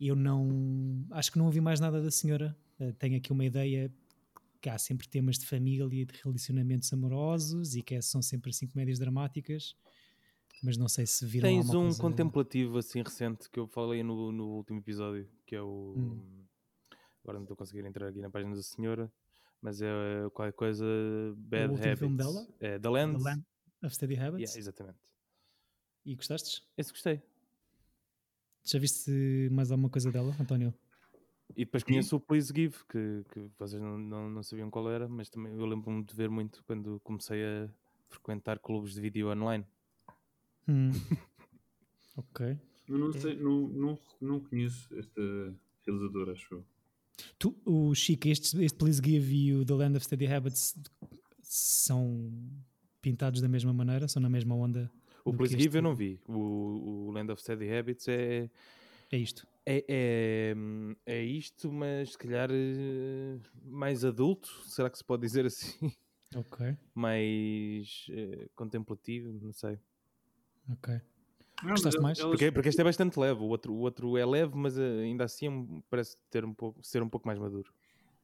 Eu 0.00 0.16
não. 0.16 1.04
Acho 1.10 1.32
que 1.32 1.38
não 1.38 1.46
ouvi 1.46 1.60
mais 1.60 1.80
nada 1.80 2.00
da 2.02 2.10
senhora. 2.10 2.56
Eh, 2.78 2.92
tenho 2.92 3.16
aqui 3.16 3.32
uma 3.32 3.44
ideia 3.44 3.92
que 4.60 4.68
há 4.70 4.78
sempre 4.78 5.08
temas 5.08 5.38
de 5.38 5.46
família 5.46 5.84
e 6.02 6.04
de 6.04 6.14
relacionamentos 6.22 6.90
amorosos 6.92 7.74
e 7.74 7.82
que 7.82 8.00
são 8.00 8.22
sempre 8.22 8.50
assim 8.50 8.66
comédias 8.66 8.98
dramáticas. 8.98 9.74
Mas 10.62 10.76
não 10.76 10.88
sei 10.88 11.06
se 11.06 11.24
viram 11.26 11.48
Tens 11.48 11.70
um 11.70 11.84
coisa... 11.84 12.00
contemplativo 12.02 12.78
assim 12.78 13.02
recente 13.02 13.48
que 13.48 13.58
eu 13.58 13.66
falei 13.66 14.02
no, 14.02 14.30
no 14.30 14.48
último 14.48 14.78
episódio, 14.78 15.28
que 15.46 15.54
é 15.56 15.62
o. 15.62 15.94
Hum. 15.96 16.44
Agora 17.22 17.38
não 17.38 17.44
estou 17.44 17.54
a 17.54 17.58
conseguir 17.58 17.84
entrar 17.86 18.08
aqui 18.08 18.20
na 18.20 18.30
página 18.30 18.54
da 18.54 18.62
senhora, 18.62 19.12
mas 19.60 19.80
é 19.80 19.90
uh, 20.26 20.30
qualquer 20.30 20.52
coisa. 20.52 20.84
Bad 21.36 21.72
último 21.72 21.84
Habits. 21.84 21.98
filme 21.98 22.16
dela? 22.16 22.46
É 22.60 22.72
The 22.72 22.78
The 22.78 22.88
Land. 22.88 23.22
Land 23.22 23.44
of 23.82 23.94
Steady 23.94 24.16
Habits. 24.16 24.50
Yeah, 24.50 24.58
exatamente. 24.58 24.98
E 26.04 26.14
gostastes? 26.14 26.62
Esse 26.76 26.90
gostei. 26.92 27.22
Já 28.64 28.78
viste 28.78 29.48
mais 29.50 29.70
alguma 29.70 29.88
coisa 29.88 30.10
dela, 30.10 30.34
António? 30.40 30.74
E 31.56 31.64
depois 31.64 31.82
conheço 31.82 32.16
o 32.16 32.20
Please 32.20 32.52
Give, 32.54 32.76
que, 32.88 33.24
que 33.32 33.50
vocês 33.58 33.80
não, 33.80 33.98
não, 33.98 34.30
não 34.30 34.42
sabiam 34.42 34.70
qual 34.70 34.90
era, 34.90 35.08
mas 35.08 35.28
também 35.28 35.54
eu 35.54 35.66
lembro-me 35.66 36.04
de 36.04 36.14
ver 36.14 36.28
muito 36.28 36.62
quando 36.64 37.00
comecei 37.00 37.42
a 37.44 37.68
frequentar 38.08 38.58
clubes 38.58 38.94
de 38.94 39.00
vídeo 39.00 39.30
online. 39.30 39.66
Hum. 40.70 40.92
ok. 42.16 42.56
Eu 42.88 42.98
não, 42.98 43.12
sei, 43.12 43.34
não, 43.36 43.68
não, 43.68 43.98
não 44.20 44.40
conheço 44.40 44.96
esta 44.96 45.20
realizadora, 45.84 46.32
acho 46.32 46.54
eu. 46.54 46.64
Tu, 47.38 47.54
o 47.64 47.94
Chico, 47.94 48.28
este, 48.28 48.62
este 48.64 48.78
Please 48.78 49.00
Give 49.04 49.34
e 49.34 49.54
o 49.54 49.64
The 49.64 49.74
Land 49.74 49.96
of 49.96 50.06
Steady 50.06 50.26
Habits 50.26 50.76
são 51.42 52.30
pintados 53.02 53.40
da 53.40 53.48
mesma 53.48 53.72
maneira? 53.72 54.06
São 54.08 54.22
na 54.22 54.28
mesma 54.30 54.54
onda? 54.54 54.90
O 55.24 55.32
Please 55.32 55.58
Give 55.58 55.76
eu 55.78 55.82
não 55.82 55.94
vi. 55.94 56.20
O, 56.26 57.08
o 57.08 57.10
Land 57.10 57.32
of 57.32 57.42
Steady 57.42 57.70
Habits 57.70 58.08
é, 58.08 58.48
É 59.10 59.18
isto. 59.18 59.46
é, 59.66 59.84
é, 59.88 60.54
é 61.06 61.22
isto, 61.24 61.70
mas 61.70 62.12
se 62.12 62.18
calhar 62.18 62.48
eh, 62.50 63.38
mais 63.64 64.04
adulto, 64.04 64.48
será 64.66 64.88
que 64.88 64.96
se 64.98 65.04
pode 65.04 65.22
dizer 65.22 65.44
assim? 65.46 65.92
Ok, 66.34 66.76
mais 66.94 68.06
eh, 68.10 68.48
contemplativo, 68.54 69.32
não 69.42 69.52
sei. 69.52 69.78
Ok. 70.72 71.00
Não, 71.62 71.70
Gostaste 71.70 72.00
mais? 72.00 72.18
elas- 72.18 72.30
Porque, 72.30 72.50
porque 72.52 72.68
este 72.70 72.80
é 72.80 72.84
bastante 72.84 73.18
leve, 73.20 73.40
o 73.40 73.44
outro, 73.44 73.72
o 73.72 73.78
outro 73.80 74.16
é 74.16 74.24
leve, 74.24 74.52
mas 74.56 74.78
eh, 74.78 75.02
ainda 75.02 75.24
assim 75.24 75.46
é 75.46 75.50
um- 75.50 75.82
parece 75.90 76.16
ter 76.30 76.44
um 76.44 76.54
pouco, 76.54 76.82
ser 76.82 77.02
um 77.02 77.08
pouco 77.08 77.26
mais 77.26 77.38
maduro. 77.38 77.70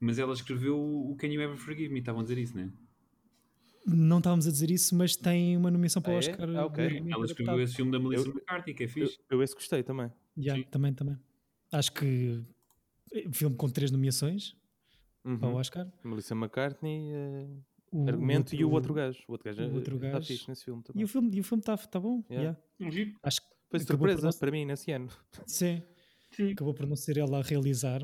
Mas 0.00 0.18
ela 0.18 0.32
escreveu 0.32 0.78
o 0.78 1.14
Can 1.16 1.28
You 1.28 1.40
Ever 1.42 1.56
Forgive 1.56 1.92
Me, 1.92 2.00
estavam 2.00 2.20
a 2.20 2.24
dizer 2.24 2.38
isso, 2.38 2.56
não 2.56 2.64
é? 2.64 2.68
Não 3.86 4.18
estávamos 4.18 4.46
a 4.46 4.50
dizer 4.50 4.70
isso, 4.70 4.96
mas 4.96 5.14
tem 5.16 5.56
uma 5.56 5.70
nomeação 5.70 6.02
para 6.02 6.10
o 6.10 6.14
Ah, 6.14 6.16
é? 6.16 6.18
Oscar. 6.18 6.48
Ah, 6.56 6.66
ok. 6.66 6.82
devidamente 6.84 7.14
Ela 7.14 7.24
escreveu 7.24 7.52
adaptado. 7.54 7.60
esse 7.68 7.76
filme 7.76 7.92
da 7.92 7.98
Melissa 8.00 8.24
Eu- 8.28 8.32
McCarthy, 8.32 8.74
que 8.74 8.82
é 8.82 8.86
Eu, 8.86 8.90
fixe. 8.90 9.18
eu 9.30 9.42
esse 9.42 9.54
gostei 9.54 9.82
também. 9.82 10.10
Yeah, 10.36 10.62
Sim. 10.62 10.68
também, 10.70 10.92
também. 10.94 11.16
Acho 11.70 11.92
que 11.92 12.42
é 13.14 13.28
um 13.28 13.32
filme 13.32 13.54
com 13.56 13.68
três 13.68 13.90
nomeações 13.90 14.56
Uhum. 15.24 15.38
para 15.38 15.48
o 15.48 15.54
Oscar. 15.54 15.86
Melissa 16.02 16.34
McCartney, 16.34 17.10
eh, 17.12 17.46
O 17.92 18.08
argumento 18.08 18.54
e 18.54 18.64
o 18.64 18.70
outro 18.70 18.92
gajo. 18.92 19.22
O 19.28 19.32
outro 19.32 19.44
gajo, 19.54 19.70
o 19.70 19.74
outro 19.76 19.96
está 19.96 20.08
gajo. 20.10 20.26
fixe 20.26 20.48
nesse 20.48 20.64
filme 20.64 20.80
E 20.80 20.84
também. 20.84 21.04
o 21.04 21.08
filme 21.08 21.28
está 21.28 21.36
e 21.36 21.40
o 21.40 21.44
filme 21.44 21.62
tá, 21.62 21.76
tá 21.76 22.00
bom. 22.00 22.22
Yeah. 22.30 22.42
yeah. 22.42 22.60
Um 22.80 22.90
giro. 22.90 23.18
Acho 23.22 23.40
que 23.40 23.46
Foi 23.70 23.80
surpresa 23.80 24.26
não- 24.30 24.38
para 24.38 24.50
mim 24.50 24.64
nesse 24.64 24.90
ano. 24.92 25.08
sim, 25.46 25.82
Sim. 26.32 26.52
acabou 26.52 26.74
por 26.74 26.86
não 26.86 26.96
ser 26.96 27.16
ela 27.18 27.38
a 27.38 27.42
realizar. 27.42 28.02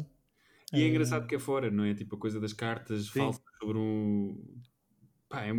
E 0.73 0.77
é 0.83 0.85
Eh, 0.85 0.89
engraçado 0.89 1.27
que 1.27 1.35
é 1.35 1.39
fora, 1.39 1.71
não 1.71 1.85
é? 1.85 1.95
Tipo 1.95 2.17
a 2.17 2.19
coisa 2.19 2.41
das 2.41 2.53
cartas 2.53 3.07
Sim. 3.07 3.19
falsas 3.21 3.43
sobre 3.61 3.77
um. 3.79 4.43
Pá, 5.29 5.45
é, 5.45 5.51
é, 5.51 5.53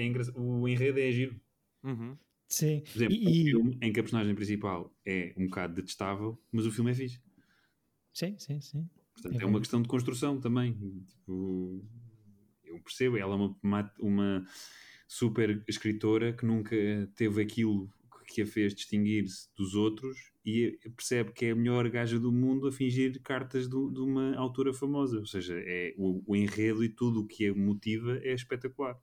é 0.00 0.04
engraçado. 0.06 0.38
O 0.40 0.68
enredo 0.68 0.98
é 1.00 1.10
giro. 1.10 1.40
Uhum. 1.82 2.16
Sim. 2.48 2.80
Por 2.80 2.96
exemplo, 2.96 3.14
E- 3.16 3.26
um 3.26 3.30
e- 3.30 3.44
filme 3.50 3.78
em 3.82 3.92
que 3.92 3.98
a 3.98 4.02
personagem 4.02 4.34
principal 4.34 4.94
é 5.04 5.34
um 5.36 5.46
bocado 5.46 5.74
detestável, 5.74 6.38
mas 6.52 6.66
o 6.66 6.70
filme 6.70 6.90
é 6.90 6.94
fixe. 6.94 7.20
Sim, 8.12 8.36
sim, 8.38 8.60
sim. 8.60 8.88
Portanto, 9.14 9.40
É 9.40 9.42
é, 9.42 9.46
uma 9.46 9.58
questão 9.58 9.80
de 9.82 9.88
construção 9.88 10.38
também. 10.40 10.72
Tipo, 11.08 11.84
eu 12.74 12.80
percebo, 12.82 13.16
ela 13.16 13.34
é 13.34 13.36
uma, 13.62 13.92
uma, 14.00 14.46
super 15.06 15.62
escritora 15.68 16.32
que 16.32 16.44
nunca 16.46 16.76
teve 17.14 17.42
aquilo 17.42 17.88
que 18.26 18.42
a 18.42 18.46
fez 18.46 18.74
distinguir-se 18.74 19.48
dos 19.56 19.74
outros 19.74 20.32
e 20.44 20.78
percebe 20.96 21.32
que 21.32 21.44
é 21.46 21.50
a 21.50 21.54
melhor 21.54 21.88
gaja 21.88 22.18
do 22.18 22.32
mundo 22.32 22.66
a 22.66 22.72
fingir 22.72 23.20
cartas 23.22 23.68
do- 23.68 23.90
de 23.90 24.00
uma 24.00 24.34
autora 24.36 24.72
famosa. 24.74 25.18
Ou 25.18 25.26
seja, 25.26 25.54
é, 25.58 25.94
o, 25.96 26.22
o 26.26 26.34
enredo 26.36 26.82
e 26.82 26.88
tudo 26.88 27.20
o 27.20 27.26
que 27.26 27.46
a 27.48 27.54
motiva 27.54 28.18
é 28.22 28.32
espetacular. 28.34 28.98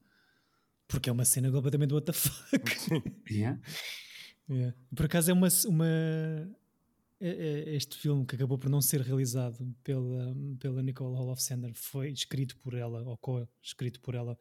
Porque 0.88 1.10
é 1.10 1.14
uma 1.14 1.24
cena 1.24 1.52
completamente 1.52 1.94
what 1.94 2.06
the 2.06 2.14
fuck. 2.14 2.62
Yeah. 3.32 3.60
Yeah. 4.50 4.76
Por 4.94 5.06
acaso 5.06 5.32
é 5.32 5.34
uma. 5.34 5.48
uma 5.68 6.61
este 7.24 7.98
filme 7.98 8.26
que 8.26 8.36
acabou 8.36 8.58
por 8.58 8.70
não 8.70 8.82
ser 8.82 9.02
realizado 9.02 9.64
pela, 9.84 10.36
pela 10.60 10.82
Nicole 10.82 11.16
Hall 11.16 11.30
of 11.32 11.42
Sender 11.42 11.72
foi 11.76 12.12
escrito 12.12 12.58
por 12.58 12.74
ela, 12.74 13.04
ou 13.04 13.18
co-escrito 13.18 14.02
por 14.02 14.16
ela, 14.16 14.38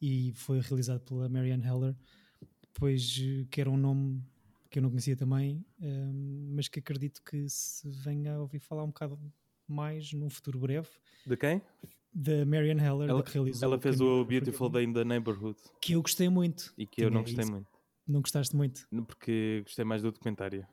e 0.00 0.32
foi 0.34 0.60
realizado 0.60 1.00
pela 1.00 1.28
Marianne 1.28 1.64
Heller, 1.64 1.94
pois 2.74 3.16
eh, 3.22 3.46
que 3.50 3.60
era 3.60 3.70
um 3.70 3.76
nome 3.76 4.22
que 4.70 4.78
eu 4.78 4.82
não 4.82 4.90
conhecia 4.90 5.16
também, 5.16 5.64
eh, 5.80 6.10
mas 6.52 6.66
que 6.66 6.80
acredito 6.80 7.22
que 7.22 7.48
se 7.48 7.88
venha 7.88 8.34
a 8.34 8.40
ouvir 8.40 8.58
falar 8.58 8.82
um 8.82 8.88
bocado 8.88 9.18
mais 9.68 10.12
num 10.12 10.28
futuro 10.28 10.58
breve, 10.58 10.88
De 11.24 11.36
quem? 11.36 11.62
da 12.12 12.44
Marianne 12.44 12.80
Heller, 12.82 13.08
Ela, 13.10 13.22
que 13.22 13.32
realizou 13.32 13.68
ela 13.72 13.80
fez 13.80 14.00
o 14.00 14.18
para 14.24 14.28
Beautiful 14.28 14.68
Day 14.68 14.84
in 14.84 14.92
the 14.92 15.04
Neighborhood 15.04 15.58
que 15.80 15.92
eu 15.94 16.02
gostei 16.02 16.28
muito. 16.28 16.72
e 16.76 16.86
que 16.86 17.02
eu 17.02 17.10
não 17.10 17.22
Tinha 17.24 17.36
gostei 17.36 17.42
isso. 17.44 17.52
muito. 17.52 17.68
Não 18.06 18.20
gostaste 18.20 18.54
muito? 18.54 18.86
Porque 19.06 19.62
gostei 19.64 19.84
mais 19.84 20.02
do 20.02 20.12
documentário. 20.12 20.66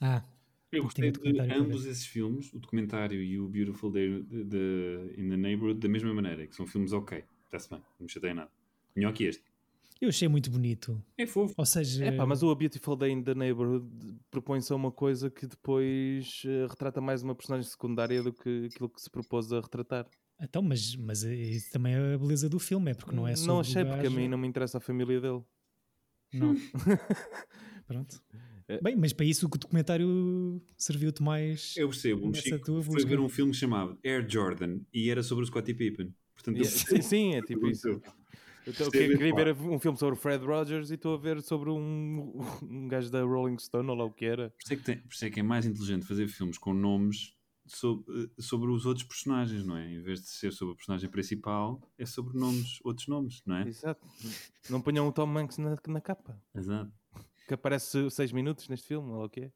Ah, 0.00 0.24
Eu 0.78 0.82
gostei 0.84 1.10
de 1.10 1.40
ambos 1.52 1.86
esses 1.86 2.06
filmes, 2.06 2.52
o 2.52 2.58
documentário 2.58 3.22
e 3.22 3.38
o 3.38 3.48
Beautiful 3.48 3.90
Day 3.90 4.22
de, 4.22 4.44
de- 4.44 5.14
in 5.18 5.28
the 5.28 5.36
Neighborhood, 5.36 5.80
da 5.80 5.88
mesma 5.88 6.12
maneira, 6.14 6.46
que 6.46 6.54
são 6.54 6.66
filmes 6.66 6.92
ok, 6.92 7.24
está-se 7.46 7.68
bem, 7.70 7.78
não 7.98 8.04
me 8.06 8.08
chateia 8.10 8.34
nada. 8.34 8.50
Melhor 8.96 9.12
que 9.12 9.24
este. 9.24 9.42
eu 10.00 10.08
achei 10.08 10.28
muito 10.28 10.50
bonito. 10.50 11.02
É 11.16 11.26
fofo. 11.26 11.54
Ou 11.56 11.64
seja, 11.66 12.04
É 12.04 12.12
pá, 12.12 12.26
mas 12.26 12.42
o 12.42 12.50
A 12.50 12.54
Beautiful 12.54 12.94
Day 12.96 13.10
in 13.10 13.22
the 13.22 13.34
Neighborhood 13.34 13.86
propõe-se 14.30 14.72
a 14.72 14.76
uma 14.76 14.92
coisa 14.92 15.30
que 15.30 15.46
depois 15.46 16.42
eh, 16.44 16.66
retrata 16.68 17.00
mais 17.00 17.22
uma 17.22 17.34
personagem 17.34 17.68
secundária 17.68 18.22
do 18.22 18.32
que 18.32 18.66
aquilo 18.70 18.88
que 18.88 19.00
se 19.00 19.08
propôs 19.10 19.52
a 19.52 19.60
retratar. 19.60 20.06
então, 20.40 20.60
mas, 20.62 20.94
mas 20.96 21.22
isso 21.22 21.72
também 21.72 21.94
é 21.94 22.14
a 22.14 22.18
beleza 22.18 22.48
do 22.48 22.58
filme, 22.58 22.90
é 22.90 22.94
porque 22.94 23.14
não 23.16 23.26
é 23.26 23.34
sobre 23.34 23.52
Não 23.52 23.60
achei, 23.60 23.84
porque 23.84 24.06
a 24.06 24.10
mim 24.10 24.28
não 24.28 24.36
me 24.38 24.46
interessa 24.46 24.78
a 24.78 24.80
família 24.80 25.20
dele. 25.20 25.42
Não. 26.32 26.54
Pronto. 27.86 28.22
É. 28.68 28.80
Bem, 28.80 28.96
mas 28.96 29.12
para 29.12 29.26
isso 29.26 29.46
o 29.46 29.48
documentário 29.48 30.62
serviu-te 30.76 31.22
mais. 31.22 31.74
Eu 31.76 31.88
percebo, 31.88 32.34
Chico 32.34 32.64
tua 32.64 32.82
foi 32.82 33.04
ver 33.04 33.20
um 33.20 33.28
filme 33.28 33.52
chamado 33.52 33.98
Air 34.04 34.26
Jordan 34.28 34.80
e 34.92 35.10
era 35.10 35.22
sobre 35.22 35.44
o 35.44 35.46
Scottie 35.46 35.74
Pippen. 35.74 36.14
Portanto, 36.34 36.58
eu 36.58 36.64
Sim, 36.64 37.02
sim, 37.02 37.34
é 37.34 37.42
tipo 37.42 37.66
isso. 37.68 37.88
Eu 38.66 38.72
que- 38.72 38.90
queria 38.90 39.18
ver 39.18 39.54
ver 39.54 39.56
um 39.68 39.78
filme 39.78 39.98
sobre 39.98 40.14
o 40.14 40.16
Fred 40.16 40.42
Rogers 40.44 40.90
e 40.90 40.94
estou 40.94 41.14
a 41.14 41.18
ver 41.18 41.42
sobre 41.42 41.68
um, 41.68 42.32
um 42.62 42.88
gajo 42.88 43.10
da 43.10 43.22
Rolling 43.22 43.58
Stone 43.58 43.88
ou 43.90 43.94
lá 43.94 44.04
o 44.04 44.10
que 44.10 44.24
era. 44.24 44.48
Por 44.50 44.62
isso, 44.64 44.72
é 44.72 44.76
que 44.76 44.82
tem- 44.82 44.98
por 44.98 45.12
isso 45.12 45.24
é 45.26 45.30
que 45.30 45.40
é 45.40 45.42
mais 45.42 45.66
inteligente 45.66 46.06
fazer 46.06 46.26
filmes 46.28 46.56
com 46.56 46.72
nomes 46.72 47.34
sobre, 47.66 48.30
sobre 48.38 48.70
os 48.70 48.86
outros 48.86 49.06
personagens, 49.06 49.64
não 49.66 49.76
é? 49.76 49.92
Em 49.92 50.00
vez 50.00 50.20
de 50.22 50.28
ser 50.28 50.52
sobre 50.52 50.72
a 50.72 50.76
personagem 50.76 51.10
principal, 51.10 51.80
é 51.98 52.06
sobre 52.06 52.38
nomes, 52.38 52.78
outros 52.82 53.06
nomes, 53.08 53.42
não 53.44 53.56
é? 53.56 53.68
Exato. 53.68 54.06
Não 54.70 54.80
ponham 54.80 55.06
o 55.06 55.12
Tom 55.12 55.36
Hanks 55.38 55.58
na, 55.58 55.76
na 55.86 56.00
capa. 56.00 56.40
Exato. 56.54 56.90
Que 57.46 57.54
aparece 57.54 58.10
6 58.10 58.32
minutos 58.32 58.68
neste 58.68 58.86
filme, 58.88 59.10
ou 59.10 59.24
o 59.24 59.28
quê? 59.28 59.50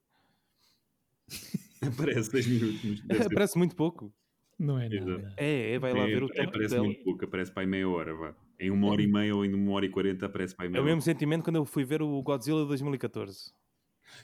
Aparece 1.82 2.30
10 2.32 2.47
minutos. 2.47 3.03
Aparece 3.32 3.57
muito 3.59 3.76
pouco. 3.76 4.12
Não 4.59 4.78
é 4.78 4.89
nada. 4.89 5.32
É, 5.36 5.72
é 5.74 5.78
vai 5.78 5.93
lá 5.93 6.01
É, 6.01 6.07
ver 6.07 6.22
o 6.22 6.28
tempo 6.28 6.49
Aparece 6.49 6.74
dela. 6.74 6.84
muito 6.86 7.05
pouco, 7.05 7.24
aparece 7.24 7.53
para 7.53 7.62
aí 7.62 7.66
meia 7.68 7.89
hora, 7.89 8.14
vá. 8.14 8.34
Em 8.59 8.70
uma 8.72 8.89
hora 8.89 9.01
e 9.01 9.07
meia 9.07 9.34
ou 9.36 9.45
em 9.45 9.55
uma 9.55 9.72
hora 9.72 9.86
e 9.86 9.89
quarenta 9.89 10.26
aparece 10.26 10.55
para 10.55 10.64
aí 10.64 10.68
É 10.68 10.70
meia 10.72 10.80
o 10.80 10.84
hora. 10.84 10.91
mesmo 10.97 11.03
sentimento 11.03 11.45
quando 11.45 11.57
eu 11.57 11.64
fui 11.64 11.84
ver 11.84 12.03
o 12.03 12.20
Godzilla 12.22 12.62
de 12.62 12.68
2014. 12.68 13.53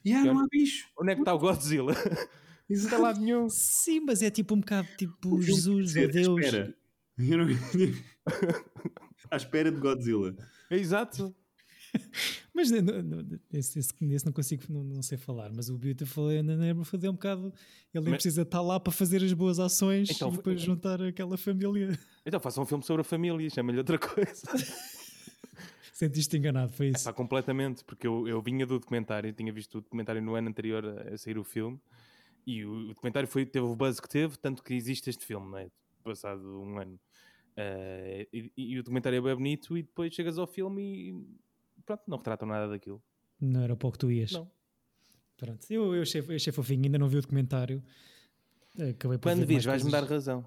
Yeah, 0.04 0.32
não 0.32 0.40
há 0.40 0.46
bicho. 0.50 0.88
Onde 0.98 1.12
é 1.12 1.14
que 1.14 1.20
está 1.20 1.34
o 1.34 1.38
Godzilla? 1.38 1.92
Não 2.66 2.74
está 2.78 2.96
lá 2.96 3.12
nenhum. 3.12 3.46
Sim, 3.50 4.00
mas 4.00 4.22
é 4.22 4.30
tipo 4.30 4.54
um 4.54 4.60
bocado 4.60 4.88
tipo 4.96 5.34
O 5.36 5.42
Jesus, 5.42 5.94
à 5.98 6.06
Deus. 6.06 6.38
espera. 6.42 6.74
Eu 7.18 7.36
não- 7.38 7.46
à 9.30 9.36
espera 9.36 9.70
de 9.70 9.78
Godzilla. 9.78 10.34
É 10.70 10.76
exato. 10.78 11.36
Mas 12.54 12.70
não- 12.70 13.02
não- 13.02 13.38
esse, 13.52 13.78
esse, 13.78 13.92
esse 14.02 14.26
não 14.26 14.32
consigo, 14.32 14.62
não, 14.68 14.84
não 14.84 15.02
sei 15.02 15.16
falar. 15.18 15.50
Mas 15.52 15.68
o 15.68 15.76
Beautiful 15.78 16.28
and 16.28 16.46
the 16.46 16.56
Neighborhood 16.56 17.06
é 17.06 17.10
um 17.10 17.14
bocado. 17.14 17.52
Ele 17.92 18.04
nem 18.04 18.12
Mas- 18.12 18.22
precisa 18.22 18.42
estar 18.42 18.60
lá 18.60 18.78
para 18.78 18.92
fazer 18.92 19.22
as 19.24 19.32
boas 19.32 19.58
ações 19.58 20.10
Então, 20.10 20.32
e 20.32 20.36
depois 20.36 20.60
juntar 20.60 21.00
aquela 21.02 21.36
família. 21.36 21.88
Então 22.26 22.40
faça 22.40 22.60
um 22.60 22.64
filme 22.64 22.82
sobre 22.82 23.02
a 23.02 23.04
família, 23.04 23.48
chama-lhe 23.50 23.76
outra 23.78 23.98
coisa. 23.98 24.42
Sentiste 25.92 26.36
enganado, 26.36 26.72
foi 26.72 26.86
isso. 26.88 26.96
Está 26.96 27.12
completamente, 27.12 27.84
porque 27.84 28.06
eu, 28.06 28.26
eu 28.26 28.40
vinha 28.42 28.66
do 28.66 28.78
documentário, 28.80 29.32
tinha 29.32 29.52
visto 29.52 29.78
o 29.78 29.80
documentário 29.80 30.20
no 30.20 30.34
ano 30.34 30.48
anterior 30.48 30.84
a, 30.84 31.14
a 31.14 31.18
sair 31.18 31.38
o 31.38 31.44
filme, 31.44 31.78
e 32.46 32.64
o, 32.64 32.72
o 32.72 32.88
documentário 32.88 33.28
foi, 33.28 33.46
teve 33.46 33.64
o 33.64 33.76
buzz 33.76 34.00
que 34.00 34.08
teve, 34.08 34.36
tanto 34.38 34.62
que 34.62 34.74
existe 34.74 35.08
este 35.08 35.24
filme, 35.24 35.48
não 35.50 35.58
é? 35.58 35.68
Passado 36.02 36.42
um 36.62 36.78
ano. 36.78 36.98
Eh, 37.56 38.26
e, 38.32 38.52
e 38.56 38.78
o 38.78 38.82
documentário 38.82 39.18
é 39.18 39.20
bem 39.20 39.34
bonito, 39.34 39.78
e 39.78 39.82
depois 39.82 40.12
chegas 40.12 40.36
ao 40.36 40.46
filme 40.46 40.82
e 41.10 41.26
pronto, 41.84 42.02
não 42.06 42.16
retratam 42.18 42.48
nada 42.48 42.68
daquilo. 42.68 43.02
Não 43.40 43.62
era 43.62 43.76
para 43.76 43.88
o 43.88 43.92
que 43.92 43.98
tu 43.98 44.10
ias. 44.10 44.32
Não. 44.32 44.50
Pronto. 45.36 45.66
Eu, 45.70 45.94
eu, 45.94 46.02
achei, 46.02 46.20
eu 46.20 46.34
achei 46.36 46.52
fofinho, 46.52 46.84
ainda 46.84 46.98
não 46.98 47.08
vi 47.08 47.16
o 47.18 47.20
documentário. 47.22 47.82
Acabei 48.78 49.18
por 49.18 49.30
Quando 49.30 49.46
vires, 49.46 49.66
mais 49.66 49.82
vais-me 49.82 49.90
dar 49.90 50.04
razão. 50.04 50.44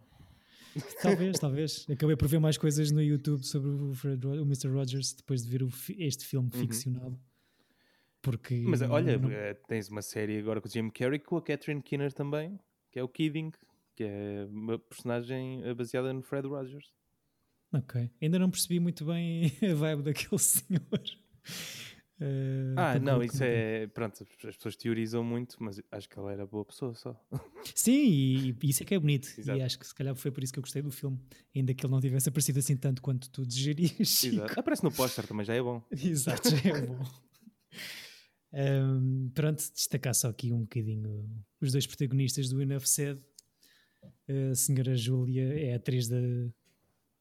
Talvez, 1.01 1.39
talvez. 1.39 1.85
Acabei 1.89 2.15
por 2.15 2.27
ver 2.27 2.39
mais 2.39 2.57
coisas 2.57 2.91
no 2.91 3.01
YouTube 3.01 3.43
sobre 3.43 3.69
o, 3.71 3.93
Fred, 3.95 4.25
o 4.27 4.41
Mr. 4.43 4.67
Rogers 4.69 5.13
depois 5.13 5.43
de 5.43 5.49
ver 5.49 5.63
o 5.63 5.69
este 5.97 6.25
filme 6.25 6.49
Uhum. 6.53 6.59
ficcionado. 6.59 7.19
Porque. 8.21 8.55
Mas 8.67 8.81
olha, 8.81 9.17
não- 9.17 9.31
eh, 9.31 9.53
tens 9.67 9.89
uma 9.89 10.01
série 10.01 10.38
agora 10.38 10.61
com 10.61 10.67
o 10.67 10.71
Jim 10.71 10.89
Carrey, 10.89 11.19
com 11.19 11.38
a 11.38 11.41
Catherine 11.41 11.81
Keener 11.81 12.13
também, 12.13 12.59
que 12.91 12.99
é 12.99 13.03
o 13.03 13.07
Kidding, 13.07 13.51
que 13.95 14.03
é 14.03 14.45
uma 14.51 14.77
personagem 14.77 15.63
eh, 15.63 15.73
baseada 15.73 16.13
no 16.13 16.21
Fred 16.21 16.47
Rogers. 16.47 16.93
Ok. 17.73 18.09
Ainda 18.21 18.38
não 18.39 18.49
percebi 18.51 18.79
muito 18.79 19.03
bem 19.05 19.51
a 19.71 19.73
vibe 19.73 20.03
daquele 20.03 20.38
senhor. 20.39 20.81
Eh, 22.19 22.73
Ah, 22.75 22.93
tanto 22.93 23.03
não, 23.05 23.21
isso 23.23 23.43
é. 23.43 23.85
Pronto, 23.85 24.25
as 24.47 24.55
pessoas 24.55 24.75
teorizam 24.75 25.23
muito, 25.23 25.55
mas 25.59 25.79
acho 25.91 26.09
que 26.09 26.17
ela 26.17 26.31
era 26.31 26.47
boa 26.47 26.65
pessoa 26.65 26.95
só. 26.95 27.15
Sim, 27.75 27.91
e, 27.91 28.49
e 28.63 28.69
isso 28.71 28.81
é 28.81 28.85
que 28.87 28.95
é 28.95 28.99
bonito. 28.99 29.27
Exato. 29.37 29.59
E 29.59 29.61
acho 29.61 29.77
que 29.77 29.85
se 29.85 29.93
calhar 29.93 30.15
foi 30.15 30.31
por 30.31 30.43
isso 30.43 30.51
que 30.51 30.57
eu 30.57 30.63
gostei 30.63 30.81
do 30.81 30.89
filme. 30.89 31.19
Ainda 31.55 31.75
que 31.75 31.85
ele 31.85 31.91
não 31.93 32.01
tivesse 32.01 32.27
aparecido 32.27 32.57
assim 32.57 32.75
tanto 32.75 33.03
quanto 33.03 33.29
tu 33.29 33.45
desejarias. 33.45 34.23
Exato. 34.23 34.59
Aparece 34.59 34.83
no 34.83 34.91
póster 34.91 35.27
também, 35.27 35.45
já 35.45 35.53
é 35.53 35.61
bom. 35.61 35.79
Exato, 35.93 36.49
já 36.49 36.57
é 36.69 36.87
bom. 36.87 37.05
Ahm, 38.53 39.29
pronto, 39.35 39.57
destacar 39.73 40.15
só 40.15 40.29
aqui 40.29 40.51
um 40.51 40.61
bocadinho 40.61 41.29
os 41.61 41.71
dois 41.71 41.85
protagonistas 41.85 42.49
do 42.49 42.59
Enough 42.61 42.85
Said. 42.85 43.19
A 44.51 44.55
senhora 44.55 44.95
Júlia 44.95 45.53
é 45.53 45.73
a 45.73 45.75
atriz 45.75 46.07
da, 46.07 46.17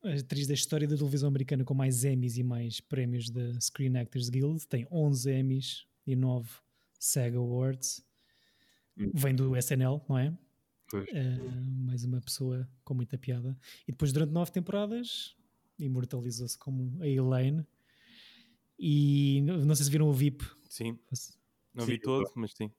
atriz 0.03 0.47
da 0.47 0.55
história 0.55 0.87
da 0.87 0.97
televisão 0.97 1.29
americana 1.29 1.65
com 1.65 1.75
mais 1.75 2.05
Emmys 2.05 2.37
e 2.37 2.43
mais 2.43 2.81
prémios 2.81 3.31
da 3.31 3.61
Screen 3.61 3.97
Actors 3.97 4.29
Guild. 4.29 4.67
Tem 4.67 4.87
11 4.91 5.31
Emmys 5.33 5.87
e 6.07 6.15
9 6.15 6.49
SAG 6.99 7.37
Awards. 7.37 8.05
Hum. 8.99 9.11
Vem 9.15 9.35
do 9.35 9.57
SNL, 9.57 10.01
não 10.09 10.19
é? 10.19 10.37
Pois. 10.89 11.09
Uh, 11.09 11.85
mais 11.85 12.05
uma 12.05 12.21
pessoa 12.21 12.69
com 12.85 12.95
muita 12.95 13.19
piada. 13.19 13.59
E 13.87 13.93
depois, 13.93 14.13
durante 14.13 14.33
nove 14.33 14.53
temporadas, 14.53 15.37
imortalizou-se 15.79 16.57
como 16.57 16.97
a 17.03 17.09
Elaine. 17.09 17.67
E 18.79 19.41
não 19.43 19.59
não 19.65 19.75
sei 19.75 19.85
se 19.85 19.91
viram 19.91 20.09
o 20.09 20.13
VIP. 20.13 20.45
Sim, 20.69 20.99
não 21.75 21.85
Sim, 21.85 21.93
vi 21.93 21.99
todo, 21.99 22.31
mas 22.35 22.53
sim. 22.53 22.71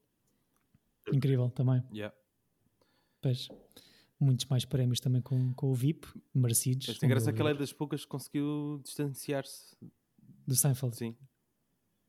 Incrível 1.11 1.49
também. 1.49 1.83
Yeah. 1.91 2.15
Pois, 3.21 3.47
muitos 4.19 4.45
mais 4.45 4.65
prémios 4.65 4.99
também 4.99 5.21
com, 5.21 5.53
com 5.53 5.71
o 5.71 5.73
VIP, 5.75 6.07
merecidos. 6.33 6.97
Tem 6.99 7.07
graça 7.09 7.31
Um 7.31 7.33
que 7.33 7.41
ela 7.41 7.51
é 7.51 7.53
das 7.53 7.71
poucas 7.73 8.01
que 8.03 8.07
conseguiu 8.09 8.79
distanciar-se. 8.83 9.75
Do 10.47 10.55
Seinfeld. 10.55 10.95
Sim. 10.95 11.15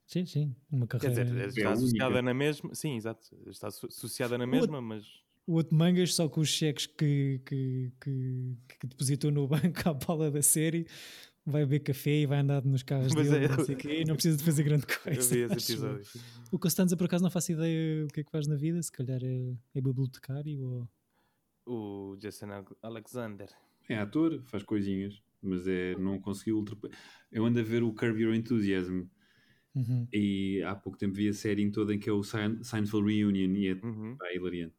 Sim, 0.07 0.25
sim. 0.25 0.55
Uma 0.71 0.87
Quer 0.87 0.99
carreira. 0.99 1.25
dizer, 1.25 1.43
É 1.43 1.47
está 1.47 1.69
a 1.69 1.73
associada 1.73 2.21
na 2.21 2.33
mesma. 2.33 2.73
Sim, 2.73 2.95
exato. 2.95 3.27
Está 3.47 3.67
asso- 3.67 3.85
associada 3.87 4.37
na 4.37 4.47
mesma, 4.47 4.81
mas. 4.81 5.05
O 5.45 5.53
outro 5.53 5.75
mangas, 5.75 6.13
só 6.13 6.27
com 6.29 6.41
os 6.41 6.49
cheques 6.49 6.85
que, 6.87 7.41
que, 7.45 7.91
que, 8.01 8.55
que 8.79 8.87
depositou 8.87 9.31
no 9.31 9.47
banco 9.49 9.87
à 9.89 9.93
pala 9.95 10.29
da 10.31 10.41
série, 10.41 10.87
vai 11.45 11.63
beber 11.65 11.79
café 11.81 12.21
e 12.21 12.25
vai 12.25 12.39
andar 12.39 12.63
nos 12.63 12.81
carros 12.83 13.13
Mas 13.13 13.29
dele, 13.29 13.45
é- 13.45 13.49
não 13.49 13.65
sei 13.65 13.75
o 13.75 13.77
quê, 13.77 14.01
e 14.01 14.05
não 14.05 14.13
precisa 14.15 14.37
de 14.37 14.43
fazer 14.43 14.63
grande 14.63 14.85
Eu 14.89 14.99
coisa. 15.03 15.35
vi 15.35 15.41
esse 15.41 15.73
eu. 15.73 15.77
episódio. 15.95 16.21
O 16.51 16.57
Costanza, 16.59 16.95
por 16.97 17.05
acaso, 17.05 17.23
não 17.23 17.31
faço 17.31 17.51
ideia 17.51 18.05
o 18.05 18.07
que 18.07 18.21
é 18.21 18.23
que 18.23 18.31
faz 18.31 18.47
na 18.47 18.55
vida. 18.55 18.81
Se 18.81 18.91
calhar 18.91 19.19
é, 19.23 19.53
é 19.75 19.81
bibliotecário 19.81 20.61
ou. 20.67 20.89
O 21.71 22.15
Jason 22.17 22.51
Al- 22.51 22.77
Alexander. 22.81 23.47
É 23.87 23.97
ator, 23.97 24.41
faz 24.45 24.63
coisinhas, 24.63 25.21
mas 25.41 25.67
é, 25.67 25.95
não 25.97 26.19
conseguiu 26.19 26.57
ultrapassar. 26.57 26.97
Eu 27.31 27.45
ando 27.45 27.59
a 27.59 27.63
ver 27.63 27.83
o 27.83 27.93
Curb 27.93 28.19
Your 28.21 28.33
Enthusiasm 28.33 29.03
Uhum. 29.75 30.07
e 30.11 30.63
há 30.63 30.75
pouco 30.75 30.97
tempo 30.97 31.13
vi 31.13 31.29
a 31.29 31.33
série 31.33 31.61
em 31.61 31.69
toda 31.71 31.93
em 31.93 31.99
que 31.99 32.09
é 32.09 32.11
o 32.13 32.23
Sein- 32.23 32.63
Seinfeld 32.63 33.05
Reunion 33.13 33.55
e 33.55 33.67
é 33.67 33.73
Uhum. 33.85 34.15
pá, 34.17 34.33
hilariante. 34.33 34.73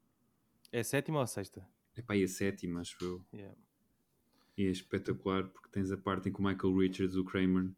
É 0.73 0.81
a 0.81 0.85
sétima 0.85 1.19
ou 1.19 1.23
a 1.23 1.27
sexta? 1.27 1.65
É 1.97 2.03
pá, 2.03 2.17
e 2.17 2.25
a 2.25 2.29
sétima, 2.29 2.81
acho 2.81 2.97
eu. 3.01 3.25
Yeah. 3.33 3.57
E 4.59 4.67
é 4.67 4.71
espetacular 4.71 5.45
porque 5.49 5.69
tens 5.71 5.91
a 5.93 5.97
parte 5.97 6.29
em 6.29 6.33
que 6.33 6.41
o 6.41 6.45
Michael 6.45 6.77
Richards, 6.77 7.15
o 7.17 7.25
Kramer, 7.25 7.71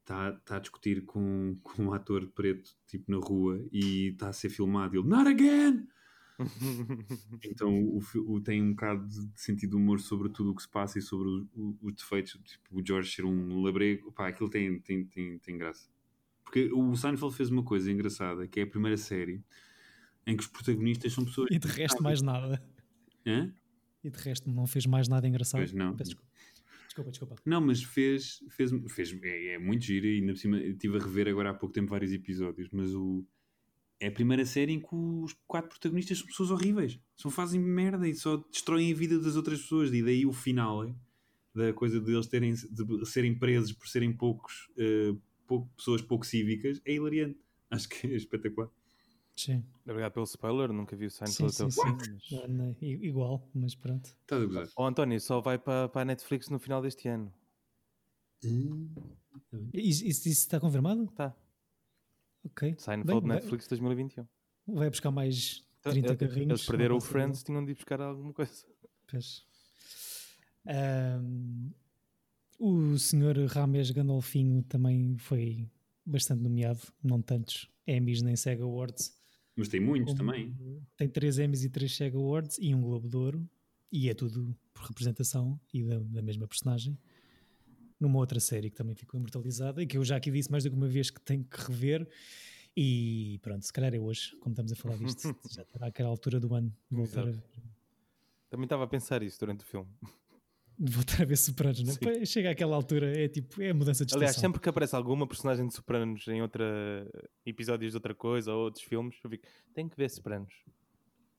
está 0.00 0.32
tá 0.32 0.56
a 0.56 0.60
discutir 0.60 1.04
com, 1.04 1.56
com 1.62 1.84
um 1.84 1.92
ator 1.92 2.26
preto, 2.28 2.76
tipo 2.86 3.10
na 3.10 3.18
rua, 3.18 3.64
e 3.72 4.08
está 4.08 4.28
a 4.28 4.32
ser 4.32 4.50
filmado. 4.50 4.94
E 4.94 4.98
ele, 4.98 5.08
Not 5.08 5.28
again! 5.28 5.86
Então 7.44 7.72
o, 7.82 8.00
o- 8.26 8.40
tem 8.40 8.62
um 8.62 8.70
bocado 8.70 9.06
de 9.06 9.40
sentido 9.40 9.70
de 9.70 9.76
humor 9.76 10.00
sobre 10.00 10.28
tudo 10.28 10.50
o 10.50 10.54
que 10.54 10.62
se 10.62 10.68
passa 10.68 10.98
e 10.98 11.02
sobre 11.02 11.28
os 11.82 11.94
defeitos, 11.94 12.32
tipo 12.44 12.78
o 12.80 12.86
George 12.86 13.10
ser 13.12 13.24
um 13.24 13.60
labrego. 13.62 14.12
Pá, 14.12 14.28
aquilo 14.28 14.48
tem, 14.50 14.78
tem, 14.80 15.04
tem, 15.04 15.38
tem 15.38 15.58
graça. 15.58 15.88
Porque 16.44 16.70
o 16.72 16.94
Seinfeld 16.94 17.34
fez 17.34 17.50
uma 17.50 17.62
coisa 17.64 17.90
engraçada, 17.90 18.46
que 18.46 18.60
é 18.60 18.62
a 18.62 18.66
primeira 18.66 18.96
série 18.96 19.42
em 20.26 20.36
que 20.36 20.42
os 20.42 20.48
protagonistas 20.48 21.12
são 21.12 21.24
pessoas. 21.24 21.48
E 21.50 21.58
de 21.58 21.66
resto, 21.68 22.02
mais 22.02 22.22
nada. 22.22 22.62
Hã? 23.26 23.52
E 24.04 24.10
de 24.10 24.18
resto, 24.18 24.48
não 24.50 24.66
fez 24.66 24.86
mais 24.86 25.08
nada 25.08 25.26
engraçado. 25.26 25.60
Pois 25.60 25.72
não. 25.72 25.96
Peço 25.96 26.10
desculpa. 26.10 26.30
Desculpa, 26.86 27.10
desculpa. 27.10 27.36
Não, 27.44 27.60
mas 27.60 27.82
fez, 27.82 28.42
fez, 28.50 28.70
fez 28.88 29.12
é, 29.22 29.54
é 29.54 29.58
muito 29.58 29.84
giro 29.84 30.06
e 30.06 30.20
ainda 30.20 30.32
por 30.32 30.38
cima 30.38 30.58
estive 30.60 30.96
a 30.96 31.00
rever 31.00 31.28
agora 31.28 31.50
há 31.50 31.54
pouco 31.54 31.72
tempo 31.74 31.90
vários 31.90 32.12
episódios, 32.12 32.68
mas 32.72 32.94
o 32.94 33.24
é 34.00 34.08
a 34.08 34.12
primeira 34.12 34.44
série 34.44 34.72
em 34.72 34.80
que 34.80 34.94
os 34.94 35.32
quatro 35.46 35.70
protagonistas 35.70 36.18
são 36.18 36.26
pessoas 36.26 36.50
horríveis, 36.50 36.98
só 37.14 37.30
fazem 37.30 37.60
merda 37.60 38.06
e 38.08 38.14
só 38.14 38.36
destroem 38.50 38.92
a 38.92 38.94
vida 38.96 39.18
das 39.18 39.36
outras 39.36 39.60
pessoas 39.62 39.92
e 39.92 40.02
daí 40.02 40.26
o 40.26 40.32
final 40.32 40.84
é, 40.84 40.94
da 41.54 41.72
coisa 41.72 42.00
deles 42.00 42.26
terem 42.26 42.52
de 42.54 43.06
serem 43.06 43.34
presos 43.38 43.72
por 43.72 43.88
serem 43.88 44.12
poucos 44.12 44.70
pouco- 45.46 45.68
pessoas 45.76 46.02
pouco 46.02 46.26
cívicas 46.26 46.80
é 46.84 46.94
hilariante. 46.94 47.38
Acho 47.70 47.88
que 47.88 48.06
é 48.06 48.14
espetacular. 48.16 48.68
Sim, 49.34 49.62
Obrigado 49.84 50.12
pelo 50.12 50.24
spoiler, 50.24 50.72
nunca 50.72 50.96
vi 50.96 51.06
o 51.06 51.10
sim, 51.10 51.26
Seinfeld 51.26 51.52
sim. 51.54 51.62
até 51.64 51.70
sim. 51.72 51.80
o 51.80 51.84
fim. 51.84 52.12
mas- 52.12 52.30
Não, 52.30 52.48
não, 52.48 52.76
i- 52.80 53.06
igual, 53.06 53.48
mas 53.54 53.74
pronto. 53.74 54.06
Estás 54.06 54.42
a 54.42 54.46
gozar? 54.46 54.68
Oh, 54.76 54.84
António, 54.86 55.20
só 55.20 55.40
vai 55.40 55.58
para, 55.58 55.88
para 55.88 56.02
a 56.02 56.04
Netflix 56.04 56.48
no 56.48 56.58
final 56.58 56.80
deste 56.82 57.06
ano. 57.08 57.32
Isso, 59.72 60.04
isso- 60.04 60.28
isso 60.28 60.28
está 60.28 60.58
confirmado? 60.60 61.06
Tá. 61.08 61.34
Ok. 62.46 62.74
Seinfeld 62.78 63.04
Bem, 63.20 63.28
vai- 63.28 63.36
Netflix 63.36 63.66
2021. 63.68 64.26
Vai 64.68 64.90
buscar 64.90 65.10
mais 65.10 65.64
Então, 65.80 65.92
30 65.92 66.12
eh, 66.12 66.16
carrinhos. 66.16 66.50
Eles 66.50 66.66
perderam 66.66 66.96
o 66.96 66.98
passa 66.98 67.12
Friends, 67.12 67.42
tinham 67.42 67.64
de 67.64 67.72
ir 67.72 67.74
buscar 67.74 68.00
alguma 68.00 68.32
coisa. 68.32 68.64
Pois. 69.08 69.44
Ahm, 70.66 71.70
o 72.58 72.98
senhor 72.98 73.36
Rames 73.46 73.90
Gandolfinho 73.90 74.62
também 74.64 75.16
foi 75.18 75.68
bastante 76.04 76.42
nomeado, 76.42 76.80
não 77.02 77.20
tantos 77.22 77.68
Emmys 77.86 78.22
nem 78.22 78.34
SEG 78.36 78.62
Awards. 78.62 79.14
Mas 79.54 79.68
tem 79.68 79.80
muitos 79.80 80.14
Como- 80.14 80.18
também. 80.32 80.54
Tem 80.96 81.08
três 81.08 81.38
Emmys 81.38 81.64
e 81.64 81.70
três 81.70 81.94
SEG 81.96 82.16
Awards 82.16 82.58
e 82.58 82.74
um 82.74 82.80
Globo 82.80 83.08
de 83.08 83.16
Ouro. 83.16 83.48
E 83.92 84.08
é 84.10 84.14
tudo 84.14 84.54
por 84.74 84.82
representação 84.88 85.58
e 85.72 85.84
da, 85.84 85.98
da 86.00 86.20
mesma 86.22 86.46
personagem. 86.46 86.98
Numa 87.98 88.18
outra 88.18 88.38
série 88.38 88.68
que 88.70 88.76
também 88.76 88.94
ficou 88.94 89.18
imortalizada 89.18 89.82
e 89.82 89.86
que 89.86 89.96
eu 89.96 90.04
já 90.04 90.16
aqui 90.16 90.30
disse 90.30 90.50
mais 90.50 90.64
do 90.64 90.70
que 90.70 90.76
uma 90.76 90.88
vez 90.88 91.10
que 91.10 91.20
tenho 91.20 91.44
que 91.44 91.58
rever. 91.60 92.06
E 92.76 93.38
pronto, 93.42 93.64
se 93.64 93.72
calhar 93.72 93.94
é 93.94 93.98
hoje, 93.98 94.36
como 94.36 94.52
estamos 94.52 94.70
a 94.72 94.76
falar 94.76 94.96
disto, 94.98 95.34
já 95.50 95.64
terá 95.64 95.86
aquela 95.86 96.10
altura 96.10 96.38
do 96.38 96.54
ano 96.54 96.70
de 96.90 96.96
voltar 96.96 97.22
a 97.22 97.30
ver. 97.30 97.42
Também 98.50 98.64
estava 98.64 98.84
a 98.84 98.86
pensar 98.86 99.22
isso 99.22 99.40
durante 99.40 99.60
o 99.60 99.66
filme. 99.66 99.88
voltar 100.78 101.22
a 101.22 101.24
ver 101.24 101.36
Sopranos, 101.38 101.82
não 101.82 101.94
é? 102.10 102.24
Chega 102.26 102.50
àquela 102.50 102.76
altura, 102.76 103.18
é 103.18 103.28
tipo, 103.28 103.62
é 103.62 103.70
a 103.70 103.74
mudança 103.74 104.04
de 104.04 104.14
Aliás, 104.14 104.32
estação. 104.32 104.48
sempre 104.48 104.60
que 104.60 104.68
aparece 104.68 104.94
alguma 104.94 105.26
personagem 105.26 105.66
de 105.66 105.74
Sopranos 105.74 106.28
em 106.28 106.42
outra 106.42 106.64
episódios 107.46 107.92
de 107.92 107.96
outra 107.96 108.14
coisa 108.14 108.52
ou 108.52 108.64
outros 108.64 108.84
filmes, 108.84 109.16
eu 109.24 109.30
fico, 109.30 109.46
tenho 109.72 109.88
que 109.88 109.96
ver 109.96 110.10
Sopranos. 110.10 110.52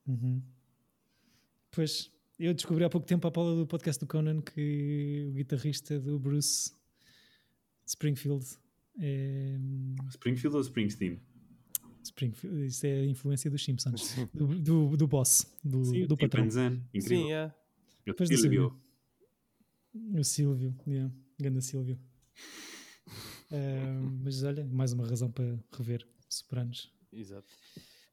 Uhum. 0.08 0.42
Pois, 1.70 2.10
eu 2.38 2.54
descobri 2.54 2.84
há 2.84 2.88
pouco 2.88 3.06
tempo 3.06 3.26
à 3.26 3.30
pala 3.30 3.54
do 3.56 3.66
podcast 3.66 3.98
do 4.04 4.06
Conan 4.06 4.40
que 4.40 5.26
o 5.28 5.32
guitarrista 5.32 5.98
do 5.98 6.18
Bruce 6.18 6.72
Springfield 7.86 8.46
é. 9.00 9.56
Springfield 10.10 10.56
ou 10.56 10.62
Springsteen? 10.62 11.20
Springfield, 12.02 12.66
isso 12.66 12.86
é 12.86 13.00
a 13.00 13.06
influência 13.06 13.50
dos 13.50 13.62
Simpsons, 13.62 14.14
do, 14.32 14.46
do, 14.46 14.96
do 14.96 15.06
boss, 15.06 15.46
do, 15.62 15.84
Sim, 15.84 16.06
do 16.06 16.16
patrão. 16.16 16.44
Incrível. 16.46 16.82
Sim, 17.00 17.32
é. 17.32 17.52
Não 18.06 18.26
Silvio. 18.26 18.80
O 19.94 20.24
Silvio, 20.24 20.74
yeah. 20.86 21.14
ganda 21.38 21.60
Silvio. 21.60 21.98
Ah, 23.50 24.00
mas 24.22 24.42
olha, 24.42 24.64
mais 24.66 24.92
uma 24.92 25.06
razão 25.06 25.30
para 25.30 25.58
rever 25.76 26.06
Sopranos. 26.28 26.90
Exato. 27.12 27.48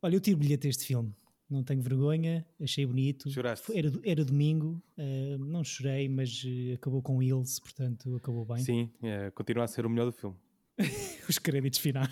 Olha, 0.02 0.16
eu 0.16 0.20
tiro 0.20 0.38
bilhete 0.38 0.68
a 0.68 0.70
este 0.70 0.86
filme. 0.86 1.14
Não 1.50 1.64
tenho 1.64 1.82
vergonha, 1.82 2.46
achei 2.60 2.86
bonito. 2.86 3.30
Choraste? 3.30 3.78
Era, 3.78 3.92
era 4.04 4.26
domingo, 4.26 4.82
ah, 4.98 5.38
não 5.40 5.64
chorei, 5.64 6.10
mas 6.10 6.44
eh, 6.46 6.74
acabou 6.74 7.02
com 7.04 7.22
Ilse, 7.22 7.62
portanto 7.62 8.16
acabou 8.16 8.44
bem. 8.46 8.58
Sim, 8.58 8.90
é, 9.04 9.30
continua 9.32 9.64
a 9.66 9.68
ser 9.68 9.86
o 9.86 9.90
melhor 9.90 10.06
do 10.06 10.12
filme. 10.12 10.36
Os 11.30 11.38
créditos 11.40 11.80
finais. 11.80 12.12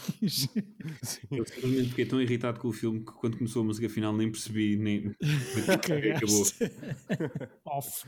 Sim. 1.01 1.27
Eu 1.31 1.45
simplesmente 1.45 1.89
fiquei 1.89 2.05
tão 2.05 2.21
irritado 2.21 2.59
com 2.59 2.67
o 2.69 2.71
filme 2.71 2.99
que 2.99 3.11
quando 3.11 3.37
começou 3.37 3.61
a 3.61 3.65
música 3.65 3.89
final 3.89 4.15
nem 4.15 4.31
percebi, 4.31 4.77
nem. 4.77 5.13
Acabou. 6.15 6.43
Off. 7.65 8.05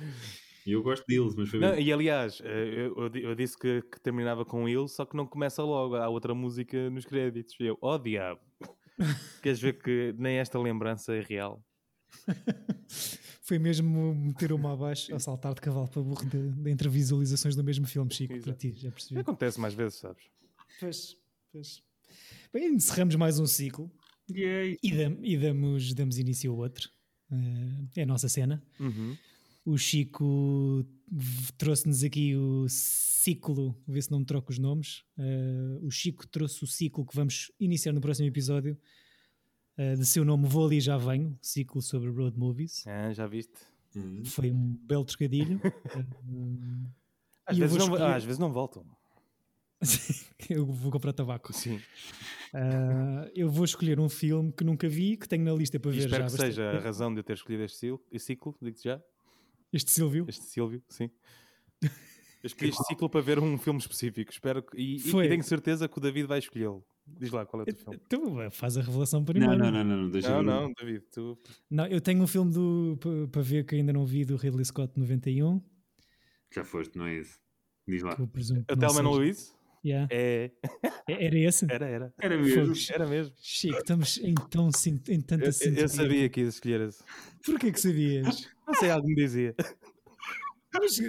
E 0.65 0.71
eu 0.71 0.81
gosto 0.81 1.05
deles, 1.07 1.35
mas 1.35 1.49
foi 1.49 1.59
Não, 1.59 1.77
e 1.77 1.91
aliás, 1.91 2.41
eh, 2.43 2.73
eu, 2.87 2.95
eu 3.03 3.09
di- 3.09 3.21
eu 3.23 3.35
disse 3.35 3.57
que, 3.57 3.81
que 3.83 3.99
terminava 4.01 4.43
com 4.45 4.67
ele, 4.67 4.87
só 4.87 5.05
que 5.05 5.15
não 5.15 5.27
começa 5.27 5.61
logo. 5.63 5.95
Há 5.95 6.07
outra 6.09 6.33
música 6.33 6.89
nos 6.89 7.05
créditos. 7.05 7.55
Eu, 7.59 7.77
oh 7.81 7.97
diabo! 7.97 8.39
Queres 9.41 9.59
ver 9.59 9.73
que 9.81 10.13
nem 10.17 10.37
esta 10.37 10.59
lembrança 10.59 11.13
é 11.15 11.21
real? 11.21 11.63
Foi 13.41 13.59
mesmo 13.59 14.15
meter 14.15 14.51
uma 14.51 14.73
abaixo 14.73 15.13
a 15.13 15.19
saltar 15.19 15.53
de 15.53 15.61
cavalo 15.61 15.87
para 15.87 16.01
burro 16.01 16.25
de, 16.25 16.51
de 16.51 16.69
entre 16.71 16.89
visualizações 16.89 17.55
do 17.55 17.63
mesmo 17.63 17.85
filme, 17.85 18.11
Chico, 18.11 18.33
para 18.33 18.37
Exato. 18.53 18.57
ti, 18.57 18.71
já 18.71 18.91
percebi. 18.91 19.19
Acontece 19.19 19.59
mais 19.59 19.73
vezes, 19.73 19.99
sabes? 19.99 20.23
Pois, 20.79 21.17
pois. 21.51 21.83
Bem, 22.51 22.73
encerramos 22.73 23.15
mais 23.15 23.39
um 23.39 23.45
ciclo 23.45 23.91
Yay! 24.29 24.79
e, 24.81 24.91
dam- 24.91 25.19
e 25.21 25.37
damos, 25.37 25.93
damos 25.93 26.17
início 26.17 26.51
ao 26.51 26.57
outro. 26.57 26.89
Eh, 27.31 27.99
é 27.99 28.03
a 28.03 28.05
nossa 28.05 28.27
cena. 28.29 28.63
Uhum. 28.79 29.15
O 29.65 29.77
Chico 29.77 30.85
trouxe-nos 31.57 32.03
aqui 32.03 32.35
o 32.35 32.67
ciclo, 32.69 33.75
vê 33.87 34.01
se 34.01 34.11
não 34.11 34.19
me 34.19 34.25
troco 34.25 34.51
os 34.51 34.59
nomes. 34.59 35.03
Eh, 35.17 35.79
o 35.81 35.89
Chico 35.89 36.27
trouxe 36.27 36.63
o 36.63 36.67
ciclo 36.67 37.05
que 37.05 37.15
vamos 37.15 37.51
iniciar 37.59 37.91
no 37.93 37.99
próximo 38.01 38.27
episódio. 38.27 38.77
eh, 39.77 39.95
de 39.95 40.05
seu 40.05 40.23
nome 40.23 40.47
Vou 40.47 40.65
Ali 40.67 40.79
Já 40.79 40.97
Venho, 40.97 41.37
ciclo 41.41 41.81
sobre 41.81 42.09
road 42.09 42.37
movies. 42.37 42.85
Ah, 42.87 43.11
já 43.11 43.27
viste? 43.27 43.53
Uhum. 43.95 44.23
Foi 44.23 44.49
um 44.51 44.77
belo 44.83 45.03
trocadilho. 45.05 45.59
Eh, 47.47 47.51
Às 47.51 47.57
vezes, 47.59 47.77
vou 47.77 47.79
não, 47.79 47.85
escolher- 47.95 48.03
ah, 48.11 48.15
às 48.15 48.23
vezes 48.23 48.39
não 48.39 48.51
voltam. 48.51 48.83
eu 50.49 50.65
vou 50.65 50.91
comprar 50.91 51.13
tabaco. 51.13 51.53
Sim. 51.53 51.79
Ah, 52.53 53.29
eu 53.35 53.49
vou 53.49 53.63
escolher 53.65 53.99
um 53.99 54.09
filme 54.09 54.51
que 54.51 54.63
nunca 54.63 54.87
vi, 54.89 55.15
que 55.17 55.27
tenho 55.27 55.43
na 55.43 55.53
lista 55.53 55.79
para 55.79 55.91
E 55.91 55.93
ver 55.95 56.01
já. 56.01 56.05
espero 56.07 56.23
há 56.23 56.25
que 56.27 56.31
bastante 56.31 56.49
seja 56.55 56.69
a 56.71 56.79
razão 56.79 57.13
de 57.13 57.19
eu 57.19 57.23
ter 57.23 57.33
escolhido 57.33 57.63
este 57.63 57.77
ciclo, 57.77 58.01
este 58.11 58.25
ciclo 58.27 58.55
digo-te 58.61 58.83
já. 58.85 58.99
Este 59.75 59.91
Silvio. 59.91 60.25
Este 60.27 60.45
Silvio, 60.45 60.81
sim. 60.89 61.09
Eu 62.43 62.47
escolhi 62.47 62.69
este 62.69 62.83
ciclo 62.85 63.09
para 63.09 63.21
ver 63.21 63.39
um 63.39 63.57
filme 63.57 63.79
específico. 63.79 64.31
Espero 64.31 64.61
que, 64.61 64.77
e, 64.77 64.97
e 64.97 65.11
tenho 65.29 65.43
certeza 65.43 65.87
que 65.89 65.97
o 65.97 66.01
David 66.01 66.27
vai 66.27 66.37
escolhê-lo. 66.37 66.85
Diz 67.07 67.31
lá 67.31 67.43
qual 67.43 67.61
é 67.61 67.63
o 67.63 67.65
teu 67.65 67.75
filme. 67.75 67.99
Tu 68.07 68.41
eh, 68.41 68.49
faz 68.51 68.77
a 68.77 68.81
revelação 68.83 69.23
primeiro. 69.25 69.57
não, 69.57 69.71
não, 69.71 69.83
não, 69.83 69.97
não, 70.03 70.09
deixa 70.11 70.29
Não, 70.29 70.37
eu- 70.37 70.43
não, 70.67 70.73
David, 70.79 71.03
tu. 71.11 71.37
Não, 71.71 71.87
eu 71.87 71.99
tenho 71.99 72.21
um 72.21 72.27
filme 72.27 72.53
do, 72.53 72.97
pa- 73.01 73.27
para 73.31 73.41
ver 73.41 73.65
que 73.65 73.73
ainda 73.75 73.91
não 73.91 74.05
vi 74.05 74.23
do 74.25 74.35
Ridley 74.35 74.63
Scott 74.63 74.93
91. 74.95 75.59
Já 76.53 76.63
foste, 76.63 76.95
não 76.97 77.05
é 77.07 77.15
esse? 77.15 77.35
Diz 77.87 78.03
lá. 78.03 78.15
Que 78.15 78.21
eu 78.21 78.27
presumo 78.27 78.63
que 78.63 78.71
A 78.71 78.75
não 78.75 78.79
Thelma 78.79 78.95
seja. 78.95 79.09
Louise? 79.09 79.53
Yeah. 79.85 80.07
É. 80.11 80.51
É- 81.07 81.25
Era 81.27 81.37
esse? 81.39 81.65
Era, 81.69 81.85
era. 81.87 82.13
Era 82.19 82.37
mesmo. 82.37 82.73
Era 82.91 83.05
mesmo. 83.07 83.33
Chico, 83.39 83.77
estamos 83.77 84.17
em, 84.17 84.33
tão, 84.49 84.69
em 85.09 85.21
tanta 85.21 85.45
Eu, 85.45 85.51
sintonia. 85.53 85.81
eu 85.81 85.87
sabia 85.89 86.29
que 86.29 86.41
ia 86.41 86.47
escolher 86.47 86.81
esse. 86.81 87.03
Porquê 87.45 87.71
que 87.71 87.79
sabias? 87.79 88.49
Não 88.67 88.73
sei, 88.73 88.89
algo 88.89 89.07
me 89.07 89.15
dizia. 89.15 89.53
mas 90.73 90.99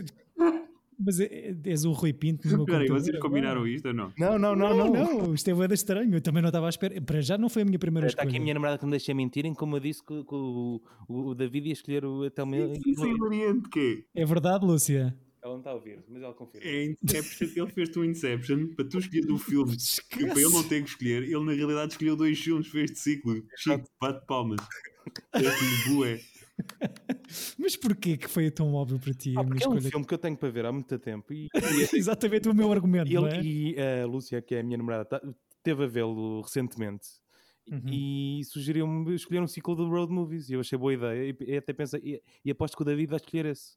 mas 0.98 1.20
é- 1.20 1.24
é- 1.26 1.56
és 1.64 1.84
o 1.84 1.92
Rui 1.92 2.12
Pinto 2.14 2.48
no 2.48 2.56
meu 2.58 2.64
Peraí, 2.66 2.86
computador 2.86 3.04
vocês 3.04 3.18
combinaram 3.20 3.66
isto 3.66 3.88
ou 3.88 3.94
não? 3.94 4.12
Não, 4.18 4.38
não, 4.38 4.56
Não, 4.56 4.90
não, 4.92 5.34
isto 5.34 5.50
é 5.50 5.68
de 5.68 5.74
estranho. 5.74 6.14
Eu 6.14 6.20
também 6.22 6.40
não 6.42 6.48
estava 6.48 6.66
à 6.66 6.68
espera. 6.70 6.98
Para 7.02 7.20
já 7.20 7.36
não 7.36 7.48
foi 7.50 7.62
a 7.62 7.64
minha 7.66 7.78
primeira 7.78 8.06
Está 8.06 8.22
escolha. 8.22 8.28
aqui 8.30 8.38
a 8.38 8.42
minha 8.42 8.54
namorada 8.54 8.78
que 8.78 8.84
me 8.86 8.90
deixa 8.92 9.12
mentirem, 9.14 9.52
como 9.54 9.76
eu 9.76 9.80
disse 9.80 10.02
que, 10.02 10.24
que 10.24 10.34
o, 10.34 10.80
o, 11.06 11.28
o 11.30 11.34
David 11.34 11.66
ia 11.66 11.72
escolher 11.74 12.04
o 12.06 12.24
até 12.24 12.42
o 12.42 12.46
meu. 12.46 12.72
Isso 12.86 13.04
é 13.04 13.10
hilariante? 13.10 14.06
É 14.14 14.24
verdade, 14.24 14.64
Lúcia? 14.64 15.14
Ela 15.46 15.54
não 15.54 15.60
está 15.60 15.70
a 15.70 15.74
ouvir, 15.74 16.02
mas 16.08 16.22
ela 16.22 16.34
confirma. 16.34 16.66
É 16.66 16.84
Inception. 16.86 17.48
Ele 17.54 17.70
fez-te 17.70 17.98
um 18.00 18.04
Inception 18.04 18.74
para 18.74 18.84
tu 18.88 18.98
escolher 18.98 19.30
um 19.30 19.38
filme 19.38 19.76
que 20.10 20.26
para 20.26 20.40
ele 20.40 20.52
não 20.52 20.68
ter 20.68 20.82
que 20.82 20.88
escolher. 20.90 21.22
Ele 21.22 21.44
na 21.44 21.52
realidade 21.52 21.92
escolheu 21.92 22.16
dois 22.16 22.38
filmes 22.40 22.68
para 22.68 22.80
este 22.82 22.98
ciclo. 22.98 23.46
Chico, 23.56 23.88
bate 24.00 24.26
palmas. 24.26 24.58
Este 25.34 25.90
bué. 25.90 26.20
Mas 27.58 27.76
porquê 27.76 28.16
que 28.16 28.28
foi 28.28 28.50
tão 28.50 28.72
óbvio 28.74 28.98
para 28.98 29.12
ti 29.14 29.34
a 29.36 29.40
Ah, 29.40 29.44
porque 29.44 29.62
é 29.62 29.68
um 29.68 29.74
escolha? 29.76 29.90
filme 29.90 30.06
que 30.06 30.14
eu 30.14 30.18
tenho 30.18 30.36
para 30.36 30.48
ver 30.50 30.64
há 30.66 30.72
muito 30.72 30.98
tempo 30.98 31.32
e, 31.32 31.48
Exatamente 31.94 32.48
o 32.48 32.54
meu 32.54 32.72
argumento, 32.72 33.08
e, 33.10 33.14
não 33.14 33.28
ele, 33.28 33.36
é? 33.36 33.42
e 33.42 34.02
a 34.02 34.06
Lúcia, 34.06 34.40
que 34.42 34.54
é 34.54 34.60
a 34.60 34.62
minha 34.64 34.78
namorada, 34.78 35.04
tá- 35.04 35.20
teve 35.62 35.84
a 35.84 35.86
vê-lo 35.86 36.40
recentemente 36.42 37.06
Uhum. 37.68 37.82
e 37.92 38.40
sugeriu-me 38.44 39.12
escolher 39.16 39.40
um 39.42 39.46
ciclo 39.48 39.74
de 39.74 39.82
road 39.82 40.12
movies 40.12 40.48
e 40.48 40.52
eu 40.52 40.60
achei 40.60 40.78
boa 40.78 40.94
ideia 40.94 41.30
e, 41.30 41.36
e 41.52 41.56
até 41.56 41.72
pensei, 41.72 42.00
e, 42.02 42.22
e 42.44 42.50
aposto 42.52 42.76
que 42.76 42.82
o 42.82 42.86
David 42.86 43.08
vai 43.10 43.16
escolher 43.16 43.44
esse. 43.46 43.76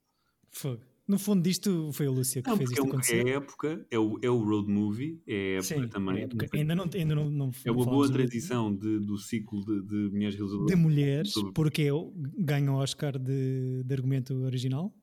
Fogo. 0.52 0.84
No 1.10 1.18
fundo 1.18 1.42
disto 1.42 1.90
foi 1.92 2.06
a 2.06 2.12
Lúcia 2.12 2.42
que 2.44 2.50
Não, 2.50 2.56
fez 2.56 2.70
é, 2.70 2.74
isto 2.74 2.84
um, 2.86 2.88
acontecer. 2.90 3.28
é 3.28 3.32
época, 3.32 3.86
é 3.90 3.98
o, 3.98 4.20
é 4.22 4.30
o 4.30 4.38
road 4.44 4.72
movie, 4.72 5.20
é 5.26 5.56
época 5.56 5.64
Sim, 5.82 5.88
também. 5.88 6.18
é 6.20 6.22
época. 6.26 6.48
Ainda 6.54 6.76
não, 6.76 6.88
ainda 6.94 7.16
não, 7.16 7.30
não 7.32 7.52
É 7.66 7.72
uma 7.72 7.84
boa 7.86 8.08
transição 8.12 8.72
de- 8.76 9.00
do 9.00 9.18
ciclo 9.18 9.66
de, 9.66 9.82
de 9.88 9.96
mulheres 10.14 10.36
de 10.36 10.42
realizadoras. 10.42 10.80
mulheres, 10.80 11.32
Sobre- 11.34 11.52
porque 11.54 11.82
eu 11.82 12.14
ganho 12.38 12.74
o 12.74 12.76
Oscar 12.76 13.18
de, 13.18 13.84
de 13.84 13.94
argumento 13.94 14.36
original, 14.44 14.94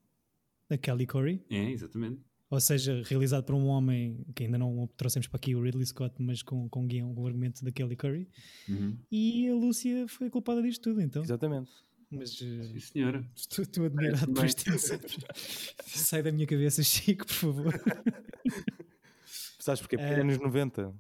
da 0.71 0.79
Kelly 0.79 1.07
Corey. 1.07 1.43
É, 1.51 1.71
exatamente. 1.73 2.21
Ou 2.49 2.61
seja, 2.61 3.03
realizado 3.07 3.43
por 3.45 3.57
um 3.57 3.67
homem 3.67 4.25
que 4.33 4.45
ainda 4.45 4.57
não 4.57 4.89
trouxemos 4.97 5.27
para 5.27 5.39
aqui, 5.39 5.57
o 5.57 5.61
Ridley 5.61 5.85
Scott, 5.87 6.15
mas 6.21 6.41
com, 6.41 6.69
com 6.69 6.87
guião, 6.87 7.13
com 7.13 7.23
o 7.23 7.27
argumento 7.27 7.65
da 7.65 7.73
Kelly 7.73 7.97
Curry. 7.97 8.29
Uhum. 8.69 8.97
E 9.11 9.49
a 9.49 9.55
Lúcia 9.57 10.07
foi 10.07 10.31
culpada 10.31 10.63
disto 10.63 10.83
tudo, 10.83 11.01
então. 11.01 11.25
Exatamente. 11.25 11.69
Mas 12.11 12.41
eh, 12.41 12.63
Sim, 12.63 12.81
senhora. 12.81 13.25
estou, 13.35 13.63
estou 13.63 13.87
admirado 13.87 14.33
por 14.33 14.45
este 14.45 14.71
Inception. 14.71 15.21
Sai 15.85 16.23
da 16.23 16.31
minha 16.33 16.47
cabeça, 16.47 16.83
Chico, 16.85 17.27
por 17.27 17.35
favor. 17.35 17.75
Sabes 19.59 19.81
porque? 19.81 19.97
Porque 19.97 20.13
É. 20.13 20.21
anos 20.21 20.39
90. 20.39 20.95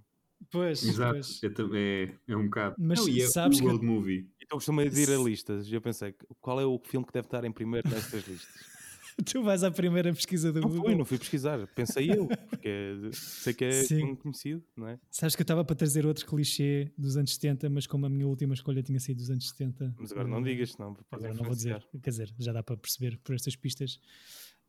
Pois, 0.51 0.83
Exato. 0.83 1.13
pois. 1.15 1.43
É, 1.43 1.49
tam- 1.51 1.71
é, 1.75 2.15
é 2.29 2.37
um 2.37 2.45
bocado. 2.45 2.75
Mas 2.79 2.99
não, 3.01 3.09
e 3.09 3.23
é 3.23 3.27
sabes 3.29 3.61
que- 3.61 3.67
movie. 3.67 4.29
Então 4.43 4.59
costumo 4.59 4.81
ir 4.83 5.11
a 5.11 5.17
listas 5.17 5.67
e 5.69 5.75
eu 5.75 5.81
pensei, 5.81 6.15
qual 6.41 6.61
é 6.61 6.65
o 6.65 6.79
filme 6.85 7.07
que 7.07 7.13
deve 7.13 7.27
estar 7.27 7.45
em 7.45 7.53
primeiro 7.53 7.89
nestas 7.89 8.27
listas? 8.27 8.76
Tu 9.25 9.43
vais 9.43 9.65
à 9.65 9.71
primeira 9.71 10.13
pesquisa 10.13 10.53
do 10.53 10.61
Não 10.61 10.69
Google. 10.69 10.85
fui, 10.85 10.95
não 10.95 11.05
fui 11.05 11.19
pesquisar. 11.19 11.67
Pensei 11.69 12.11
eu, 12.11 12.27
porque 12.29 12.69
é- 12.69 13.11
sei 13.13 13.55
que 13.55 13.65
é 13.65 13.73
Sim. 13.85 14.15
conhecido, 14.17 14.63
não 14.77 14.89
é? 14.89 15.01
Sabes 15.11 15.35
que 15.35 15.41
eu 15.41 15.45
estava 15.45 15.65
para 15.65 15.75
trazer 15.75 16.05
outro 16.07 16.27
clichê 16.27 16.93
dos 16.99 17.17
anos 17.17 17.33
70, 17.35 17.71
mas 17.71 17.87
como 17.87 18.05
a 18.07 18.11
minha 18.11 18.27
última 18.27 18.53
escolha 18.55 18.83
tinha 18.83 19.01
sido 19.01 19.17
dos 19.17 19.31
anos 19.31 19.49
70. 19.49 19.95
Mas 19.99 20.13
agora 20.13 20.29
não 20.29 20.41
eh, 20.41 20.43
digas, 20.45 20.73
senão 20.73 20.93
pode 20.95 21.07
Agora 21.11 21.35
não 21.35 21.45
vou 21.45 21.55
dizer, 21.55 21.83
quer 22.03 22.11
dizer, 22.11 22.35
já 22.39 22.53
dá 22.53 22.63
para 22.63 22.77
perceber 22.77 23.19
por 23.25 23.35
estas 23.35 23.57
pistas. 23.57 23.99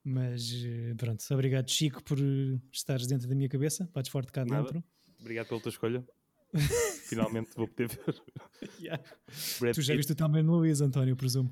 Mas 0.04 0.54
eh, 0.66 0.93
pronto, 0.95 1.22
obrigado 1.32 1.70
Chico 1.70 2.02
por 2.04 2.18
eh, 2.18 2.58
estares 2.72 3.06
dentro 3.06 3.28
da 3.28 3.36
minha 3.36 3.50
cabeça, 3.50 3.89
bates 3.93 4.10
forte 4.10 4.32
cá 4.32 4.45
Nada. 4.45 4.64
dentro. 4.64 4.84
Obrigado 5.20 5.48
pela 5.50 5.60
tua 5.60 5.70
escolha. 5.70 6.08
Finalmente 7.10 7.50
vou 7.56 7.68
poder 7.68 7.89
ver. 7.89 8.22
Yeah. 8.80 9.04
Tu 9.74 9.82
já 9.82 9.95
viste 9.95 10.14
o 10.14 10.16
também 10.16 10.41
no 10.41 10.56
Luís, 10.58 10.80
António, 10.82 11.16
presumo. 11.16 11.52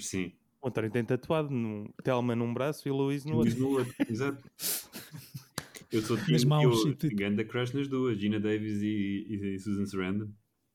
Sim. 0.00 0.32
O 0.60 0.68
António 0.68 0.90
tem 0.90 1.04
tatuado 1.04 1.50
num, 1.50 1.88
Telma 2.02 2.34
num 2.34 2.52
braço 2.52 2.88
e 2.88 2.90
Luís 2.90 3.24
no 3.24 3.36
outro. 3.36 3.50
Luís 3.50 3.58
no 3.60 3.68
outro. 3.78 3.94
Exato. 4.08 4.42
Eu 5.90 6.02
sou 6.02 6.18
eu 6.18 6.96
e 7.04 7.14
ganda 7.14 7.44
crush 7.44 7.72
nas 7.72 7.88
duas, 7.88 8.18
Gina 8.18 8.38
Davis 8.38 8.82
e, 8.82 8.86
e, 9.28 9.54
e 9.54 9.58
Susan 9.58 9.86
Sarandon. 9.86 10.28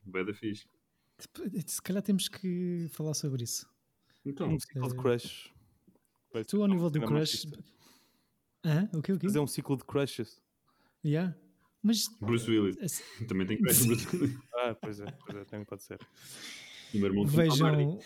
Bué 0.04 0.24
da 0.24 0.34
fixe. 0.34 0.66
Se 1.68 1.82
calhar 1.82 2.02
temos 2.02 2.28
que 2.28 2.88
falar 2.90 3.14
sobre 3.14 3.44
isso. 3.44 3.68
Então, 4.26 4.50
Um 4.50 4.60
ciclo 4.60 4.88
de 4.90 4.96
Eh, 4.96 4.98
crush. 4.98 5.54
Vai 6.34 6.44
Tu, 6.44 6.62
ao 6.62 6.68
nível 6.68 6.90
do 6.90 7.02
crush. 7.02 7.46
Hã? 8.66 8.90
O 8.94 9.02
quê? 9.02 9.12
O 9.14 9.20
quê? 9.20 9.28
Fazer 9.28 9.40
um 9.40 9.48
ciclo 9.48 9.78
de 9.78 9.84
crushes. 9.84 10.42
Yeah. 11.06 11.36
Mas 11.82 12.08
Bruce 12.22 12.50
Willis. 12.50 12.78
assim, 12.82 13.26
Também 13.28 13.46
tem 13.46 13.58
crush 13.58 13.82
no 13.82 13.88
Bruce 13.96 14.08
Willis. 14.16 14.38
Ah, 14.56 14.74
pois 14.82 15.00
é, 15.02 15.06
pois 15.12 15.38
é, 15.38 15.46
também 15.46 15.66
pode 15.66 15.84
ser. 15.84 16.00
E 16.94 16.98
o 16.98 17.02
meu 17.02 17.10
irmão 17.10 17.26
vejam. 17.28 18.00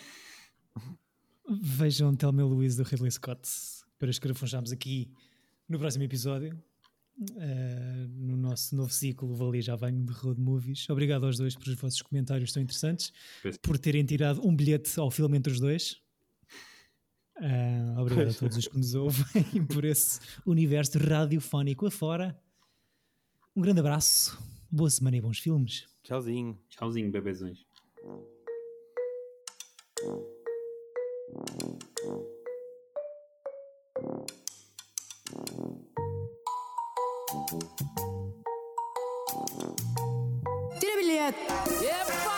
Vejam 1.50 2.14
Thelma 2.16 2.42
e 2.42 2.44
Louise 2.44 2.76
do 2.76 2.84
Ridley 2.84 3.12
Scott, 3.12 3.42
para 3.98 4.10
escarafuncharmos 4.10 4.72
aqui 4.72 5.10
no 5.68 5.80
próximo 5.80 6.04
episódio. 6.04 6.62
Uh, 7.20 8.08
no 8.10 8.38
nosso 8.38 8.76
novo 8.76 8.94
ciclo 8.94 9.34
Valia 9.34 9.62
Já 9.62 9.76
Venho 9.76 10.06
de 10.06 10.12
Road 10.12 10.40
Movies. 10.40 10.88
Obrigado 10.90 11.26
aos 11.26 11.38
dois 11.38 11.56
pelos 11.56 11.80
vossos 11.80 12.02
comentários 12.04 12.52
tão 12.52 12.62
interessantes, 12.62 13.12
por 13.62 13.80
terem 13.80 14.06
tirado 14.06 14.46
um 14.46 14.56
bilhete 14.56 15.00
ao 15.00 15.10
filme 15.10 15.38
entre 15.38 15.52
os 15.52 15.60
dois. 15.60 16.00
Uh, 17.38 18.00
obrigado 18.00 18.30
a 18.30 18.34
todos 18.34 18.58
os 18.58 18.68
que 18.68 18.78
nos 18.78 18.94
ouvem 18.94 19.66
por 19.72 19.86
esse 19.86 20.20
universo 20.46 21.00
radiofónico 21.00 21.88
afora. 21.88 22.40
Um 23.56 23.62
grande 23.62 23.80
abraço, 23.80 24.38
boa 24.70 24.90
semana 24.90 25.18
e 25.18 25.22
bons 25.22 25.40
filmes. 25.40 25.88
Tchauzinho. 26.04 26.60
Tchauzinho, 26.70 27.10
bebezões. 27.10 27.66
Tira! 40.80 42.37